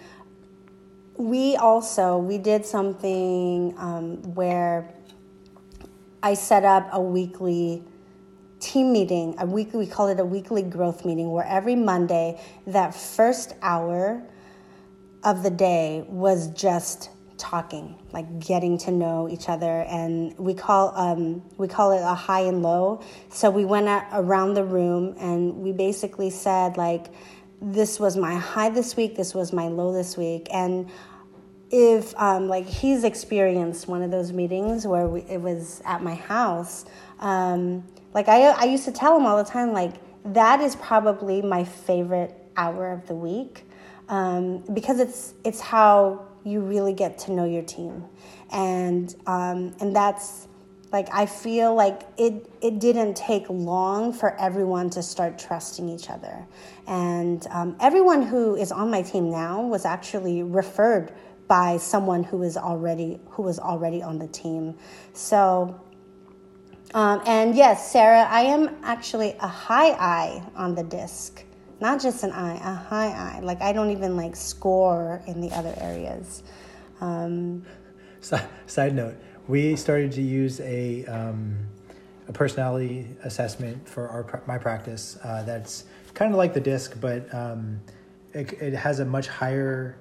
we 1.16 1.56
also, 1.56 2.18
we 2.18 2.38
did 2.38 2.64
something 2.64 3.74
um, 3.78 4.22
where 4.34 4.92
I 6.22 6.34
set 6.34 6.64
up 6.64 6.88
a 6.92 7.00
weekly 7.00 7.82
team 8.58 8.92
meeting, 8.92 9.34
a 9.38 9.46
weekly, 9.46 9.80
we 9.80 9.86
call 9.86 10.08
it 10.08 10.20
a 10.20 10.24
weekly 10.24 10.62
growth 10.62 11.04
meeting, 11.04 11.32
where 11.32 11.46
every 11.46 11.76
Monday, 11.76 12.38
that 12.66 12.94
first 12.94 13.54
hour 13.62 14.22
of 15.24 15.42
the 15.42 15.50
day 15.50 16.04
was 16.08 16.48
just 16.48 17.10
talking, 17.38 17.96
like 18.12 18.38
getting 18.38 18.76
to 18.76 18.90
know 18.90 19.28
each 19.30 19.48
other, 19.48 19.82
and 19.88 20.38
we 20.38 20.52
call 20.52 20.94
um, 20.94 21.42
we 21.56 21.66
call 21.66 21.92
it 21.92 22.02
a 22.02 22.14
high 22.14 22.42
and 22.42 22.62
low. 22.62 23.02
So 23.30 23.48
we 23.50 23.64
went 23.64 23.88
a- 23.88 24.06
around 24.12 24.54
the 24.54 24.64
room 24.64 25.14
and 25.18 25.56
we 25.56 25.72
basically 25.72 26.30
said 26.30 26.76
like, 26.76 27.06
this 27.62 27.98
was 27.98 28.16
my 28.16 28.34
high 28.34 28.68
this 28.68 28.94
week, 28.96 29.16
this 29.16 29.34
was 29.34 29.52
my 29.52 29.68
low 29.68 29.92
this 29.92 30.18
week, 30.18 30.48
and 30.52 30.90
if 31.70 32.14
um, 32.20 32.48
like 32.48 32.66
he's 32.66 33.04
experienced 33.04 33.88
one 33.88 34.02
of 34.02 34.10
those 34.10 34.32
meetings 34.32 34.86
where 34.86 35.06
we, 35.06 35.20
it 35.22 35.40
was 35.40 35.82
at 35.84 36.02
my 36.02 36.14
house 36.14 36.84
um, 37.20 37.84
like 38.14 38.28
I, 38.28 38.48
I 38.48 38.64
used 38.64 38.84
to 38.86 38.92
tell 38.92 39.16
him 39.16 39.26
all 39.26 39.42
the 39.42 39.48
time 39.48 39.72
like 39.72 39.94
that 40.24 40.60
is 40.60 40.76
probably 40.76 41.42
my 41.42 41.64
favorite 41.64 42.36
hour 42.56 42.92
of 42.92 43.06
the 43.06 43.14
week 43.14 43.64
um, 44.10 44.58
because 44.74 45.00
it's 45.00 45.34
it's 45.44 45.60
how 45.60 46.26
you 46.44 46.60
really 46.60 46.92
get 46.92 47.18
to 47.18 47.32
know 47.32 47.44
your 47.44 47.62
team. 47.62 48.04
And 48.50 49.14
um, 49.26 49.74
and 49.80 49.94
that's 49.94 50.48
like 50.92 51.08
I 51.12 51.26
feel 51.26 51.74
like 51.74 52.02
it 52.18 52.50
it 52.60 52.80
didn't 52.80 53.16
take 53.16 53.48
long 53.48 54.12
for 54.12 54.36
everyone 54.38 54.90
to 54.90 55.02
start 55.02 55.38
trusting 55.38 55.88
each 55.88 56.10
other, 56.10 56.44
and 56.88 57.46
um, 57.50 57.76
everyone 57.80 58.22
who 58.22 58.56
is 58.56 58.72
on 58.72 58.90
my 58.90 59.02
team 59.02 59.30
now 59.30 59.62
was 59.62 59.84
actually 59.84 60.42
referred 60.42 61.12
by 61.50 61.76
someone 61.78 62.22
who 62.22 62.44
is 62.44 62.56
already 62.56 63.18
who 63.30 63.42
was 63.42 63.58
already 63.58 64.00
on 64.04 64.20
the 64.20 64.28
team. 64.28 64.78
So, 65.14 65.80
um, 66.94 67.20
and 67.26 67.56
yes, 67.56 67.90
Sarah, 67.90 68.22
I 68.30 68.42
am 68.42 68.76
actually 68.84 69.34
a 69.40 69.48
high 69.48 69.90
I 69.90 70.44
on 70.54 70.76
the 70.76 70.84
disc, 70.84 71.42
not 71.80 72.00
just 72.00 72.22
an 72.22 72.30
I, 72.30 72.54
a 72.54 72.74
high 72.74 73.08
I. 73.08 73.40
Like 73.40 73.60
I 73.62 73.72
don't 73.72 73.90
even 73.90 74.16
like 74.16 74.36
score 74.36 75.20
in 75.26 75.40
the 75.40 75.50
other 75.50 75.74
areas. 75.78 76.44
Um, 77.00 77.66
Side 78.66 78.94
note: 78.94 79.16
We 79.48 79.74
started 79.74 80.12
to 80.12 80.22
use 80.22 80.60
a 80.60 81.04
um, 81.06 81.58
a 82.28 82.32
personality 82.32 83.08
assessment 83.24 83.88
for 83.88 84.08
our 84.08 84.40
my 84.46 84.56
practice. 84.56 85.18
Uh, 85.24 85.42
that's 85.42 85.86
kind 86.14 86.32
of 86.32 86.38
like 86.38 86.54
the 86.54 86.60
disc, 86.60 87.00
but 87.00 87.32
um, 87.34 87.80
it, 88.34 88.52
it 88.62 88.74
has 88.74 89.00
a 89.00 89.04
much 89.04 89.26
higher 89.26 89.96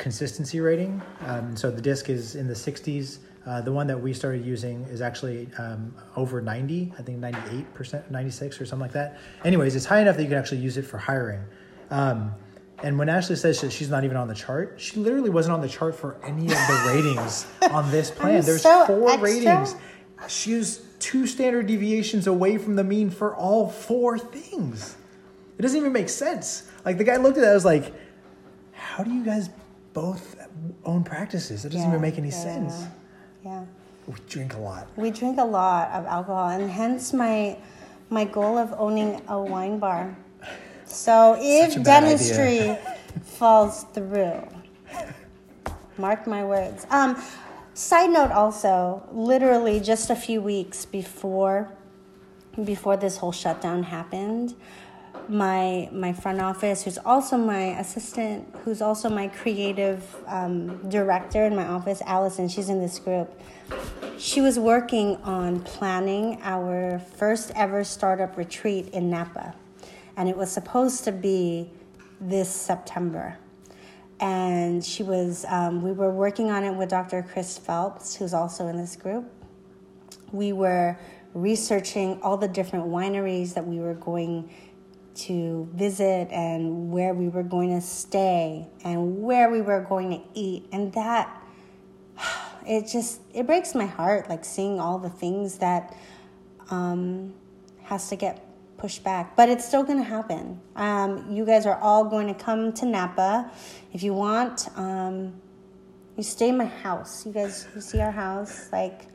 consistency 0.00 0.60
rating. 0.60 1.00
Um, 1.26 1.54
so 1.54 1.70
the 1.70 1.82
disc 1.82 2.08
is 2.08 2.34
in 2.34 2.48
the 2.48 2.54
60s. 2.54 3.18
Uh, 3.46 3.60
the 3.60 3.72
one 3.72 3.86
that 3.86 4.00
we 4.00 4.12
started 4.12 4.44
using 4.44 4.82
is 4.84 5.00
actually 5.02 5.48
um, 5.58 5.94
over 6.16 6.40
90, 6.40 6.92
I 6.98 7.02
think 7.02 7.20
98%, 7.20 8.10
96 8.10 8.60
or 8.60 8.66
something 8.66 8.80
like 8.82 8.92
that. 8.92 9.18
Anyways, 9.44 9.76
it's 9.76 9.84
high 9.84 10.00
enough 10.00 10.16
that 10.16 10.22
you 10.22 10.28
can 10.28 10.38
actually 10.38 10.60
use 10.60 10.78
it 10.78 10.86
for 10.86 10.98
hiring. 10.98 11.42
Um, 11.90 12.34
and 12.82 12.98
when 12.98 13.10
Ashley 13.10 13.36
says 13.36 13.60
that 13.60 13.72
she's 13.72 13.90
not 13.90 14.04
even 14.04 14.16
on 14.16 14.26
the 14.26 14.34
chart, 14.34 14.76
she 14.78 14.96
literally 14.96 15.28
wasn't 15.28 15.54
on 15.54 15.60
the 15.60 15.68
chart 15.68 15.94
for 15.94 16.18
any 16.24 16.44
of 16.44 16.50
the 16.50 16.82
ratings 16.94 17.46
on 17.70 17.90
this 17.90 18.10
plan. 18.18 18.42
There's 18.42 18.62
so 18.62 18.86
four 18.86 19.10
extra. 19.10 19.22
ratings. 19.22 19.74
She 20.28 20.54
was 20.54 20.82
two 20.98 21.26
standard 21.26 21.66
deviations 21.66 22.26
away 22.26 22.56
from 22.56 22.76
the 22.76 22.84
mean 22.84 23.10
for 23.10 23.34
all 23.34 23.68
four 23.68 24.18
things. 24.18 24.96
It 25.58 25.62
doesn't 25.62 25.78
even 25.78 25.92
make 25.92 26.08
sense. 26.08 26.70
Like 26.86 26.96
the 26.96 27.04
guy 27.04 27.16
looked 27.16 27.36
at 27.36 27.42
that, 27.42 27.50
I 27.50 27.54
was 27.54 27.66
like, 27.66 27.92
how 28.72 29.04
do 29.04 29.12
you 29.12 29.24
guys 29.24 29.50
both 29.92 30.36
own 30.84 31.04
practices? 31.04 31.64
It 31.64 31.70
doesn't 31.70 31.88
even 31.88 32.00
make 32.00 32.18
any 32.18 32.28
yeah, 32.28 32.42
sense. 32.42 32.84
Yeah. 33.44 33.64
We 34.06 34.14
drink 34.28 34.54
a 34.54 34.58
lot. 34.58 34.88
We 34.96 35.10
drink 35.10 35.38
a 35.38 35.44
lot 35.44 35.90
of 35.92 36.06
alcohol, 36.06 36.48
and 36.48 36.70
hence 36.70 37.12
my 37.12 37.56
my 38.08 38.24
goal 38.24 38.58
of 38.58 38.74
owning 38.76 39.22
a 39.28 39.40
wine 39.40 39.78
bar. 39.78 40.16
So 40.84 41.36
if 41.38 41.80
dentistry 41.82 42.76
falls 43.22 43.84
through, 43.94 44.42
mark 45.96 46.26
my 46.26 46.44
words. 46.44 46.86
Um, 46.90 47.22
side 47.74 48.10
note, 48.10 48.32
also, 48.32 49.06
literally 49.12 49.78
just 49.78 50.10
a 50.10 50.16
few 50.16 50.40
weeks 50.40 50.84
before 50.84 51.70
before 52.64 52.96
this 52.96 53.16
whole 53.18 53.32
shutdown 53.32 53.84
happened, 53.84 54.54
my 55.30 55.88
my 55.92 56.12
front 56.12 56.40
office, 56.40 56.82
who's 56.82 56.98
also 56.98 57.36
my 57.36 57.78
assistant, 57.78 58.48
who's 58.64 58.82
also 58.82 59.08
my 59.08 59.28
creative 59.28 60.16
um, 60.26 60.88
director 60.88 61.44
in 61.44 61.54
my 61.56 61.66
office, 61.66 62.02
Allison. 62.06 62.48
She's 62.48 62.68
in 62.68 62.80
this 62.80 62.98
group. 62.98 63.40
She 64.18 64.40
was 64.40 64.58
working 64.58 65.16
on 65.18 65.60
planning 65.60 66.38
our 66.42 66.98
first 66.98 67.52
ever 67.54 67.84
startup 67.84 68.36
retreat 68.36 68.88
in 68.88 69.08
Napa, 69.10 69.54
and 70.16 70.28
it 70.28 70.36
was 70.36 70.50
supposed 70.50 71.04
to 71.04 71.12
be 71.12 71.70
this 72.20 72.50
September. 72.50 73.38
And 74.22 74.84
she 74.84 75.02
was, 75.02 75.46
um, 75.48 75.80
we 75.80 75.92
were 75.92 76.10
working 76.10 76.50
on 76.50 76.62
it 76.62 76.72
with 76.74 76.90
Dr. 76.90 77.22
Chris 77.22 77.56
Phelps, 77.56 78.14
who's 78.14 78.34
also 78.34 78.66
in 78.66 78.76
this 78.76 78.94
group 78.94 79.32
we 80.32 80.52
were 80.52 80.96
researching 81.34 82.20
all 82.22 82.36
the 82.36 82.48
different 82.48 82.86
wineries 82.86 83.54
that 83.54 83.66
we 83.66 83.78
were 83.78 83.94
going 83.94 84.50
to 85.14 85.68
visit 85.74 86.28
and 86.30 86.90
where 86.90 87.14
we 87.14 87.28
were 87.28 87.42
going 87.42 87.70
to 87.70 87.80
stay 87.80 88.66
and 88.84 89.22
where 89.22 89.50
we 89.50 89.60
were 89.60 89.80
going 89.80 90.10
to 90.10 90.20
eat 90.34 90.66
and 90.72 90.92
that 90.92 91.42
it 92.66 92.86
just 92.86 93.20
it 93.34 93.46
breaks 93.46 93.74
my 93.74 93.86
heart 93.86 94.28
like 94.28 94.44
seeing 94.44 94.78
all 94.78 94.98
the 94.98 95.10
things 95.10 95.58
that 95.58 95.96
um, 96.70 97.34
has 97.82 98.08
to 98.08 98.16
get 98.16 98.46
pushed 98.78 99.02
back 99.04 99.36
but 99.36 99.48
it's 99.48 99.64
still 99.66 99.82
going 99.82 99.98
to 99.98 100.04
happen 100.04 100.58
um, 100.76 101.30
you 101.30 101.44
guys 101.44 101.66
are 101.66 101.78
all 101.80 102.04
going 102.04 102.26
to 102.26 102.34
come 102.34 102.72
to 102.72 102.86
napa 102.86 103.50
if 103.92 104.02
you 104.02 104.14
want 104.14 104.68
um, 104.76 105.34
you 106.16 106.22
stay 106.22 106.48
in 106.50 106.56
my 106.56 106.64
house 106.64 107.26
you 107.26 107.32
guys 107.32 107.66
you 107.74 107.80
see 107.80 108.00
our 108.00 108.12
house 108.12 108.68
like 108.72 109.06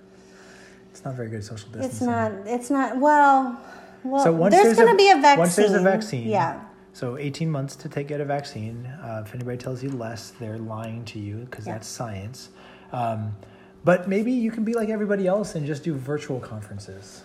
It's 0.92 1.04
not 1.04 1.16
very 1.16 1.30
good 1.30 1.44
social 1.44 1.70
distancing. 1.70 1.90
it's 1.90 2.02
not. 2.02 2.32
It's 2.46 2.70
not. 2.70 2.98
Well, 2.98 3.60
well. 4.06 4.24
So 4.24 4.32
once 4.32 4.54
there's, 4.54 4.66
there's, 4.66 4.78
going 4.78 4.90
to 4.90 4.96
be 4.96 5.10
a 5.10 5.16
vaccine. 5.16 5.40
Once 5.40 5.56
there's 5.56 5.74
a 5.74 5.80
vaccine, 5.82 6.28
Yeah. 6.28 6.62
So 6.94 7.18
18 7.18 7.52
months 7.52 7.76
to 7.78 7.90
take 7.90 8.08
get 8.08 8.22
a 8.22 8.26
vaccine. 8.26 8.86
Uh, 8.86 9.24
if 9.26 9.36
anybody 9.36 9.58
tells 9.58 9.84
you 9.84 9.90
less, 9.90 10.32
they're 10.40 10.58
lying 10.58 11.04
to 11.06 11.20
you 11.20 11.46
because 11.50 11.68
Yeah. 11.68 11.74
that's 11.74 11.88
science. 11.88 12.50
Um, 12.94 13.36
but 13.84 14.08
maybe 14.08 14.32
you 14.32 14.50
can 14.50 14.64
be 14.64 14.74
like 14.74 14.90
everybody 14.90 15.28
else 15.28 15.56
and 15.56 15.66
just 15.66 15.84
do 15.84 15.94
virtual 15.94 16.40
conferences, 16.40 17.24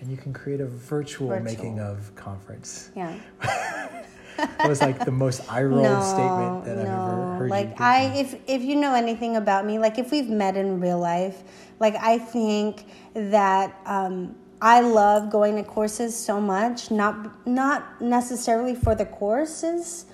and 0.00 0.08
you 0.10 0.16
can 0.16 0.32
create 0.32 0.60
a 0.60 0.66
virtual, 0.66 1.28
Virtual. 1.28 1.44
making 1.44 1.80
of 1.80 2.14
conference. 2.14 2.90
Yeah. 2.94 3.18
It 4.38 4.68
was 4.68 4.80
like 4.80 5.04
the 5.04 5.10
most 5.10 5.50
eye 5.50 5.64
roll 5.64 5.82
no, 5.82 6.00
statement 6.00 6.64
that 6.64 6.78
I've 6.78 6.86
ever 6.86 7.16
no. 7.16 7.36
heard. 7.38 7.50
Like 7.50 7.80
I, 7.80 8.04
if 8.14 8.36
if 8.46 8.62
you 8.62 8.76
know 8.76 8.94
anything 8.94 9.34
about 9.36 9.66
me, 9.66 9.80
like 9.80 9.98
if 9.98 10.12
we've 10.12 10.28
met 10.28 10.56
in 10.56 10.78
real 10.80 11.00
life, 11.00 11.42
like 11.80 11.96
I 11.96 12.18
think 12.18 12.84
that 13.14 13.80
um, 13.84 14.36
I 14.60 14.80
love 14.80 15.30
going 15.30 15.56
to 15.56 15.62
courses 15.62 16.16
so 16.16 16.40
much. 16.40 16.90
Not 16.90 17.46
not 17.46 18.00
necessarily 18.00 18.74
for 18.74 18.94
the 18.94 19.06
courses, 19.06 20.06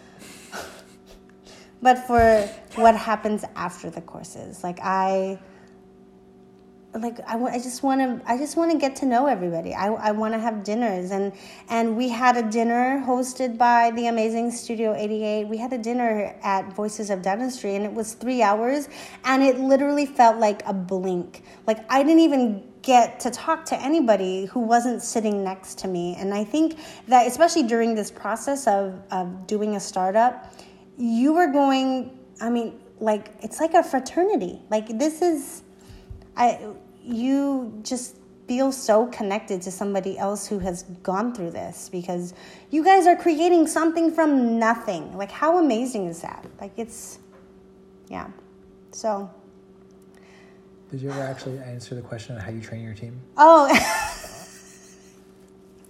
but 1.80 2.06
for 2.06 2.48
what 2.76 2.94
happens 2.94 3.44
after 3.56 3.90
the 3.90 4.02
courses. 4.02 4.62
Like 4.62 4.80
I 4.82 5.38
like 6.94 7.18
I, 7.26 7.42
I 7.42 7.58
just 7.58 7.82
want 7.82 8.00
to 8.00 8.30
I 8.30 8.36
just 8.36 8.56
want 8.56 8.70
to 8.70 8.78
get 8.78 8.96
to 8.96 9.06
know 9.06 9.26
everybody. 9.26 9.74
I, 9.74 9.88
I 9.88 10.10
want 10.12 10.34
to 10.34 10.38
have 10.38 10.62
dinners 10.62 11.10
and 11.10 11.32
and 11.68 11.96
we 11.96 12.08
had 12.08 12.36
a 12.36 12.42
dinner 12.42 13.02
hosted 13.06 13.56
by 13.56 13.92
the 13.92 14.06
amazing 14.06 14.50
Studio 14.50 14.94
88. 14.94 15.48
We 15.48 15.56
had 15.56 15.72
a 15.72 15.78
dinner 15.78 16.36
at 16.42 16.72
Voices 16.74 17.10
of 17.10 17.22
Dentistry 17.22 17.76
and 17.76 17.84
it 17.84 17.92
was 17.92 18.14
3 18.14 18.42
hours 18.42 18.88
and 19.24 19.42
it 19.42 19.58
literally 19.58 20.06
felt 20.06 20.38
like 20.38 20.62
a 20.66 20.74
blink. 20.74 21.42
Like 21.66 21.84
I 21.90 22.02
didn't 22.02 22.20
even 22.20 22.73
get 22.84 23.18
to 23.20 23.30
talk 23.30 23.64
to 23.64 23.80
anybody 23.80 24.44
who 24.44 24.60
wasn't 24.60 25.02
sitting 25.02 25.42
next 25.42 25.78
to 25.78 25.88
me. 25.88 26.14
And 26.18 26.34
I 26.34 26.44
think 26.44 26.78
that 27.08 27.26
especially 27.26 27.62
during 27.62 27.94
this 27.94 28.10
process 28.10 28.66
of 28.66 29.02
of 29.10 29.46
doing 29.46 29.76
a 29.76 29.80
startup, 29.80 30.52
you 30.98 31.32
were 31.32 31.48
going 31.48 32.18
I 32.40 32.50
mean 32.50 32.78
like 33.00 33.32
it's 33.40 33.58
like 33.58 33.74
a 33.74 33.82
fraternity. 33.82 34.60
Like 34.70 34.98
this 34.98 35.22
is 35.22 35.62
I 36.36 36.74
you 37.02 37.80
just 37.82 38.16
feel 38.46 38.70
so 38.70 39.06
connected 39.06 39.62
to 39.62 39.70
somebody 39.70 40.18
else 40.18 40.46
who 40.46 40.58
has 40.58 40.82
gone 41.02 41.34
through 41.34 41.50
this 41.50 41.88
because 41.88 42.34
you 42.70 42.84
guys 42.84 43.06
are 43.06 43.16
creating 43.16 43.66
something 43.66 44.12
from 44.12 44.58
nothing. 44.58 45.16
Like 45.16 45.30
how 45.30 45.58
amazing 45.58 46.06
is 46.06 46.20
that? 46.20 46.44
Like 46.60 46.72
it's 46.76 47.18
yeah. 48.10 48.28
So 48.92 49.30
Did 50.90 51.02
you 51.02 51.10
ever 51.10 51.22
actually 51.22 51.58
answer 51.58 51.94
the 51.94 52.02
question 52.02 52.36
on 52.36 52.40
how 52.40 52.50
you 52.50 52.60
train 52.60 52.82
your 52.82 52.94
team? 52.94 53.20
oh 53.36 53.68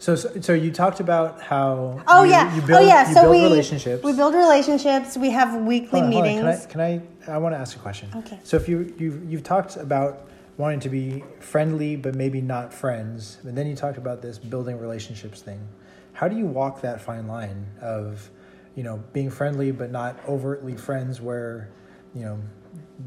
So, 0.05 0.17
so, 0.17 0.39
so 0.43 0.53
you 0.53 0.71
talked 0.71 1.01
about 1.01 1.41
how 1.41 2.03
oh 2.07 2.25
you, 2.25 2.31
yeah 2.31 2.55
you 2.55 2.61
oh, 2.63 2.67
build, 2.67 2.83
oh 2.83 2.87
yeah 2.87 3.11
so 3.11 3.31
we 3.31 3.43
relationships. 3.43 4.05
we 4.05 4.13
build 4.13 4.35
relationships. 4.35 5.17
We 5.17 5.31
have 5.31 5.63
weekly 5.63 6.03
on, 6.03 6.11
meetings. 6.11 6.67
Can 6.67 6.83
I? 6.83 6.91
Can 6.91 7.03
I? 7.27 7.33
I 7.37 7.39
want 7.39 7.55
to 7.55 7.59
ask 7.59 7.75
a 7.75 7.79
question. 7.79 8.11
Okay. 8.15 8.39
So 8.43 8.59
if 8.59 8.69
you 8.69 8.95
you 8.99 9.27
you've 9.27 9.45
talked 9.45 9.79
about 9.79 10.29
wanting 10.59 10.81
to 10.81 10.91
be 10.91 11.25
friendly, 11.41 11.97
but 11.97 12.15
maybe 12.15 12.43
not 12.43 12.75
friends, 12.75 13.39
and 13.45 13.57
then 13.57 13.67
you 13.67 13.75
talked 13.75 13.97
about 13.97 14.21
this 14.21 14.39
building 14.39 14.79
relationships 14.79 15.41
thing. 15.41 15.67
How 16.13 16.29
do 16.29 16.37
you 16.37 16.45
walk 16.47 16.83
that 16.83 17.01
fine 17.01 17.27
line 17.27 17.67
of, 17.81 18.31
you 18.75 18.83
know, 18.83 19.03
being 19.15 19.31
friendly 19.31 19.73
but 19.73 19.91
not 19.91 20.19
overtly 20.29 20.77
friends, 20.77 21.21
where, 21.21 21.71
you 22.15 22.23
know, 22.23 22.39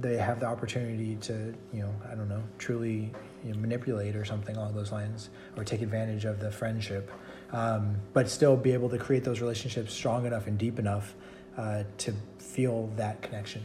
they 0.02 0.18
have 0.18 0.40
the 0.40 0.46
opportunity 0.46 1.16
to, 1.22 1.54
you 1.74 1.82
know, 1.82 1.94
I 2.12 2.16
don't 2.16 2.30
know, 2.30 2.44
truly 2.58 3.14
you 3.44 3.54
know, 3.54 3.60
manipulate 3.60 4.16
or 4.16 4.26
something 4.26 4.56
along 4.56 4.76
those 4.76 4.92
lines, 4.92 5.30
or 5.56 5.64
take 5.64 5.82
advantage 5.82 6.26
of 6.26 6.40
the 6.40 6.52
friendship, 6.52 7.12
um, 7.52 7.96
but 8.14 8.30
still 8.30 8.58
be 8.58 8.74
able 8.74 8.90
to 8.90 8.98
create 8.98 9.24
those 9.24 9.40
relationships 9.40 9.94
strong 9.94 10.26
enough 10.26 10.48
and 10.48 10.58
deep 10.58 10.80
enough 10.80 11.16
uh, 11.58 11.84
to 12.00 12.14
feel 12.38 12.88
that 12.98 13.22
connection. 13.22 13.64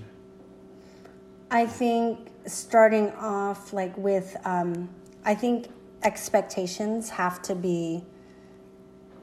I 1.51 1.67
think 1.67 2.29
starting 2.47 3.11
off 3.13 3.73
like 3.73 3.97
with 3.99 4.37
um, 4.45 4.89
I 5.25 5.35
think 5.35 5.69
expectations 6.03 7.11
have 7.11 7.43
to 7.43 7.55
be 7.55 8.05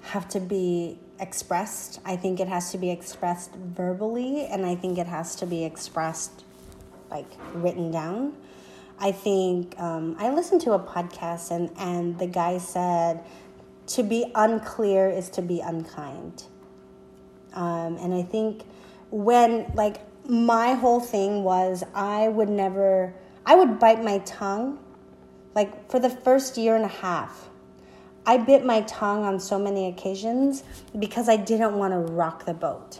have 0.01 0.27
to 0.29 0.39
be 0.39 0.99
expressed. 1.19 1.99
I 2.05 2.15
think 2.15 2.39
it 2.39 2.47
has 2.47 2.71
to 2.71 2.77
be 2.77 2.89
expressed 2.89 3.53
verbally 3.55 4.45
and 4.45 4.65
I 4.65 4.75
think 4.75 4.97
it 4.97 5.07
has 5.07 5.35
to 5.37 5.45
be 5.45 5.63
expressed 5.65 6.45
like 7.09 7.27
written 7.53 7.91
down. 7.91 8.33
I 8.99 9.11
think 9.11 9.79
um, 9.79 10.15
I 10.19 10.29
listened 10.29 10.61
to 10.61 10.73
a 10.73 10.79
podcast 10.79 11.51
and, 11.51 11.71
and 11.77 12.19
the 12.19 12.27
guy 12.27 12.57
said 12.57 13.23
to 13.87 14.03
be 14.03 14.31
unclear 14.35 15.09
is 15.09 15.29
to 15.31 15.41
be 15.41 15.61
unkind. 15.61 16.43
Um, 17.53 17.97
and 17.97 18.13
I 18.13 18.21
think 18.21 18.63
when, 19.09 19.71
like, 19.73 20.01
my 20.27 20.73
whole 20.73 20.99
thing 20.99 21.43
was 21.43 21.83
I 21.95 22.27
would 22.27 22.49
never, 22.49 23.13
I 23.45 23.55
would 23.55 23.79
bite 23.79 24.03
my 24.03 24.19
tongue. 24.19 24.79
Like, 25.55 25.89
for 25.89 25.99
the 25.99 26.09
first 26.09 26.57
year 26.57 26.75
and 26.75 26.85
a 26.85 26.89
half, 26.89 27.49
I 28.25 28.37
bit 28.37 28.63
my 28.63 28.81
tongue 28.81 29.23
on 29.23 29.39
so 29.39 29.57
many 29.57 29.87
occasions 29.87 30.63
because 30.99 31.27
I 31.27 31.37
didn't 31.37 31.73
want 31.73 31.93
to 31.93 31.99
rock 32.13 32.45
the 32.45 32.53
boat. 32.53 32.99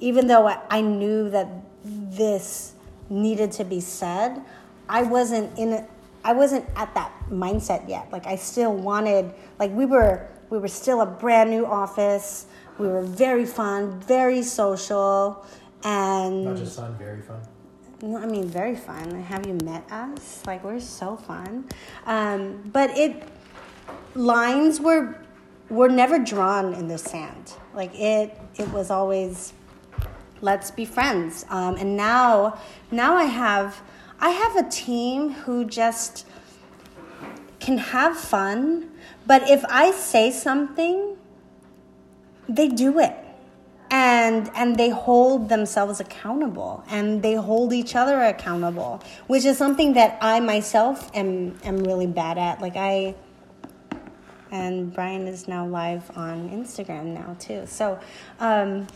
Even 0.00 0.26
though 0.26 0.46
I, 0.46 0.60
I 0.68 0.80
knew 0.82 1.30
that 1.30 1.48
this 1.82 2.74
needed 3.08 3.52
to 3.52 3.64
be 3.64 3.80
said, 3.80 4.42
I 4.88 5.02
wasn't 5.02 5.56
in 5.58 5.72
a, 5.72 5.86
I 6.24 6.32
wasn't 6.32 6.64
at 6.76 6.94
that 6.94 7.12
mindset 7.30 7.88
yet. 7.88 8.10
Like 8.12 8.26
I 8.26 8.36
still 8.36 8.74
wanted 8.74 9.32
like 9.58 9.70
we 9.72 9.86
were 9.86 10.28
we 10.50 10.58
were 10.58 10.68
still 10.68 11.00
a 11.00 11.06
brand 11.06 11.50
new 11.50 11.66
office. 11.66 12.46
We 12.78 12.88
were 12.88 13.02
very 13.02 13.46
fun, 13.46 13.98
very 14.00 14.42
social, 14.42 15.46
and 15.82 16.44
Not 16.44 16.56
just 16.56 16.76
fun, 16.76 16.94
very 16.96 17.22
fun. 17.22 17.40
no, 18.02 18.18
I 18.18 18.26
mean, 18.26 18.46
very 18.46 18.76
fun. 18.76 19.22
Have 19.22 19.46
you 19.46 19.54
met 19.64 19.90
us? 19.90 20.42
Like, 20.46 20.62
we're 20.62 20.78
so 20.80 21.16
fun. 21.16 21.64
Um, 22.04 22.70
but 22.72 22.90
it 22.90 23.22
lines 24.14 24.80
were 24.80 25.18
were 25.68 25.88
never 25.88 26.18
drawn 26.18 26.74
in 26.74 26.88
the 26.88 26.98
sand. 26.98 27.54
Like 27.74 27.94
it, 27.94 28.38
it 28.56 28.68
was 28.70 28.90
always 28.90 29.52
let's 30.46 30.70
be 30.70 30.86
friends. 30.86 31.44
Um, 31.50 31.76
and 31.76 31.96
now, 31.96 32.58
now 32.90 33.16
I 33.16 33.24
have 33.24 33.82
I 34.18 34.30
have 34.30 34.56
a 34.56 34.66
team 34.70 35.32
who 35.44 35.66
just 35.66 36.26
can 37.60 37.76
have 37.78 38.16
fun. 38.16 38.90
But 39.26 39.50
if 39.50 39.62
I 39.68 39.90
say 39.90 40.30
something, 40.30 41.18
they 42.48 42.68
do 42.68 42.98
it 42.98 43.14
and 43.90 44.50
and 44.54 44.76
they 44.76 44.90
hold 44.90 45.48
themselves 45.48 46.00
accountable 46.00 46.82
and 46.90 47.22
they 47.22 47.34
hold 47.34 47.72
each 47.72 47.94
other 47.94 48.20
accountable 48.22 49.00
which 49.28 49.44
is 49.44 49.56
something 49.56 49.92
that 49.92 50.18
i 50.20 50.40
myself 50.40 51.08
am 51.14 51.56
am 51.62 51.76
really 51.84 52.06
bad 52.06 52.36
at 52.36 52.60
like 52.60 52.74
i 52.74 53.14
and 54.50 54.92
brian 54.92 55.28
is 55.28 55.46
now 55.46 55.64
live 55.64 56.10
on 56.16 56.50
instagram 56.50 57.06
now 57.14 57.36
too 57.38 57.62
so 57.64 57.96
um 58.40 58.88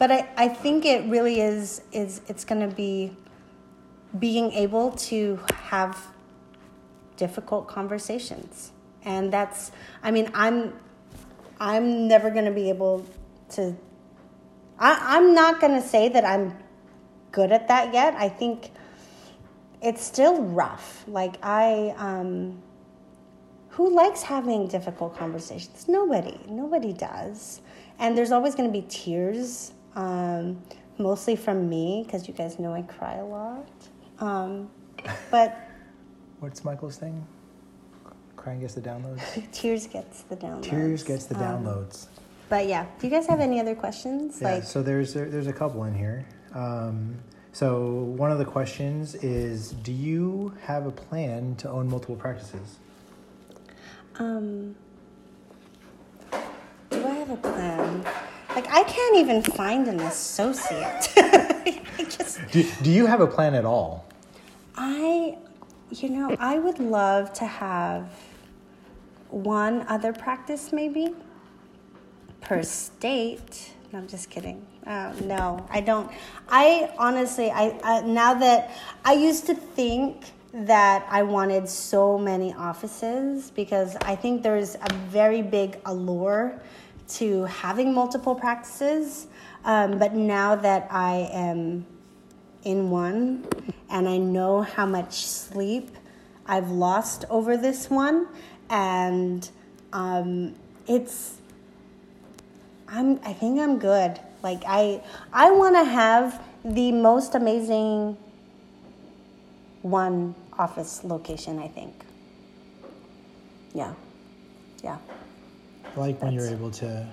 but 0.00 0.10
i 0.10 0.28
i 0.36 0.48
think 0.48 0.84
it 0.84 1.08
really 1.08 1.40
is 1.40 1.82
is 1.92 2.20
it's 2.26 2.44
going 2.44 2.68
to 2.68 2.74
be 2.74 3.16
being 4.18 4.50
able 4.52 4.90
to 4.92 5.38
have 5.54 6.08
difficult 7.16 7.68
conversations 7.68 8.72
and 9.04 9.32
that's 9.32 9.70
i 10.02 10.10
mean 10.10 10.28
i'm 10.34 10.72
i'm 11.60 12.08
never 12.08 12.28
going 12.30 12.46
to 12.46 12.56
be 12.62 12.68
able 12.68 13.06
to 13.48 13.76
I, 14.80 15.16
I'm 15.16 15.34
not 15.34 15.60
going 15.60 15.74
to 15.80 15.86
say 15.86 16.08
that 16.08 16.24
I'm 16.24 16.56
good 17.32 17.52
at 17.52 17.68
that 17.68 17.92
yet. 17.92 18.14
I 18.14 18.30
think 18.30 18.70
it's 19.82 20.02
still 20.02 20.42
rough. 20.42 21.04
Like, 21.06 21.36
I, 21.42 21.94
um, 21.98 22.62
who 23.68 23.94
likes 23.94 24.22
having 24.22 24.66
difficult 24.68 25.16
conversations? 25.16 25.86
Nobody. 25.86 26.40
Nobody 26.48 26.94
does. 26.94 27.60
And 27.98 28.16
there's 28.16 28.32
always 28.32 28.54
going 28.54 28.72
to 28.72 28.72
be 28.72 28.86
tears, 28.88 29.72
um, 29.96 30.62
mostly 30.98 31.36
from 31.36 31.68
me, 31.68 32.02
because 32.06 32.28
you 32.28 32.34
guys 32.34 32.58
know 32.58 32.72
I 32.74 32.82
cry 32.82 33.14
a 33.16 33.24
lot. 33.24 33.68
Um, 34.18 34.70
but 35.30 35.66
What's 36.40 36.64
Michael's 36.64 36.96
thing? 36.96 37.26
Crying 38.36 38.60
gets 38.60 38.74
the 38.74 38.80
downloads. 38.80 39.50
tears 39.52 39.86
gets 39.86 40.22
the 40.22 40.36
downloads. 40.36 40.62
Tears 40.62 41.02
gets 41.02 41.26
the 41.26 41.36
Um, 41.36 41.64
downloads. 41.64 42.06
but 42.48 42.66
yeah, 42.66 42.86
do 42.98 43.06
you 43.06 43.12
guys 43.12 43.26
have 43.26 43.40
any 43.40 43.60
other 43.60 43.74
questions? 43.74 44.38
Yeah, 44.40 44.54
like, 44.54 44.64
so 44.64 44.82
there's 44.82 45.12
there, 45.12 45.28
there's 45.28 45.46
a 45.46 45.52
couple 45.52 45.84
in 45.84 45.94
here. 45.94 46.24
Um, 46.54 47.16
so 47.52 47.88
one 48.16 48.30
of 48.32 48.38
the 48.38 48.44
questions 48.44 49.14
is, 49.16 49.72
do 49.72 49.92
you 49.92 50.54
have 50.62 50.86
a 50.86 50.90
plan 50.90 51.56
to 51.56 51.68
own 51.68 51.88
multiple 51.88 52.16
practices? 52.16 52.78
Um, 54.18 54.74
do 56.90 57.06
I 57.06 57.10
have 57.14 57.30
a 57.30 57.36
plan? 57.36 58.04
Like, 58.54 58.68
I 58.68 58.82
can't 58.82 59.16
even 59.16 59.42
find 59.42 59.86
an 59.86 60.00
associate. 60.00 61.12
I 61.16 62.06
just, 62.08 62.40
Do, 62.50 62.64
do 62.82 62.90
you 62.90 63.06
have 63.06 63.20
a 63.20 63.26
plan 63.26 63.54
at 63.54 63.64
all? 63.64 64.06
I, 64.74 65.36
you 65.90 66.08
know, 66.08 66.34
I 66.38 66.58
would 66.58 66.78
love 66.78 67.32
to 67.34 67.44
have 67.46 68.10
one 69.28 69.84
other 69.88 70.12
practice 70.12 70.72
maybe 70.72 71.14
per 72.40 72.62
state. 72.62 73.72
No, 73.92 73.98
I'm 73.98 74.08
just 74.08 74.30
kidding. 74.30 74.66
Uh, 74.86 75.12
no, 75.22 75.66
I 75.70 75.80
don't. 75.80 76.10
I 76.48 76.92
honestly, 76.98 77.50
I, 77.50 77.78
I 77.84 78.00
now 78.02 78.34
that 78.34 78.76
I 79.04 79.12
used 79.12 79.46
to 79.46 79.54
think 79.54 80.32
that 80.52 81.06
I 81.08 81.22
wanted 81.22 81.68
so 81.68 82.18
many 82.18 82.52
offices 82.54 83.52
because 83.52 83.96
I 84.00 84.16
think 84.16 84.42
there's 84.42 84.74
a 84.74 84.92
very 85.08 85.42
big 85.42 85.78
allure 85.84 86.60
to 87.10 87.44
having 87.44 87.92
multiple 87.92 88.34
practices. 88.34 89.26
Um, 89.64 89.98
but 89.98 90.14
now 90.14 90.56
that 90.56 90.88
I 90.90 91.28
am 91.32 91.86
in 92.64 92.90
one 92.90 93.46
and 93.90 94.08
I 94.08 94.18
know 94.18 94.62
how 94.62 94.86
much 94.86 95.26
sleep 95.26 95.90
I've 96.46 96.70
lost 96.70 97.24
over 97.30 97.56
this 97.56 97.88
one, 97.88 98.26
and 98.68 99.48
um, 99.92 100.54
it's 100.86 101.38
I'm 102.88 103.20
I 103.24 103.32
think 103.32 103.60
I'm 103.60 103.78
good. 103.78 104.18
Like 104.42 104.62
I 104.66 105.02
I 105.32 105.50
want 105.50 105.76
to 105.76 105.84
have 105.84 106.42
the 106.64 106.92
most 106.92 107.34
amazing 107.34 108.16
one 109.82 110.34
office 110.58 111.04
location, 111.04 111.58
I 111.58 111.68
think. 111.68 111.94
Yeah. 113.74 113.94
Yeah. 114.82 114.98
I 115.96 116.00
like 116.00 116.22
when 116.22 116.32
you're 116.32 116.48
able 116.48 116.70
to. 116.72 117.06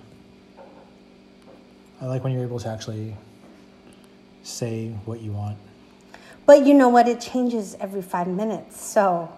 I 2.01 2.05
like 2.05 2.23
when 2.23 2.33
you're 2.33 2.43
able 2.43 2.59
to 2.59 2.69
actually 2.69 3.15
say 4.43 4.89
what 5.05 5.19
you 5.21 5.31
want. 5.31 5.57
But 6.45 6.65
you 6.65 6.73
know 6.73 6.89
what? 6.89 7.07
It 7.07 7.19
changes 7.19 7.75
every 7.79 8.01
5 8.01 8.27
minutes. 8.27 8.81
So, 8.81 9.29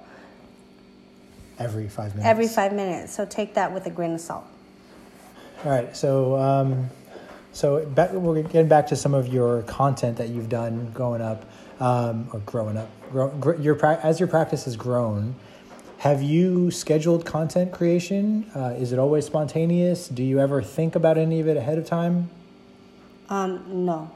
Every 1.58 1.88
five 1.90 2.12
minutes. 2.16 2.26
every 2.30 2.48
5 2.48 2.74
minutes. 2.74 3.14
So 3.14 3.26
take 3.26 3.54
that 3.56 3.74
with 3.74 3.86
a 3.86 3.90
grain 3.90 4.14
of 4.14 4.22
salt. 4.22 4.46
All 5.66 5.72
right, 5.72 5.96
so 5.96 6.38
um, 6.38 6.90
so 7.52 7.86
back, 7.86 8.14
we're 8.14 8.44
getting 8.44 8.70
back 8.70 8.88
to 8.88 8.96
some 8.96 9.14
of 9.14 9.28
your 9.28 9.64
content 9.64 10.16
that 10.18 10.30
you've 10.30 10.48
done 10.48 10.90
growing 10.94 11.22
up, 11.22 11.50
um, 11.82 12.30
or 12.32 12.40
growing 12.42 12.78
up. 12.78 12.90
Grow, 13.12 13.28
gr- 13.28 13.56
your 13.56 13.76
pra- 13.76 14.00
as 14.02 14.22
your 14.22 14.28
practice 14.30 14.64
has 14.66 14.78
grown, 14.78 15.36
have 16.00 16.24
you 16.24 16.72
scheduled 16.72 17.26
content 17.26 17.74
creation? 17.74 18.50
Uh, 18.56 18.74
is 18.78 18.93
it 18.93 19.00
always 19.00 19.26
spontaneous? 19.26 20.08
Do 20.08 20.24
you 20.24 20.39
ever 20.39 20.62
think 20.62 20.95
about 20.95 21.18
any 21.18 21.41
of 21.41 21.47
it 21.50 21.58
ahead 21.58 21.78
of 21.78 21.86
time? 21.86 22.30
Um, 23.28 23.86
no. 23.86 24.10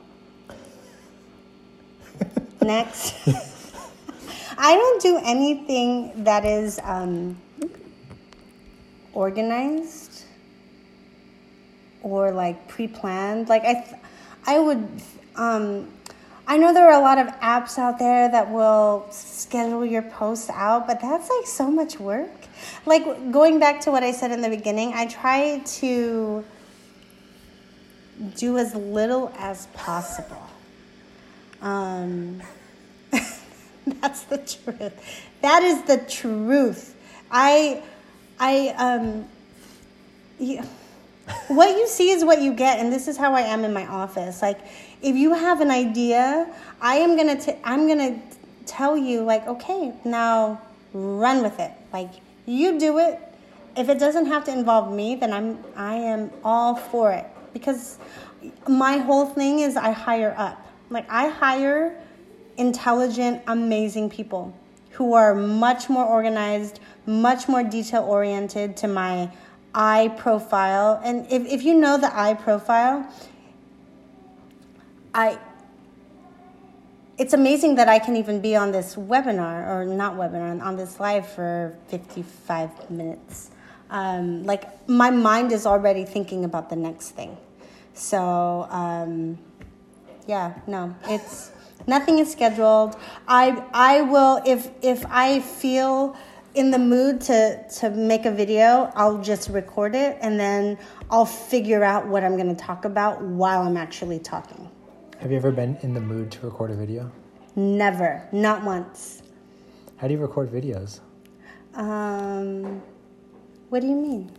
Next. 2.62 3.14
I 4.58 4.76
don't 4.76 5.02
do 5.02 5.20
anything 5.26 6.24
that 6.24 6.46
is 6.46 6.80
um, 6.84 7.36
organized 9.12 10.24
or 12.02 12.32
like 12.32 12.66
pre-planned. 12.70 13.50
Like 13.50 13.66
I, 13.66 13.74
th- 13.74 14.02
I 14.48 14.58
would. 14.58 14.88
Um, 15.36 15.90
I 16.46 16.58
know 16.58 16.74
there 16.74 16.86
are 16.92 17.00
a 17.00 17.02
lot 17.02 17.18
of 17.18 17.28
apps 17.40 17.78
out 17.78 18.00
there 18.00 18.30
that 18.30 18.52
will 18.52 19.08
schedule 19.12 19.86
your 19.86 20.02
posts 20.02 20.50
out, 20.50 20.88
but 20.88 21.00
that's 21.00 21.30
like 21.30 21.48
so 21.48 21.72
much 21.72 22.00
work. 22.00 22.32
Like 22.86 23.32
going 23.32 23.60
back 23.60 23.82
to 23.82 23.92
what 23.92 24.04
I 24.04 24.12
said 24.12 24.32
in 24.32 24.42
the 24.42 24.50
beginning, 24.50 24.92
I 24.94 25.08
try 25.08 25.60
to 25.60 26.44
do 28.36 28.58
as 28.58 28.76
little 28.76 29.32
as 29.38 29.68
possible. 29.68 30.46
Um, 31.62 32.42
that's 34.02 34.24
the 34.24 34.38
truth. 34.38 34.94
That 35.42 35.64
is 35.64 35.82
the 35.84 35.98
truth. 35.98 36.96
I, 37.32 37.82
I, 38.38 38.76
um, 38.78 39.26
yeah. 40.40 40.66
what 41.48 41.70
you 41.78 41.88
see 41.88 42.12
is 42.12 42.26
what 42.26 42.42
you 42.42 42.54
get, 42.54 42.80
and 42.80 42.92
this 42.92 43.08
is 43.08 43.16
how 43.16 43.34
I 43.34 43.42
am 43.42 43.64
in 43.64 43.74
my 43.74 43.88
office. 43.88 44.42
Like, 44.42 44.60
if 45.04 45.18
you 45.18 45.34
have 45.34 45.60
an 45.60 45.70
idea, 45.70 46.52
I 46.82 46.96
am 46.96 47.18
gonna, 47.18 47.40
t- 47.40 47.58
I'm 47.64 47.88
gonna 47.88 48.20
tell 48.66 48.98
you, 48.98 49.22
like, 49.22 49.46
okay, 49.48 49.94
now 50.06 50.62
run 50.94 51.44
with 51.44 51.60
it. 51.60 51.72
Like, 51.92 52.10
you 52.46 52.80
do 52.80 52.98
it. 53.00 53.20
If 53.76 53.90
it 53.90 54.00
doesn't 54.00 54.28
have 54.28 54.46
to 54.46 54.52
involve 54.52 54.94
me, 54.94 55.16
then 55.16 55.34
I'm, 55.34 55.60
I 55.76 55.96
am 55.96 56.32
all 56.44 56.76
for 56.76 57.12
it 57.12 57.26
because 57.54 57.98
my 58.68 58.98
whole 58.98 59.26
thing 59.26 59.60
is 59.60 59.76
I 59.76 59.92
hire 59.92 60.34
up. 60.38 60.66
Like, 60.90 61.06
I 61.10 61.28
hire 61.28 62.02
intelligent, 62.58 63.42
amazing 63.48 64.10
people 64.10 64.56
who 64.92 65.16
are 65.16 65.36
much 65.36 65.90
more 65.90 66.06
organized, 66.06 66.80
much 67.06 67.50
more 67.50 67.64
detail 67.64 68.04
oriented 68.04 68.78
to 68.78 68.88
my 68.88 69.30
I 69.76 70.14
profile. 70.18 71.02
And 71.04 71.26
if, 71.32 71.46
if 71.48 71.64
you 71.64 71.74
know 71.74 71.98
the 71.98 72.16
I 72.16 72.36
profile, 72.36 73.12
I 75.14 75.40
it's 77.18 77.34
amazing 77.34 77.76
that 77.76 77.88
I 77.88 78.00
can 78.00 78.16
even 78.16 78.42
be 78.42 78.56
on 78.56 78.72
this 78.72 78.96
webinar 78.96 79.68
or 79.68 79.86
not 79.86 80.16
webinar 80.16 80.60
on 80.62 80.76
this 80.76 81.00
live 81.00 81.28
for 81.28 81.78
55 81.88 82.90
minutes. 82.90 83.52
Um, 83.92 84.44
like 84.46 84.90
my 84.90 85.12
mind 85.12 85.52
is 85.52 85.68
already 85.68 86.06
thinking 86.06 86.44
about 86.44 86.72
the 86.72 86.76
next 86.76 87.12
thing. 87.12 87.38
So 87.94 88.68
um, 88.72 89.38
yeah, 90.26 90.60
no, 90.66 90.96
it's 91.06 91.52
nothing 91.86 92.18
is 92.18 92.32
scheduled. 92.32 92.96
I 93.28 93.64
I 93.74 94.02
will 94.02 94.42
if 94.46 94.70
if 94.82 95.06
I 95.08 95.40
feel 95.40 96.18
in 96.56 96.72
the 96.72 96.80
mood 96.80 97.22
to 97.22 97.64
to 97.80 97.92
make 97.92 98.26
a 98.26 98.32
video, 98.32 98.92
I'll 98.96 99.22
just 99.22 99.50
record 99.50 99.94
it 99.94 100.18
and 100.22 100.40
then 100.40 100.80
I'll 101.12 101.26
figure 101.26 101.84
out 101.84 102.08
what 102.08 102.24
I'm 102.24 102.36
going 102.36 102.56
to 102.56 102.62
talk 102.62 102.86
about 102.86 103.22
while 103.22 103.62
I'm 103.62 103.78
actually 103.78 104.18
talking. 104.18 104.70
Have 105.20 105.32
you 105.32 105.38
ever 105.38 105.52
been 105.52 105.78
in 105.84 105.94
the 105.94 106.02
mood 106.02 106.32
to 106.32 106.46
record 106.46 106.72
a 106.72 106.76
video? 106.76 107.10
Never, 107.56 108.28
not 108.32 108.64
once. 108.64 109.22
How 109.98 110.08
do 110.08 110.14
you 110.14 110.20
record 110.20 110.52
videos? 110.52 111.00
Um, 111.76 112.82
what 113.70 113.82
do 113.82 113.88
you 113.88 113.96
mean? 113.96 114.32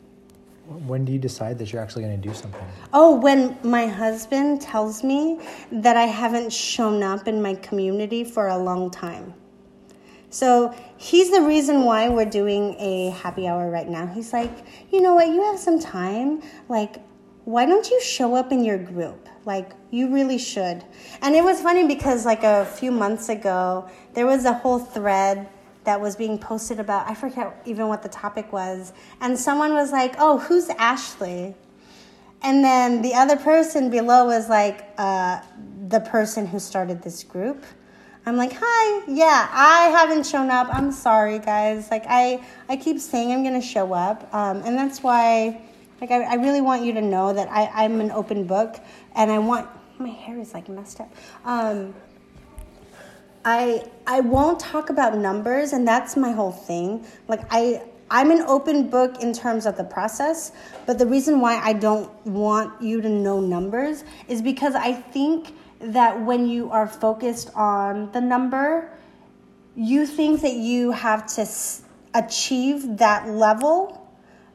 When 0.87 1.05
do 1.05 1.13
you 1.13 1.19
decide 1.19 1.59
that 1.59 1.73
you're 1.73 1.81
actually 1.81 2.03
going 2.03 2.21
to 2.21 2.29
do 2.29 2.35
something? 2.35 2.65
Oh, 2.93 3.15
when 3.15 3.57
my 3.63 3.87
husband 3.87 4.61
tells 4.61 5.03
me 5.05 5.41
that 5.73 5.97
I 5.97 6.05
haven't 6.05 6.53
shown 6.53 7.03
up 7.03 7.29
in 7.29 7.41
my 7.41 7.55
community 7.57 8.25
for 8.25 8.49
a 8.49 8.59
long 8.59 8.91
time. 8.91 9.35
So 10.31 10.75
he's 10.97 11.31
the 11.31 11.43
reason 11.43 11.85
why 11.85 12.09
we're 12.09 12.25
doing 12.25 12.75
a 12.79 13.11
happy 13.11 13.47
hour 13.47 13.71
right 13.71 13.89
now. 13.89 14.07
He's 14.07 14.33
like, 14.33 14.51
you 14.91 15.01
know 15.01 15.15
what, 15.15 15.29
you 15.29 15.43
have 15.45 15.59
some 15.59 15.79
time. 15.79 16.43
Like, 16.69 16.97
why 17.45 17.67
don't 17.67 17.91
you 17.91 18.01
show 18.01 18.35
up 18.35 18.53
in 18.53 18.65
your 18.65 18.79
group? 18.79 19.29
Like, 19.45 19.73
you 19.91 20.13
really 20.13 20.39
should. 20.39 20.83
And 21.21 21.35
it 21.35 21.45
was 21.45 21.61
funny 21.61 21.87
because, 21.87 22.25
like, 22.25 22.43
a 22.43 22.65
few 22.65 22.91
months 22.91 23.29
ago, 23.29 23.89
there 24.15 24.27
was 24.27 24.47
a 24.47 24.55
whole 24.55 24.79
thread 24.79 25.49
that 25.85 26.01
was 26.01 26.17
being 26.17 26.39
posted 26.39 26.81
about, 26.81 27.09
I 27.09 27.15
forget 27.15 27.61
even 27.67 27.89
what 27.89 28.03
the 28.03 28.09
topic 28.09 28.53
was. 28.53 28.95
And 29.21 29.39
someone 29.39 29.75
was 29.75 29.93
like, 29.93 30.15
oh, 30.19 30.39
who's 30.39 30.71
Ashley? 30.71 31.55
And 32.43 32.65
then 32.65 33.03
the 33.03 33.15
other 33.15 33.37
person 33.37 33.91
below 33.91 34.25
was 34.25 34.49
like, 34.49 34.89
uh, 34.97 35.41
the 35.89 36.01
person 36.01 36.47
who 36.47 36.59
started 36.59 37.03
this 37.03 37.23
group. 37.23 37.63
I'm 38.27 38.39
like, 38.39 38.55
hi, 38.59 39.05
yeah, 39.07 39.51
I 39.53 39.89
haven't 39.89 40.25
shown 40.25 40.49
up. 40.49 40.69
I'm 40.73 40.91
sorry, 40.91 41.39
guys. 41.39 41.91
Like, 41.91 42.05
I, 42.09 42.43
I 42.71 42.77
keep 42.77 42.99
saying 42.99 43.33
I'm 43.33 43.43
going 43.43 43.61
to 43.61 43.67
show 43.67 43.93
up. 43.93 44.33
Um, 44.33 44.63
and 44.65 44.79
that's 44.79 45.03
why, 45.03 45.61
like, 46.11 46.23
I, 46.23 46.33
I 46.33 46.35
really 46.35 46.61
want 46.61 46.85
you 46.85 46.93
to 46.93 47.01
know 47.01 47.33
that 47.33 47.49
I, 47.51 47.85
I'm 47.85 48.01
an 48.01 48.11
open 48.11 48.47
book 48.47 48.77
and 49.15 49.31
I 49.31 49.39
want, 49.39 49.69
my 49.99 50.11
hair 50.11 50.39
is 50.39 50.53
like 50.53 50.69
messed 50.69 51.01
up. 51.01 51.13
Um, 51.45 51.95
I 53.45 53.85
I 54.07 54.21
won't 54.21 54.59
talk 54.59 54.89
about 54.89 55.17
numbers 55.19 55.73
and 55.73 55.87
that's 55.87 56.17
my 56.17 56.33
whole 56.33 56.53
thing. 56.53 57.07
Like 57.29 57.43
I 57.51 57.83
I'm 58.11 58.31
an 58.31 58.41
open 58.43 58.89
book 58.89 59.23
in 59.23 59.33
terms 59.33 59.67
of 59.67 59.77
the 59.77 59.85
process, 59.85 60.53
but 60.87 60.99
the 60.99 61.07
reason 61.07 61.41
why 61.41 61.59
I 61.59 61.73
don't 61.73 62.11
want 62.27 62.81
you 62.81 63.01
to 63.01 63.09
know 63.09 63.41
numbers 63.41 64.05
is 64.29 64.41
because 64.41 64.75
I 64.75 64.93
think 64.93 65.55
that 65.81 66.21
when 66.23 66.47
you 66.47 66.71
are 66.71 66.87
focused 66.87 67.51
on 67.55 68.11
the 68.13 68.21
number, 68.21 68.91
you 69.77 70.07
think 70.07 70.43
that 70.43 70.55
you 70.55 70.93
have 70.93 71.27
to 71.35 71.47
achieve 72.15 72.99
that 72.99 73.29
level, 73.29 74.09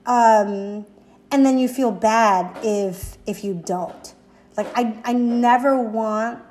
um, 0.05 0.85
and 1.31 1.45
then 1.45 1.57
you 1.57 1.67
feel 1.67 1.91
bad 1.91 2.57
if 2.63 3.17
if 3.25 3.43
you 3.43 3.53
don't. 3.53 4.13
Like 4.57 4.67
I 4.75 4.97
I 5.03 5.13
never 5.13 5.79
want 5.81 6.43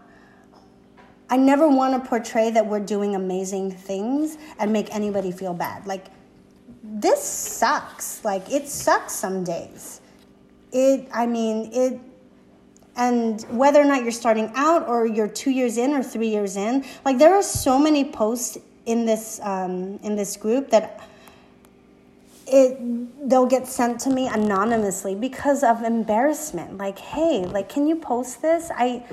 I 1.31 1.37
never 1.37 1.69
want 1.69 2.03
to 2.03 2.09
portray 2.09 2.51
that 2.51 2.67
we're 2.67 2.81
doing 2.81 3.15
amazing 3.15 3.71
things 3.71 4.39
and 4.59 4.73
make 4.73 4.95
anybody 4.95 5.31
feel 5.31 5.53
bad. 5.53 5.87
Like, 5.87 6.07
this 6.83 7.23
sucks. 7.23 8.25
Like, 8.25 8.51
it 8.51 8.67
sucks 8.67 9.13
some 9.13 9.45
days. 9.45 10.01
It, 10.73 11.07
I 11.13 11.27
mean, 11.27 11.71
it, 11.73 12.01
and 12.97 13.43
whether 13.51 13.81
or 13.81 13.85
not 13.85 14.03
you're 14.03 14.11
starting 14.11 14.51
out 14.55 14.89
or 14.89 15.07
you're 15.07 15.29
two 15.29 15.51
years 15.51 15.77
in 15.77 15.93
or 15.93 16.03
three 16.03 16.29
years 16.29 16.57
in, 16.57 16.85
like, 17.05 17.19
there 17.19 17.35
are 17.35 17.43
so 17.43 17.79
many 17.79 18.11
posts 18.11 18.57
in 18.87 19.05
this, 19.05 19.39
um, 19.43 19.99
in 20.03 20.17
this 20.17 20.35
group 20.39 20.71
that 20.71 21.07
it 22.51 23.29
they'll 23.29 23.47
get 23.47 23.67
sent 23.67 24.01
to 24.01 24.11
me 24.11 24.27
anonymously 24.27 25.15
because 25.15 25.63
of 25.63 25.83
embarrassment 25.83 26.77
like 26.79 26.99
hey 26.99 27.45
like 27.47 27.69
can 27.69 27.87
you 27.87 27.97
post 27.97 28.43
this 28.43 28.71
i 28.75 29.05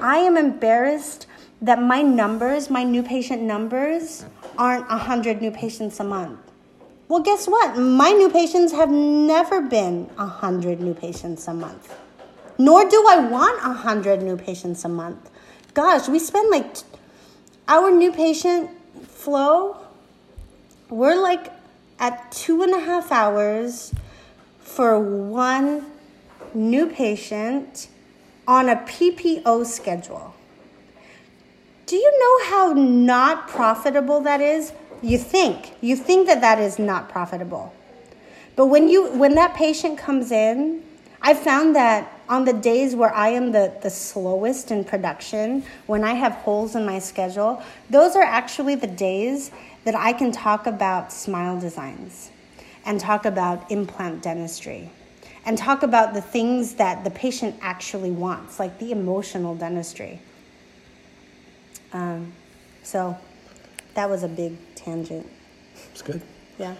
i 0.00 0.16
am 0.16 0.36
embarrassed 0.36 1.26
that 1.62 1.80
my 1.80 2.02
numbers, 2.02 2.68
my 2.68 2.82
new 2.82 3.02
patient 3.04 3.40
numbers, 3.40 4.24
aren't 4.58 4.88
100 4.88 5.40
new 5.40 5.52
patients 5.52 6.00
a 6.00 6.04
month. 6.04 6.38
Well, 7.06 7.22
guess 7.22 7.46
what? 7.46 7.78
My 7.78 8.10
new 8.10 8.28
patients 8.28 8.72
have 8.72 8.90
never 8.90 9.62
been 9.62 10.06
100 10.16 10.80
new 10.80 10.92
patients 10.92 11.46
a 11.46 11.54
month. 11.54 11.94
Nor 12.58 12.88
do 12.88 13.06
I 13.08 13.18
want 13.18 13.62
100 13.62 14.22
new 14.22 14.36
patients 14.36 14.84
a 14.84 14.88
month. 14.88 15.30
Gosh, 15.72 16.08
we 16.08 16.18
spend 16.18 16.50
like 16.50 16.76
our 17.68 17.90
new 17.92 18.12
patient 18.12 18.70
flow, 19.06 19.76
we're 20.90 21.20
like 21.20 21.52
at 22.02 22.32
two 22.32 22.62
and 22.62 22.74
a 22.74 22.80
half 22.80 23.12
hours 23.12 23.94
for 24.58 24.98
one 24.98 25.86
new 26.52 26.88
patient 26.88 27.88
on 28.46 28.68
a 28.68 28.74
PPO 28.74 29.64
schedule. 29.64 30.34
Do 31.86 31.94
you 31.94 32.18
know 32.18 32.50
how 32.50 32.72
not 32.72 33.46
profitable 33.46 34.20
that 34.22 34.40
is? 34.40 34.72
You 35.00 35.16
think. 35.16 35.74
You 35.80 35.94
think 35.94 36.26
that 36.26 36.40
that 36.40 36.58
is 36.58 36.76
not 36.78 37.08
profitable. 37.08 37.72
But 38.56 38.66
when 38.66 38.88
you 38.88 39.12
when 39.16 39.36
that 39.36 39.54
patient 39.54 39.96
comes 39.96 40.32
in, 40.32 40.82
I 41.22 41.34
found 41.34 41.76
that 41.76 42.20
on 42.28 42.44
the 42.44 42.52
days 42.52 42.96
where 42.96 43.14
I 43.14 43.28
am 43.28 43.52
the, 43.52 43.72
the 43.80 43.90
slowest 43.90 44.72
in 44.72 44.84
production, 44.84 45.62
when 45.86 46.02
I 46.02 46.14
have 46.14 46.32
holes 46.32 46.74
in 46.74 46.84
my 46.84 46.98
schedule, 46.98 47.62
those 47.90 48.16
are 48.16 48.22
actually 48.22 48.74
the 48.74 48.88
days 48.88 49.52
that 49.84 49.94
I 49.94 50.12
can 50.12 50.32
talk 50.32 50.66
about 50.66 51.12
smile 51.12 51.58
designs 51.58 52.30
and 52.84 53.00
talk 53.00 53.24
about 53.24 53.70
implant 53.70 54.22
dentistry 54.22 54.90
and 55.44 55.58
talk 55.58 55.82
about 55.82 56.14
the 56.14 56.20
things 56.20 56.74
that 56.74 57.04
the 57.04 57.10
patient 57.10 57.56
actually 57.60 58.10
wants, 58.10 58.60
like 58.60 58.78
the 58.78 58.92
emotional 58.92 59.54
dentistry. 59.54 60.20
Um, 61.92 62.32
so 62.82 63.16
that 63.94 64.08
was 64.08 64.22
a 64.22 64.28
big 64.28 64.56
tangent. 64.74 65.28
It's 65.90 66.02
good. 66.02 66.22
Yeah. 66.58 66.74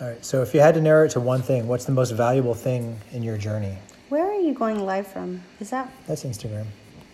All 0.00 0.08
right. 0.08 0.24
So 0.24 0.42
if 0.42 0.54
you 0.54 0.60
had 0.60 0.74
to 0.74 0.80
narrow 0.80 1.04
it 1.04 1.10
to 1.10 1.20
one 1.20 1.42
thing, 1.42 1.68
what's 1.68 1.84
the 1.84 1.92
most 1.92 2.10
valuable 2.10 2.54
thing 2.54 2.98
in 3.12 3.22
your 3.22 3.36
journey? 3.36 3.76
Where 4.08 4.26
are 4.26 4.40
you 4.40 4.54
going 4.54 4.84
live 4.84 5.06
from? 5.06 5.42
Is 5.60 5.70
that? 5.70 5.92
That's 6.06 6.24
Instagram. 6.24 6.66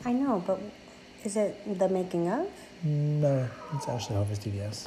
I 0.05 0.13
know, 0.13 0.43
but 0.47 0.61
is 1.25 1.37
it 1.37 1.79
the 1.79 1.89
making 1.89 2.29
of? 2.29 2.49
No, 2.85 3.49
it's 3.75 3.89
actually 3.89 4.17
Hovis 4.17 4.39
DDS. 4.39 4.87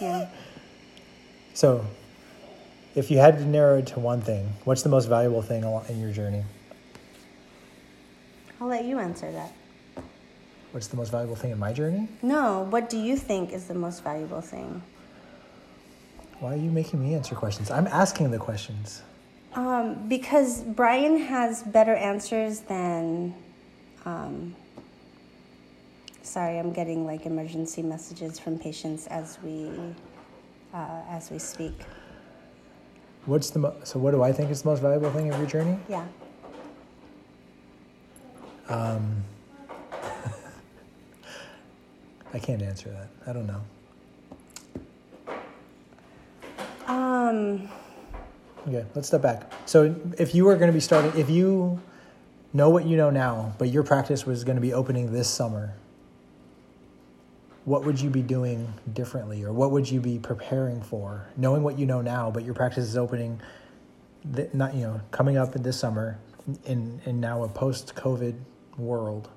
Yeah. 0.00 0.28
So, 1.54 1.84
if 2.94 3.10
you 3.10 3.18
had 3.18 3.38
to 3.38 3.44
narrow 3.44 3.78
it 3.78 3.86
to 3.88 4.00
one 4.00 4.20
thing, 4.20 4.48
what's 4.64 4.82
the 4.82 4.88
most 4.88 5.06
valuable 5.06 5.42
thing 5.42 5.64
in 5.88 6.00
your 6.00 6.12
journey? 6.12 6.44
I'll 8.60 8.68
let 8.68 8.84
you 8.84 8.98
answer 8.98 9.30
that. 9.32 9.52
What's 10.72 10.88
the 10.88 10.96
most 10.96 11.10
valuable 11.10 11.36
thing 11.36 11.50
in 11.50 11.58
my 11.58 11.72
journey? 11.72 12.08
No, 12.22 12.66
what 12.70 12.90
do 12.90 12.98
you 12.98 13.16
think 13.16 13.52
is 13.52 13.66
the 13.66 13.74
most 13.74 14.04
valuable 14.04 14.40
thing? 14.40 14.82
Why 16.40 16.54
are 16.54 16.56
you 16.56 16.70
making 16.70 17.00
me 17.00 17.14
answer 17.14 17.34
questions? 17.34 17.70
I'm 17.70 17.86
asking 17.86 18.30
the 18.30 18.38
questions. 18.38 19.02
Um, 19.54 20.08
because 20.08 20.60
Brian 20.62 21.18
has 21.18 21.62
better 21.62 21.94
answers 21.94 22.60
than. 22.60 23.34
Um, 24.04 24.54
sorry, 26.28 26.58
I'm 26.58 26.72
getting 26.72 27.06
like 27.06 27.26
emergency 27.26 27.82
messages 27.82 28.38
from 28.38 28.58
patients 28.58 29.06
as 29.08 29.38
we 29.42 29.70
uh, 30.74 31.00
as 31.08 31.30
we 31.30 31.38
speak. 31.38 31.72
What's 33.26 33.50
the 33.50 33.58
mo- 33.60 33.76
so? 33.84 33.98
What 33.98 34.12
do 34.12 34.22
I 34.22 34.32
think 34.32 34.50
is 34.50 34.62
the 34.62 34.68
most 34.68 34.80
valuable 34.80 35.10
thing 35.10 35.32
of 35.32 35.38
your 35.38 35.48
journey? 35.48 35.78
Yeah. 35.88 36.06
Um, 38.68 39.24
I 42.34 42.38
can't 42.38 42.62
answer 42.62 42.90
that. 42.90 43.08
I 43.26 43.32
don't 43.32 43.46
know. 43.46 43.62
Um. 46.86 47.68
Okay, 48.66 48.84
let's 48.94 49.08
step 49.08 49.22
back. 49.22 49.50
So, 49.64 49.94
if 50.18 50.34
you 50.34 50.44
were 50.44 50.56
going 50.56 50.66
to 50.68 50.74
be 50.74 50.80
starting, 50.80 51.18
if 51.18 51.30
you 51.30 51.80
know 52.52 52.68
what 52.68 52.84
you 52.84 52.96
know 52.98 53.08
now, 53.08 53.54
but 53.56 53.68
your 53.68 53.82
practice 53.82 54.26
was 54.26 54.44
going 54.44 54.56
to 54.56 54.60
be 54.62 54.74
opening 54.74 55.12
this 55.12 55.28
summer, 55.28 55.72
what 57.68 57.84
would 57.84 58.00
you 58.00 58.08
be 58.08 58.22
doing 58.22 58.72
differently, 58.94 59.44
or 59.44 59.52
what 59.52 59.70
would 59.70 59.88
you 59.90 60.00
be 60.00 60.18
preparing 60.18 60.80
for, 60.80 61.28
knowing 61.36 61.62
what 61.62 61.78
you 61.78 61.84
know 61.84 62.00
now, 62.00 62.30
but 62.30 62.42
your 62.42 62.54
practice 62.54 62.84
is 62.84 62.96
opening, 62.96 63.38
not 64.54 64.74
you 64.74 64.80
know, 64.80 65.00
coming 65.10 65.36
up 65.36 65.54
in 65.54 65.62
this 65.62 65.78
summer, 65.78 66.18
in 66.64 66.98
in 67.04 67.20
now 67.20 67.44
a 67.44 67.48
post-COVID 67.48 68.34
world. 68.78 69.28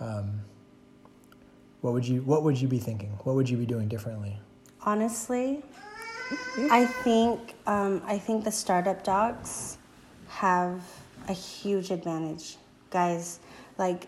Um, 0.00 0.40
what 1.82 1.92
would 1.92 2.08
you 2.08 2.22
What 2.22 2.42
would 2.42 2.58
you 2.58 2.68
be 2.68 2.78
thinking? 2.78 3.10
What 3.24 3.36
would 3.36 3.50
you 3.50 3.58
be 3.58 3.66
doing 3.66 3.86
differently? 3.86 4.38
Honestly, 4.80 5.62
I 6.70 6.86
think 6.86 7.54
um, 7.66 8.00
I 8.06 8.16
think 8.16 8.44
the 8.44 8.52
startup 8.52 9.04
docs 9.04 9.76
have 10.28 10.80
a 11.28 11.34
huge 11.34 11.90
advantage, 11.90 12.56
guys. 12.90 13.40
Like, 13.76 14.06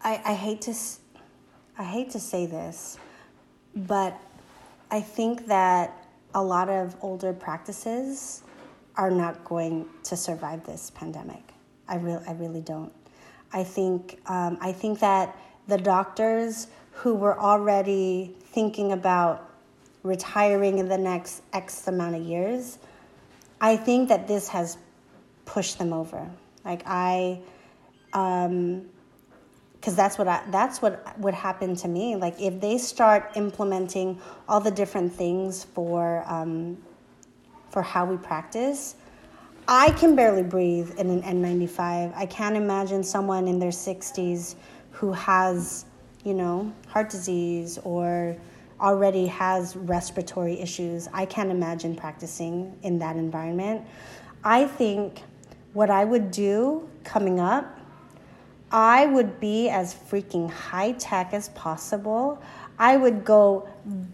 I 0.00 0.22
I 0.24 0.34
hate 0.34 0.60
to 0.62 0.74
I 1.76 1.84
hate 1.84 2.10
to 2.10 2.20
say 2.20 2.46
this, 2.46 2.98
but 3.74 4.20
I 4.90 5.00
think 5.00 5.46
that 5.46 6.06
a 6.34 6.42
lot 6.42 6.68
of 6.68 6.96
older 7.00 7.32
practices 7.32 8.42
are 8.96 9.10
not 9.10 9.44
going 9.44 9.86
to 10.04 10.16
survive 10.16 10.64
this 10.64 10.90
pandemic. 10.90 11.42
I 11.88 11.96
really 11.96 12.24
I 12.26 12.32
really 12.32 12.60
don't. 12.60 12.92
I 13.52 13.64
think 13.64 14.20
um, 14.26 14.58
I 14.60 14.72
think 14.72 15.00
that 15.00 15.36
the 15.66 15.78
doctors 15.78 16.68
who 16.92 17.14
were 17.14 17.38
already 17.38 18.36
thinking 18.52 18.92
about 18.92 19.50
retiring 20.02 20.78
in 20.78 20.88
the 20.88 20.98
next 20.98 21.42
X 21.52 21.88
amount 21.88 22.14
of 22.14 22.22
years, 22.22 22.78
I 23.60 23.76
think 23.76 24.08
that 24.10 24.28
this 24.28 24.48
has 24.48 24.78
pushed 25.44 25.78
them 25.78 25.92
over. 25.92 26.30
Like 26.64 26.82
I, 26.86 27.40
um, 28.12 28.86
because 29.84 29.96
that's 29.96 30.16
what 30.16 30.26
I, 30.26 30.42
that's 30.50 30.80
what 30.80 31.18
would 31.18 31.34
happen 31.34 31.76
to 31.76 31.88
me. 31.88 32.16
Like 32.16 32.40
if 32.40 32.58
they 32.58 32.78
start 32.78 33.32
implementing 33.34 34.18
all 34.48 34.58
the 34.58 34.70
different 34.70 35.12
things 35.12 35.64
for 35.64 36.24
um, 36.26 36.78
for 37.68 37.82
how 37.82 38.06
we 38.06 38.16
practice, 38.16 38.94
I 39.68 39.90
can 39.90 40.16
barely 40.16 40.42
breathe 40.42 40.98
in 40.98 41.10
an 41.10 41.20
N95. 41.20 42.16
I 42.16 42.24
can't 42.24 42.56
imagine 42.56 43.04
someone 43.04 43.46
in 43.46 43.58
their 43.58 43.72
60s 43.72 44.54
who 44.90 45.12
has, 45.12 45.84
you 46.24 46.32
know, 46.32 46.72
heart 46.88 47.10
disease 47.10 47.78
or 47.84 48.38
already 48.80 49.26
has 49.26 49.76
respiratory 49.76 50.58
issues. 50.60 51.08
I 51.12 51.26
can't 51.26 51.50
imagine 51.50 51.94
practicing 51.94 52.74
in 52.82 52.98
that 53.00 53.16
environment. 53.16 53.82
I 54.44 54.64
think 54.64 55.20
what 55.74 55.90
I 55.90 56.06
would 56.06 56.30
do 56.30 56.88
coming 57.02 57.38
up 57.38 57.83
I 58.74 59.06
would 59.06 59.38
be 59.38 59.68
as 59.68 59.94
freaking 59.94 60.50
high 60.50 60.92
tech 60.92 61.32
as 61.32 61.48
possible. 61.50 62.42
I 62.76 62.96
would 62.96 63.24
go 63.24 63.68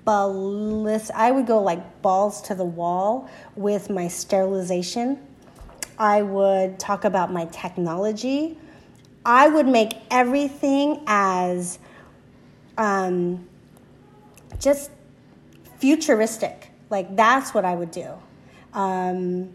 ballistic. 0.05 1.17
I 1.17 1.31
would 1.31 1.47
go 1.47 1.63
like 1.63 2.03
balls 2.03 2.43
to 2.43 2.55
the 2.55 2.65
wall 2.65 3.31
with 3.57 3.89
my 3.89 4.07
sterilization. 4.07 5.19
I 5.99 6.21
would 6.21 6.79
talk 6.79 7.07
about 7.07 7.33
my 7.33 7.47
technology. 7.47 8.59
I 9.25 9.49
would 9.49 9.67
make 9.67 9.95
everything 10.11 11.05
as 11.07 11.79
um, 12.77 13.49
just 14.59 14.91
futuristic. 15.79 16.71
Like 16.91 17.17
that's 17.17 17.55
what 17.55 17.65
I 17.65 17.75
would 17.75 17.93
do. 17.93 18.13
Um, 18.75 19.55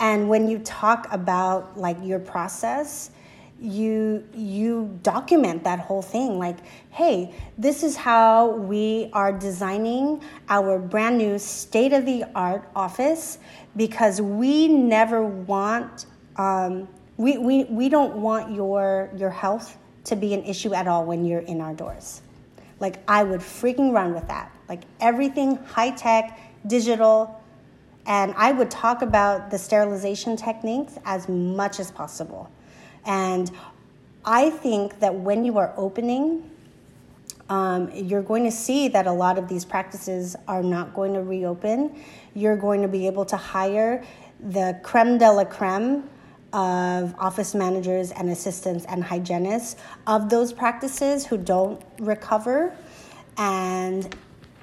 and 0.00 0.30
when 0.30 0.48
you 0.48 0.60
talk 0.60 1.08
about 1.12 1.76
like 1.78 1.98
your 2.02 2.20
process, 2.20 3.10
you 3.60 4.22
you 4.34 4.98
document 5.02 5.64
that 5.64 5.78
whole 5.78 6.02
thing. 6.02 6.38
Like 6.38 6.58
hey 6.90 7.34
this 7.56 7.82
is 7.82 7.96
how 7.96 8.50
we 8.50 9.10
are 9.12 9.32
designing 9.32 10.22
our 10.48 10.78
brand 10.78 11.18
new 11.18 11.38
state 11.38 11.92
of 11.92 12.04
the 12.04 12.24
art 12.34 12.68
office 12.74 13.38
because 13.76 14.20
we 14.20 14.68
never 14.68 15.24
want 15.24 16.06
um, 16.36 16.86
we, 17.16 17.38
we, 17.38 17.64
we 17.64 17.88
don't 17.88 18.16
want 18.16 18.54
your 18.54 19.10
your 19.16 19.30
health 19.30 19.78
to 20.04 20.16
be 20.16 20.34
an 20.34 20.44
issue 20.44 20.74
at 20.74 20.86
all 20.86 21.04
when 21.04 21.24
you're 21.24 21.40
in 21.40 21.60
our 21.60 21.74
doors. 21.74 22.20
Like 22.78 23.02
i 23.08 23.22
would 23.22 23.40
freaking 23.40 23.92
run 23.92 24.12
with 24.14 24.28
that. 24.28 24.52
Like 24.68 24.82
everything 25.00 25.56
high 25.56 25.92
tech 25.92 26.38
digital 26.66 27.40
and 28.06 28.34
i 28.36 28.52
would 28.52 28.70
talk 28.70 29.02
about 29.02 29.50
the 29.50 29.58
sterilization 29.58 30.36
techniques 30.36 30.98
as 31.04 31.28
much 31.28 31.80
as 31.80 31.90
possible 31.90 32.50
and 33.06 33.50
I 34.24 34.50
think 34.50 34.98
that 34.98 35.14
when 35.14 35.44
you 35.44 35.56
are 35.58 35.72
opening, 35.76 36.50
um, 37.48 37.88
you're 37.94 38.22
going 38.22 38.42
to 38.42 38.50
see 38.50 38.88
that 38.88 39.06
a 39.06 39.12
lot 39.12 39.38
of 39.38 39.48
these 39.48 39.64
practices 39.64 40.34
are 40.48 40.64
not 40.64 40.94
going 40.94 41.14
to 41.14 41.22
reopen. 41.22 42.02
You're 42.34 42.56
going 42.56 42.82
to 42.82 42.88
be 42.88 43.06
able 43.06 43.24
to 43.26 43.36
hire 43.36 44.04
the 44.40 44.78
creme 44.82 45.18
de 45.18 45.30
la 45.30 45.44
creme 45.44 46.10
of 46.52 47.14
office 47.18 47.54
managers 47.54 48.10
and 48.10 48.30
assistants 48.30 48.84
and 48.86 49.04
hygienists 49.04 49.76
of 50.06 50.28
those 50.28 50.52
practices 50.52 51.24
who 51.24 51.38
don't 51.38 51.80
recover. 52.00 52.74
And 53.38 54.14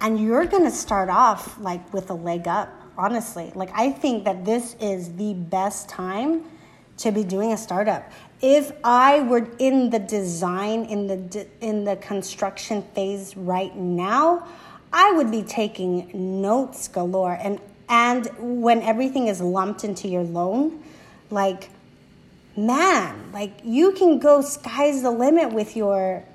and 0.02 0.20
you're 0.20 0.46
going 0.46 0.64
to 0.64 0.72
start 0.72 1.10
off 1.10 1.58
like 1.60 1.94
with 1.94 2.10
a 2.10 2.14
leg 2.14 2.48
up 2.48 2.70
honestly. 2.98 3.52
Like 3.56 3.70
i 3.74 3.89
think 3.91 4.26
that 4.26 4.44
this 4.44 4.76
is 4.80 5.16
the 5.16 5.34
best 5.34 5.88
time 5.88 6.44
to 6.98 7.12
be 7.12 7.24
doing 7.24 7.54
a 7.54 7.58
startup 7.58 8.12
if 8.44 8.74
I 8.84 9.22
were 9.22 9.48
in 9.58 9.89
the 9.89 10.00
design, 10.00 10.84
in 10.84 11.08
the 11.08 11.48
in 11.62 11.86
the 11.86 11.96
construction 11.96 12.84
phase 12.94 13.38
right 13.38 13.74
now, 13.74 14.46
I 14.91 15.14
would 15.14 15.32
be 15.32 15.44
taking 15.44 16.41
notes 16.41 16.89
galore. 16.89 17.39
And 17.41 17.60
and 17.88 18.28
when 18.38 18.82
everything 18.82 19.30
is 19.30 19.39
lumped 19.39 19.86
into 19.86 20.10
your 20.10 20.24
loan, 20.24 20.84
like 21.30 21.70
man, 22.58 23.32
like 23.32 23.54
you 23.64 23.94
can 23.94 24.20
go 24.20 24.41
sky's 24.41 25.04
the 25.04 25.12
limit 25.12 25.54
with 25.54 25.78
your 25.78 26.26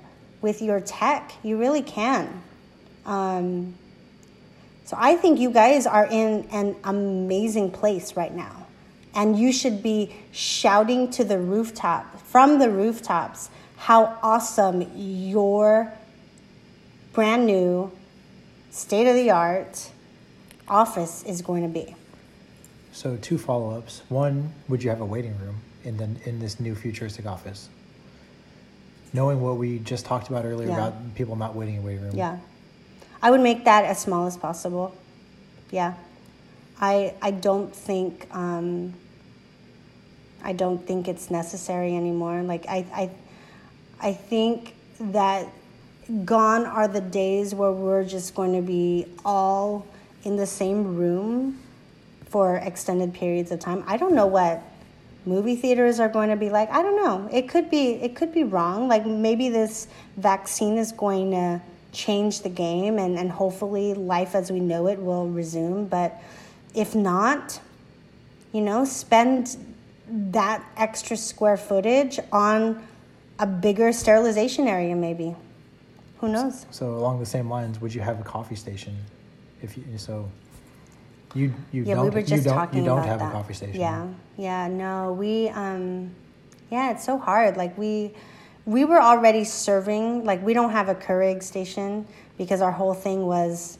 with 0.41 0.63
your 0.63 0.79
tech. 0.79 1.31
You 1.43 1.59
really 1.59 1.83
can. 1.83 2.41
Um, 3.05 3.75
so 4.85 4.97
I 4.99 5.15
think 5.15 5.39
you 5.39 5.51
guys 5.51 5.85
are 5.85 6.07
in 6.07 6.47
an 6.51 6.75
amazing 6.83 7.69
place 7.69 8.15
right 8.15 8.33
now 8.33 8.58
and 9.15 9.37
you 9.37 9.51
should 9.51 9.81
be 9.81 10.15
shouting 10.31 11.09
to 11.11 11.23
the 11.23 11.39
rooftop, 11.39 12.21
from 12.21 12.59
the 12.59 12.69
rooftops, 12.69 13.49
how 13.77 14.17
awesome 14.21 14.89
your 14.95 15.91
brand 17.13 17.45
new, 17.45 17.91
state 18.71 19.07
of 19.07 19.15
the 19.15 19.31
art 19.31 19.89
office 20.67 21.23
is 21.23 21.41
going 21.41 21.63
to 21.63 21.69
be. 21.69 21.95
So, 22.91 23.17
two 23.17 23.37
follow 23.37 23.77
ups. 23.77 24.01
One, 24.09 24.53
would 24.67 24.83
you 24.83 24.89
have 24.89 25.01
a 25.01 25.05
waiting 25.05 25.37
room 25.39 25.57
in, 25.83 25.97
the, 25.97 26.09
in 26.27 26.39
this 26.39 26.59
new 26.59 26.75
futuristic 26.75 27.25
office? 27.25 27.69
Knowing 29.13 29.41
what 29.41 29.57
we 29.57 29.79
just 29.79 30.05
talked 30.05 30.29
about 30.29 30.45
earlier 30.45 30.67
yeah. 30.67 30.87
about 30.87 31.15
people 31.15 31.35
not 31.35 31.55
waiting 31.55 31.75
in 31.75 31.81
a 31.81 31.85
waiting 31.85 32.03
room. 32.03 32.15
Yeah. 32.15 32.37
I 33.21 33.31
would 33.31 33.41
make 33.41 33.65
that 33.65 33.85
as 33.85 33.99
small 33.99 34.27
as 34.27 34.37
possible. 34.37 34.95
Yeah. 35.71 35.93
I 36.79 37.13
I 37.21 37.31
don't 37.31 37.75
think 37.75 38.27
um, 38.33 38.93
I 40.43 40.53
don't 40.53 40.85
think 40.85 41.07
it's 41.07 41.29
necessary 41.29 41.95
anymore. 41.95 42.41
Like 42.43 42.65
I 42.67 42.85
I 42.93 43.09
I 44.01 44.13
think 44.13 44.75
that 44.99 45.47
gone 46.25 46.65
are 46.65 46.87
the 46.87 47.01
days 47.01 47.53
where 47.53 47.71
we're 47.71 48.03
just 48.03 48.33
going 48.33 48.53
to 48.53 48.61
be 48.61 49.05
all 49.23 49.85
in 50.23 50.35
the 50.35 50.47
same 50.47 50.95
room 50.95 51.59
for 52.29 52.57
extended 52.57 53.13
periods 53.13 53.51
of 53.51 53.59
time. 53.59 53.83
I 53.87 53.97
don't 53.97 54.15
know 54.15 54.27
what 54.27 54.61
movie 55.25 55.55
theaters 55.55 55.99
are 55.99 56.09
going 56.09 56.29
to 56.29 56.35
be 56.35 56.49
like. 56.49 56.69
I 56.71 56.81
don't 56.81 56.95
know. 56.95 57.29
It 57.31 57.49
could 57.49 57.69
be 57.69 57.91
it 57.93 58.15
could 58.15 58.33
be 58.33 58.43
wrong. 58.43 58.87
Like 58.87 59.05
maybe 59.05 59.49
this 59.49 59.87
vaccine 60.17 60.77
is 60.77 60.91
going 60.91 61.31
to 61.31 61.61
change 61.91 62.41
the 62.41 62.49
game 62.49 62.99
and, 62.99 63.17
and 63.17 63.31
hopefully 63.31 63.93
life 63.93 64.35
as 64.35 64.51
we 64.51 64.59
know 64.59 64.87
it 64.87 64.99
will 64.99 65.27
resume. 65.27 65.85
But 65.85 66.19
if 66.73 66.95
not, 66.95 67.59
you 68.51 68.61
know, 68.61 68.85
spend 68.85 69.57
that 70.07 70.63
extra 70.77 71.17
square 71.17 71.57
footage 71.57 72.19
on 72.31 72.85
a 73.37 73.45
bigger 73.45 73.91
sterilization 73.91 74.67
area, 74.67 74.95
maybe. 74.95 75.35
Who 76.19 76.29
knows? 76.29 76.65
So, 76.71 76.95
along 76.95 77.19
the 77.19 77.25
same 77.25 77.49
lines, 77.49 77.79
would 77.79 77.93
you 77.93 78.01
have 78.01 78.19
a 78.19 78.23
coffee 78.23 78.55
station? 78.55 78.97
If 79.61 79.77
you 79.77 79.83
so, 79.97 80.29
you 81.33 81.53
you 81.71 81.83
yeah, 81.83 81.95
don't 81.95 82.05
we 82.05 82.09
were 82.09 82.21
just 82.21 82.45
you 82.45 82.51
don't 82.51 82.73
you 82.73 82.83
don't 82.83 83.05
have 83.05 83.19
that. 83.19 83.29
a 83.29 83.31
coffee 83.31 83.53
station. 83.53 83.79
Yeah, 83.79 84.07
yeah, 84.37 84.67
no, 84.67 85.13
we 85.13 85.49
um, 85.49 86.13
yeah, 86.69 86.91
it's 86.91 87.05
so 87.05 87.17
hard. 87.17 87.55
Like 87.55 87.77
we 87.77 88.11
we 88.65 88.83
were 88.83 89.01
already 89.01 89.45
serving. 89.45 90.25
Like 90.25 90.43
we 90.43 90.53
don't 90.53 90.71
have 90.71 90.89
a 90.89 90.95
Keurig 90.95 91.41
station 91.41 92.05
because 92.37 92.61
our 92.61 92.71
whole 92.71 92.93
thing 92.93 93.25
was 93.25 93.78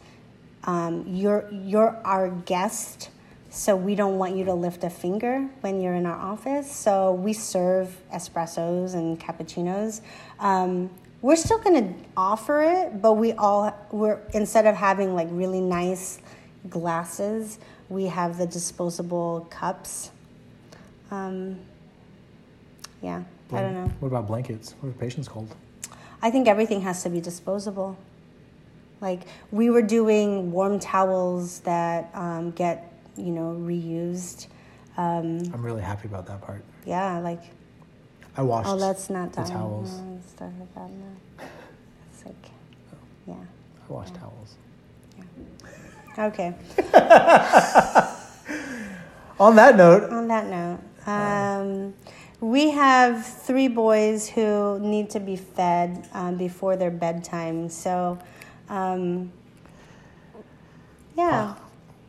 um, 0.70 1.04
you're 1.08 1.50
you're 1.52 2.00
our 2.06 2.30
guest, 2.30 3.10
so 3.50 3.76
we 3.76 3.96
don't 3.96 4.20
want 4.20 4.36
you 4.36 4.46
to 4.46 4.54
lift 4.54 4.84
a 4.84 4.90
finger 4.90 5.50
when 5.62 5.82
you're 5.82 5.96
in 5.96 6.06
our 6.06 6.20
office. 6.34 6.72
So 6.72 7.14
we 7.14 7.34
serve 7.34 7.98
espressos 8.14 8.94
and 8.94 9.20
cappuccinos. 9.20 10.02
Um, 10.40 10.92
we're 11.24 11.38
still 11.38 11.58
going 11.58 11.82
to 11.84 11.94
offer 12.16 12.62
it, 12.62 13.02
but 13.02 13.14
we 13.14 13.34
all 13.34 13.76
we're 13.92 14.20
instead 14.34 14.68
of 14.68 14.76
having 14.76 15.16
like 15.16 15.28
really 15.32 15.60
nice 15.60 16.20
glasses, 16.70 17.58
we 17.90 18.04
have 18.06 18.38
the 18.38 18.46
disposable 18.46 19.48
cups. 19.50 20.12
Um, 21.10 21.58
yeah, 23.02 23.24
I 23.52 23.62
don't 23.62 23.74
know. 23.74 23.92
What 24.02 24.10
about 24.10 24.28
blankets? 24.28 24.76
What 24.82 24.90
are 24.90 24.94
patients 24.94 25.28
cold? 25.28 25.56
I 26.22 26.30
think 26.30 26.48
everything 26.48 26.82
has 26.82 27.02
to 27.04 27.10
be 27.10 27.22
disposable. 27.22 27.98
Like 29.02 29.22
we 29.52 29.70
were 29.70 29.82
doing 29.82 30.52
warm 30.52 30.80
towels 30.80 31.60
that 31.62 32.10
um, 32.14 32.52
get 32.52 32.94
you 33.16 33.32
know 33.32 33.58
reused. 33.60 34.48
Um, 34.98 35.40
I'm 35.54 35.66
really 35.66 35.82
happy 35.82 36.08
about 36.08 36.26
that 36.28 36.42
part. 36.42 36.64
Yeah, 36.86 37.20
like. 37.20 37.42
I 38.38 38.42
washed. 38.42 38.70
Oh, 38.70 38.76
let's 38.76 39.10
not 39.10 39.34
the 39.34 39.44
towels. 39.44 40.00
No, 40.00 40.20
that. 40.40 40.52
It's 42.14 42.26
like, 42.26 42.52
oh. 42.94 42.98
yeah. 43.28 43.34
I 43.34 43.92
washed 43.92 44.14
yeah. 44.14 44.20
towels. 44.20 44.56
Yeah. 45.18 46.26
Okay. 46.26 46.54
On 49.40 49.56
that 49.56 49.78
note. 49.78 50.12
On 50.12 50.28
that 50.28 50.48
note, 50.48 50.80
um, 51.08 51.94
we 52.42 52.42
we 52.42 52.72
have 52.72 53.26
three 53.26 53.68
boys 53.68 54.30
who 54.30 54.80
need 54.80 55.10
to 55.12 55.20
be 55.20 55.36
fed 55.36 56.08
um, 56.14 56.38
before 56.38 56.76
their 56.76 56.92
bedtime. 56.92 57.70
So, 57.70 58.20
um, 58.70 59.32
yeah. 61.18 61.56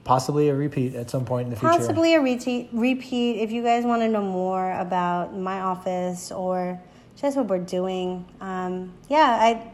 Possibly 0.04 0.48
a 0.48 0.54
repeat 0.54 0.94
at 0.94 1.10
some 1.10 1.24
point 1.24 1.44
in 1.46 1.50
the 1.50 1.56
future. 1.56 1.72
Possibly 1.76 2.14
a 2.14 2.20
repeat. 2.20 2.68
Repeat. 2.72 3.40
If 3.42 3.52
you 3.52 3.62
guys 3.62 3.84
want 3.84 4.02
to 4.02 4.08
know 4.08 4.22
more 4.22 4.72
about 4.72 5.36
my 5.36 5.60
office 5.60 6.32
or 6.32 6.80
just 7.16 7.36
what 7.36 7.46
we're 7.48 7.58
doing, 7.58 8.24
um, 8.40 8.92
yeah, 9.08 9.38
I 9.40 9.70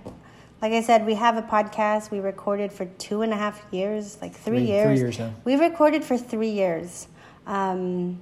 like 0.60 0.72
I 0.72 0.82
said, 0.82 1.06
we 1.06 1.14
have 1.14 1.36
a 1.36 1.42
podcast. 1.42 2.10
We 2.10 2.18
recorded 2.20 2.72
for 2.72 2.86
two 2.98 3.22
and 3.22 3.32
a 3.32 3.36
half 3.36 3.62
years, 3.70 4.18
like 4.20 4.34
three, 4.34 4.58
Three- 4.58 4.66
years. 4.66 4.84
three 4.86 4.98
years 4.98 5.18
now. 5.18 5.32
We 5.44 5.54
recorded 5.56 6.02
for 6.02 6.16
three 6.18 6.50
years. 6.50 7.06
Um, 7.46 8.18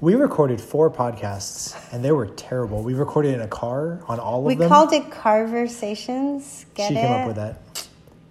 We 0.00 0.14
recorded 0.14 0.60
four 0.60 0.90
podcasts 0.90 1.76
and 1.92 2.02
they 2.04 2.10
were 2.12 2.26
terrible. 2.26 2.82
We 2.82 2.94
recorded 2.94 3.34
in 3.34 3.40
a 3.42 3.48
car 3.48 4.00
on 4.08 4.18
all 4.18 4.38
of 4.40 4.44
we 4.46 4.54
them. 4.54 4.64
We 4.64 4.68
called 4.68 4.92
it 4.94 5.10
Conversations. 5.10 6.64
Get 6.74 6.88
she 6.88 6.94
it? 6.94 7.02
came 7.02 7.12
up 7.12 7.26
with 7.26 7.36
that, 7.36 7.58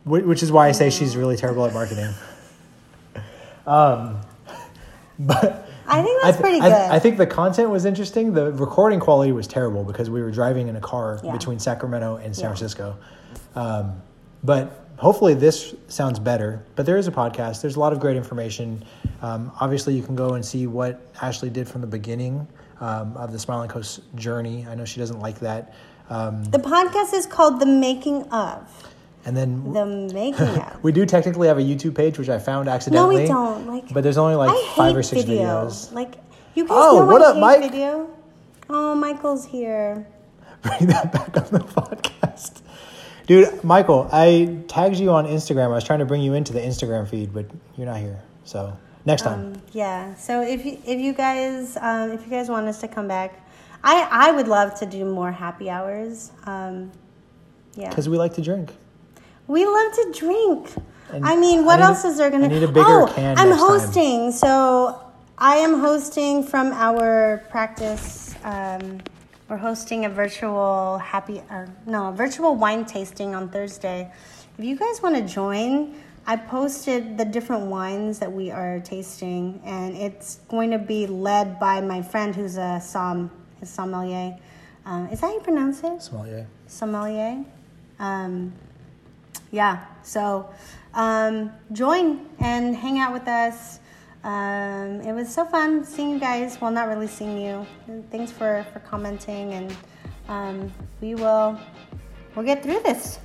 Wh- 0.04 0.28
which 0.28 0.42
is 0.42 0.52
why 0.52 0.68
I 0.68 0.72
say 0.72 0.90
she's 0.90 1.16
really 1.16 1.38
terrible 1.38 1.66
at 1.66 1.74
marketing. 1.74 2.14
Um, 3.68 4.22
but 5.20 5.70
I 5.88 6.02
think 6.02 6.24
I, 6.24 6.32
that's 6.32 6.38
th- 6.38 6.42
pretty 6.42 6.60
I, 6.60 6.70
good. 6.70 6.92
I 6.92 6.98
think 6.98 7.18
the 7.20 7.28
content 7.28 7.70
was 7.70 7.86
interesting. 7.86 8.34
The 8.34 8.52
recording 8.54 9.00
quality 9.00 9.32
was 9.32 9.46
terrible 9.46 9.84
because 9.84 10.10
we 10.10 10.24
were 10.24 10.32
driving 10.32 10.70
in 10.70 10.76
a 10.76 10.80
car 10.82 11.20
Yeah. 11.24 11.32
between 11.34 11.60
Sacramento 11.60 12.16
and 12.16 12.36
San 12.36 12.46
Yeah. 12.46 12.48
Francisco. 12.50 12.98
Um, 13.54 14.02
but 14.44 14.89
hopefully 15.00 15.34
this 15.34 15.74
sounds 15.88 16.20
better. 16.20 16.64
But 16.76 16.86
there 16.86 16.98
is 16.98 17.08
a 17.08 17.12
podcast. 17.12 17.62
There's 17.62 17.76
a 17.76 17.80
lot 17.80 17.94
of 17.94 18.00
great 18.00 18.16
information. 18.18 18.84
Um, 19.22 19.52
obviously, 19.60 19.96
you 19.96 20.04
can 20.04 20.16
go 20.16 20.34
and 20.36 20.46
see 20.46 20.68
what 20.68 21.02
Ashley 21.22 21.50
did 21.50 21.68
from 21.68 21.82
the 21.82 21.88
beginning 21.88 22.48
um, 22.80 23.18
of 23.18 23.32
the 23.32 23.40
Smile 23.40 23.68
& 23.68 23.70
Co 23.70 23.82
journey. 24.16 24.66
I 24.70 24.76
know 24.76 24.86
she 24.86 25.00
doesn't 25.00 25.20
like 25.20 25.40
that. 25.40 25.74
Um, 26.10 26.44
the 26.46 26.60
podcast 26.60 27.14
is 27.14 27.26
called 27.26 27.60
The 27.60 27.66
Making 27.66 28.24
of. 28.32 28.68
and 29.26 29.36
then 29.36 29.74
The 29.74 29.86
Making 30.14 30.48
of. 30.62 30.84
we 30.84 30.92
do 30.92 31.06
technically 31.06 31.48
have 31.48 31.58
a 31.58 31.62
YouTube 31.62 31.96
page, 31.96 32.18
which 32.18 32.30
I 32.30 32.40
found 32.40 32.68
accidentally. 32.70 33.16
no, 33.16 33.22
we 33.22 33.28
don't. 33.28 33.68
Like, 33.68 33.94
But 33.94 34.04
there's 34.04 34.18
only 34.18 34.36
like 34.36 34.50
I 34.52 34.74
five 34.76 34.96
or 34.96 35.04
six 35.04 35.24
video. 35.24 35.44
videos. 35.68 35.92
Like, 35.94 36.16
you 36.56 36.64
guys 36.64 36.72
Oh, 36.78 37.00
know 37.00 37.06
what 37.06 37.22
I 37.22 37.26
up, 37.26 37.34
hate 37.36 37.42
Mike? 37.42 37.62
video. 37.72 38.10
Oh, 38.70 38.96
Michael's 38.96 39.46
here. 39.46 40.08
Bring 40.62 40.88
that 40.88 41.12
back 41.12 41.38
on 41.38 41.52
the 41.52 41.60
podcast. 41.76 42.62
Dude, 43.30 43.64
Michael, 43.64 44.10
I 44.12 44.58
tagged 44.68 44.96
you 44.96 45.12
on 45.12 45.28
Instagram. 45.28 45.66
I 45.66 45.68
was 45.68 45.84
trying 45.84 46.00
to 46.00 46.06
bring 46.06 46.24
you 46.24 46.34
into 46.34 46.52
the 46.52 46.60
Instagram 46.60 47.08
feed, 47.08 47.32
but 47.32 47.46
you're 47.78 47.86
not 47.86 47.98
here. 47.98 48.20
So 48.44 48.76
next 49.06 49.22
time. 49.22 49.54
Um, 49.54 49.62
yeah. 49.72 50.16
So 50.16 50.42
if 50.42 50.66
you, 50.66 50.80
if 50.84 51.00
you 51.00 51.14
guys 51.14 51.78
um, 51.78 52.10
if 52.10 52.24
you 52.24 52.32
guys 52.32 52.50
want 52.50 52.66
us 52.66 52.82
to 52.82 52.88
come 52.88 53.08
back, 53.08 53.48
I 53.84 54.08
I 54.10 54.32
would 54.32 54.48
love 54.48 54.74
to 54.80 54.88
do 54.88 55.06
more 55.06 55.32
happy 55.32 55.70
hours. 55.70 56.32
Um, 56.48 56.92
yeah. 57.76 57.90
Because 57.90 58.10
we 58.10 58.18
like 58.18 58.34
to 58.34 58.42
drink. 58.42 58.72
We 59.46 59.64
love 59.64 59.94
to 59.94 60.12
drink. 60.18 60.74
And 61.14 61.24
I 61.24 61.36
mean, 61.36 61.60
I 61.60 61.62
what 61.62 61.80
a- 61.82 61.84
else 61.84 62.06
is 62.06 62.18
there 62.18 62.32
going 62.32 62.46
I 62.46 62.48
to 62.48 62.54
need 62.56 62.64
a 62.64 62.68
bigger 62.68 63.04
oh, 63.04 63.14
can 63.14 63.38
I'm 63.38 63.50
next 63.50 63.62
time. 63.62 63.70
hosting. 63.70 64.32
So 64.32 65.12
I 65.38 65.58
am 65.58 65.82
hosting 65.82 66.42
from 66.42 66.74
our 66.74 67.46
practice. 67.52 68.34
Um, 68.44 69.02
we're 69.50 69.58
hosting 69.58 70.06
a 70.06 70.10
virtual 70.10 71.00
happy, 71.00 71.42
or 71.50 71.68
no, 71.88 72.10
a 72.10 72.12
virtual 72.12 72.56
wine 72.56 72.86
tasting 72.86 73.34
on 73.34 73.50
Thursday. 73.50 74.12
If 74.58 74.64
you 74.64 74.76
guys 74.76 75.02
want 75.02 75.16
to 75.16 75.22
join, 75.22 75.96
I 76.28 76.36
posted 76.36 77.18
the 77.18 77.26
different 77.26 77.66
wines 77.66 78.20
that 78.20 78.32
we 78.32 78.52
are 78.52 78.80
tasting, 78.82 79.60
and 79.66 79.98
it's 79.98 80.36
going 80.48 80.70
to 80.72 80.78
be 80.78 81.08
led 81.08 81.60
by 81.60 81.82
my 81.82 82.04
friend 82.04 82.36
who's 82.36 82.58
a 82.58 82.80
som, 82.80 83.32
a 83.62 83.66
sommelier. 83.66 84.38
Um, 84.86 85.08
is 85.08 85.22
that 85.22 85.28
how 85.28 85.34
you 85.34 85.40
pronounce 85.40 85.84
it? 85.84 86.02
Sommelier. 86.04 86.48
sommelier. 86.68 87.44
Um, 87.98 88.54
yeah, 89.52 89.86
so 90.04 90.50
um, 90.94 91.52
join 91.72 92.28
and 92.40 92.76
hang 92.76 93.00
out 93.00 93.14
with 93.14 93.28
us. 93.28 93.80
Um, 94.24 95.02
it 95.02 95.14
was 95.14 95.34
so 95.34 95.46
fun 95.46 95.86
seeing 95.86 96.12
you 96.12 96.20
guys. 96.20 96.60
Well, 96.60 96.72
not 96.72 96.88
really 96.90 97.08
seeing 97.08 97.40
you. 97.40 97.66
Thanks 98.12 98.32
for, 98.32 98.66
for 98.74 98.80
commenting, 98.80 99.54
and 99.54 99.76
um, 100.28 100.72
we 101.02 101.16
will 101.16 101.60
we'll 102.36 102.46
get 102.46 102.62
through 102.62 102.82
this. 102.84 103.20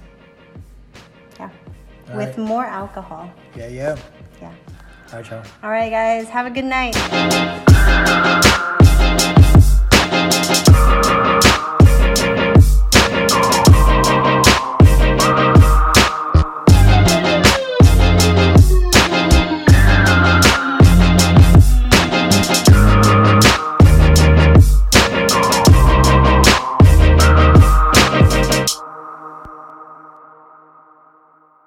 Yeah, 1.39 1.51
All 2.11 2.17
with 2.17 2.39
right. 2.39 2.47
more 2.47 2.65
alcohol. 2.65 3.31
Yeah, 3.57 3.69
yeah. 3.69 3.97
Yeah. 4.41 4.53
All 5.13 5.19
right, 5.21 5.31
y'all. 5.31 5.45
All 5.63 5.71
right, 5.71 5.91
guys. 5.91 6.29
Have 6.29 6.47
a 6.47 6.51
good 6.51 6.65
night. 6.65 6.95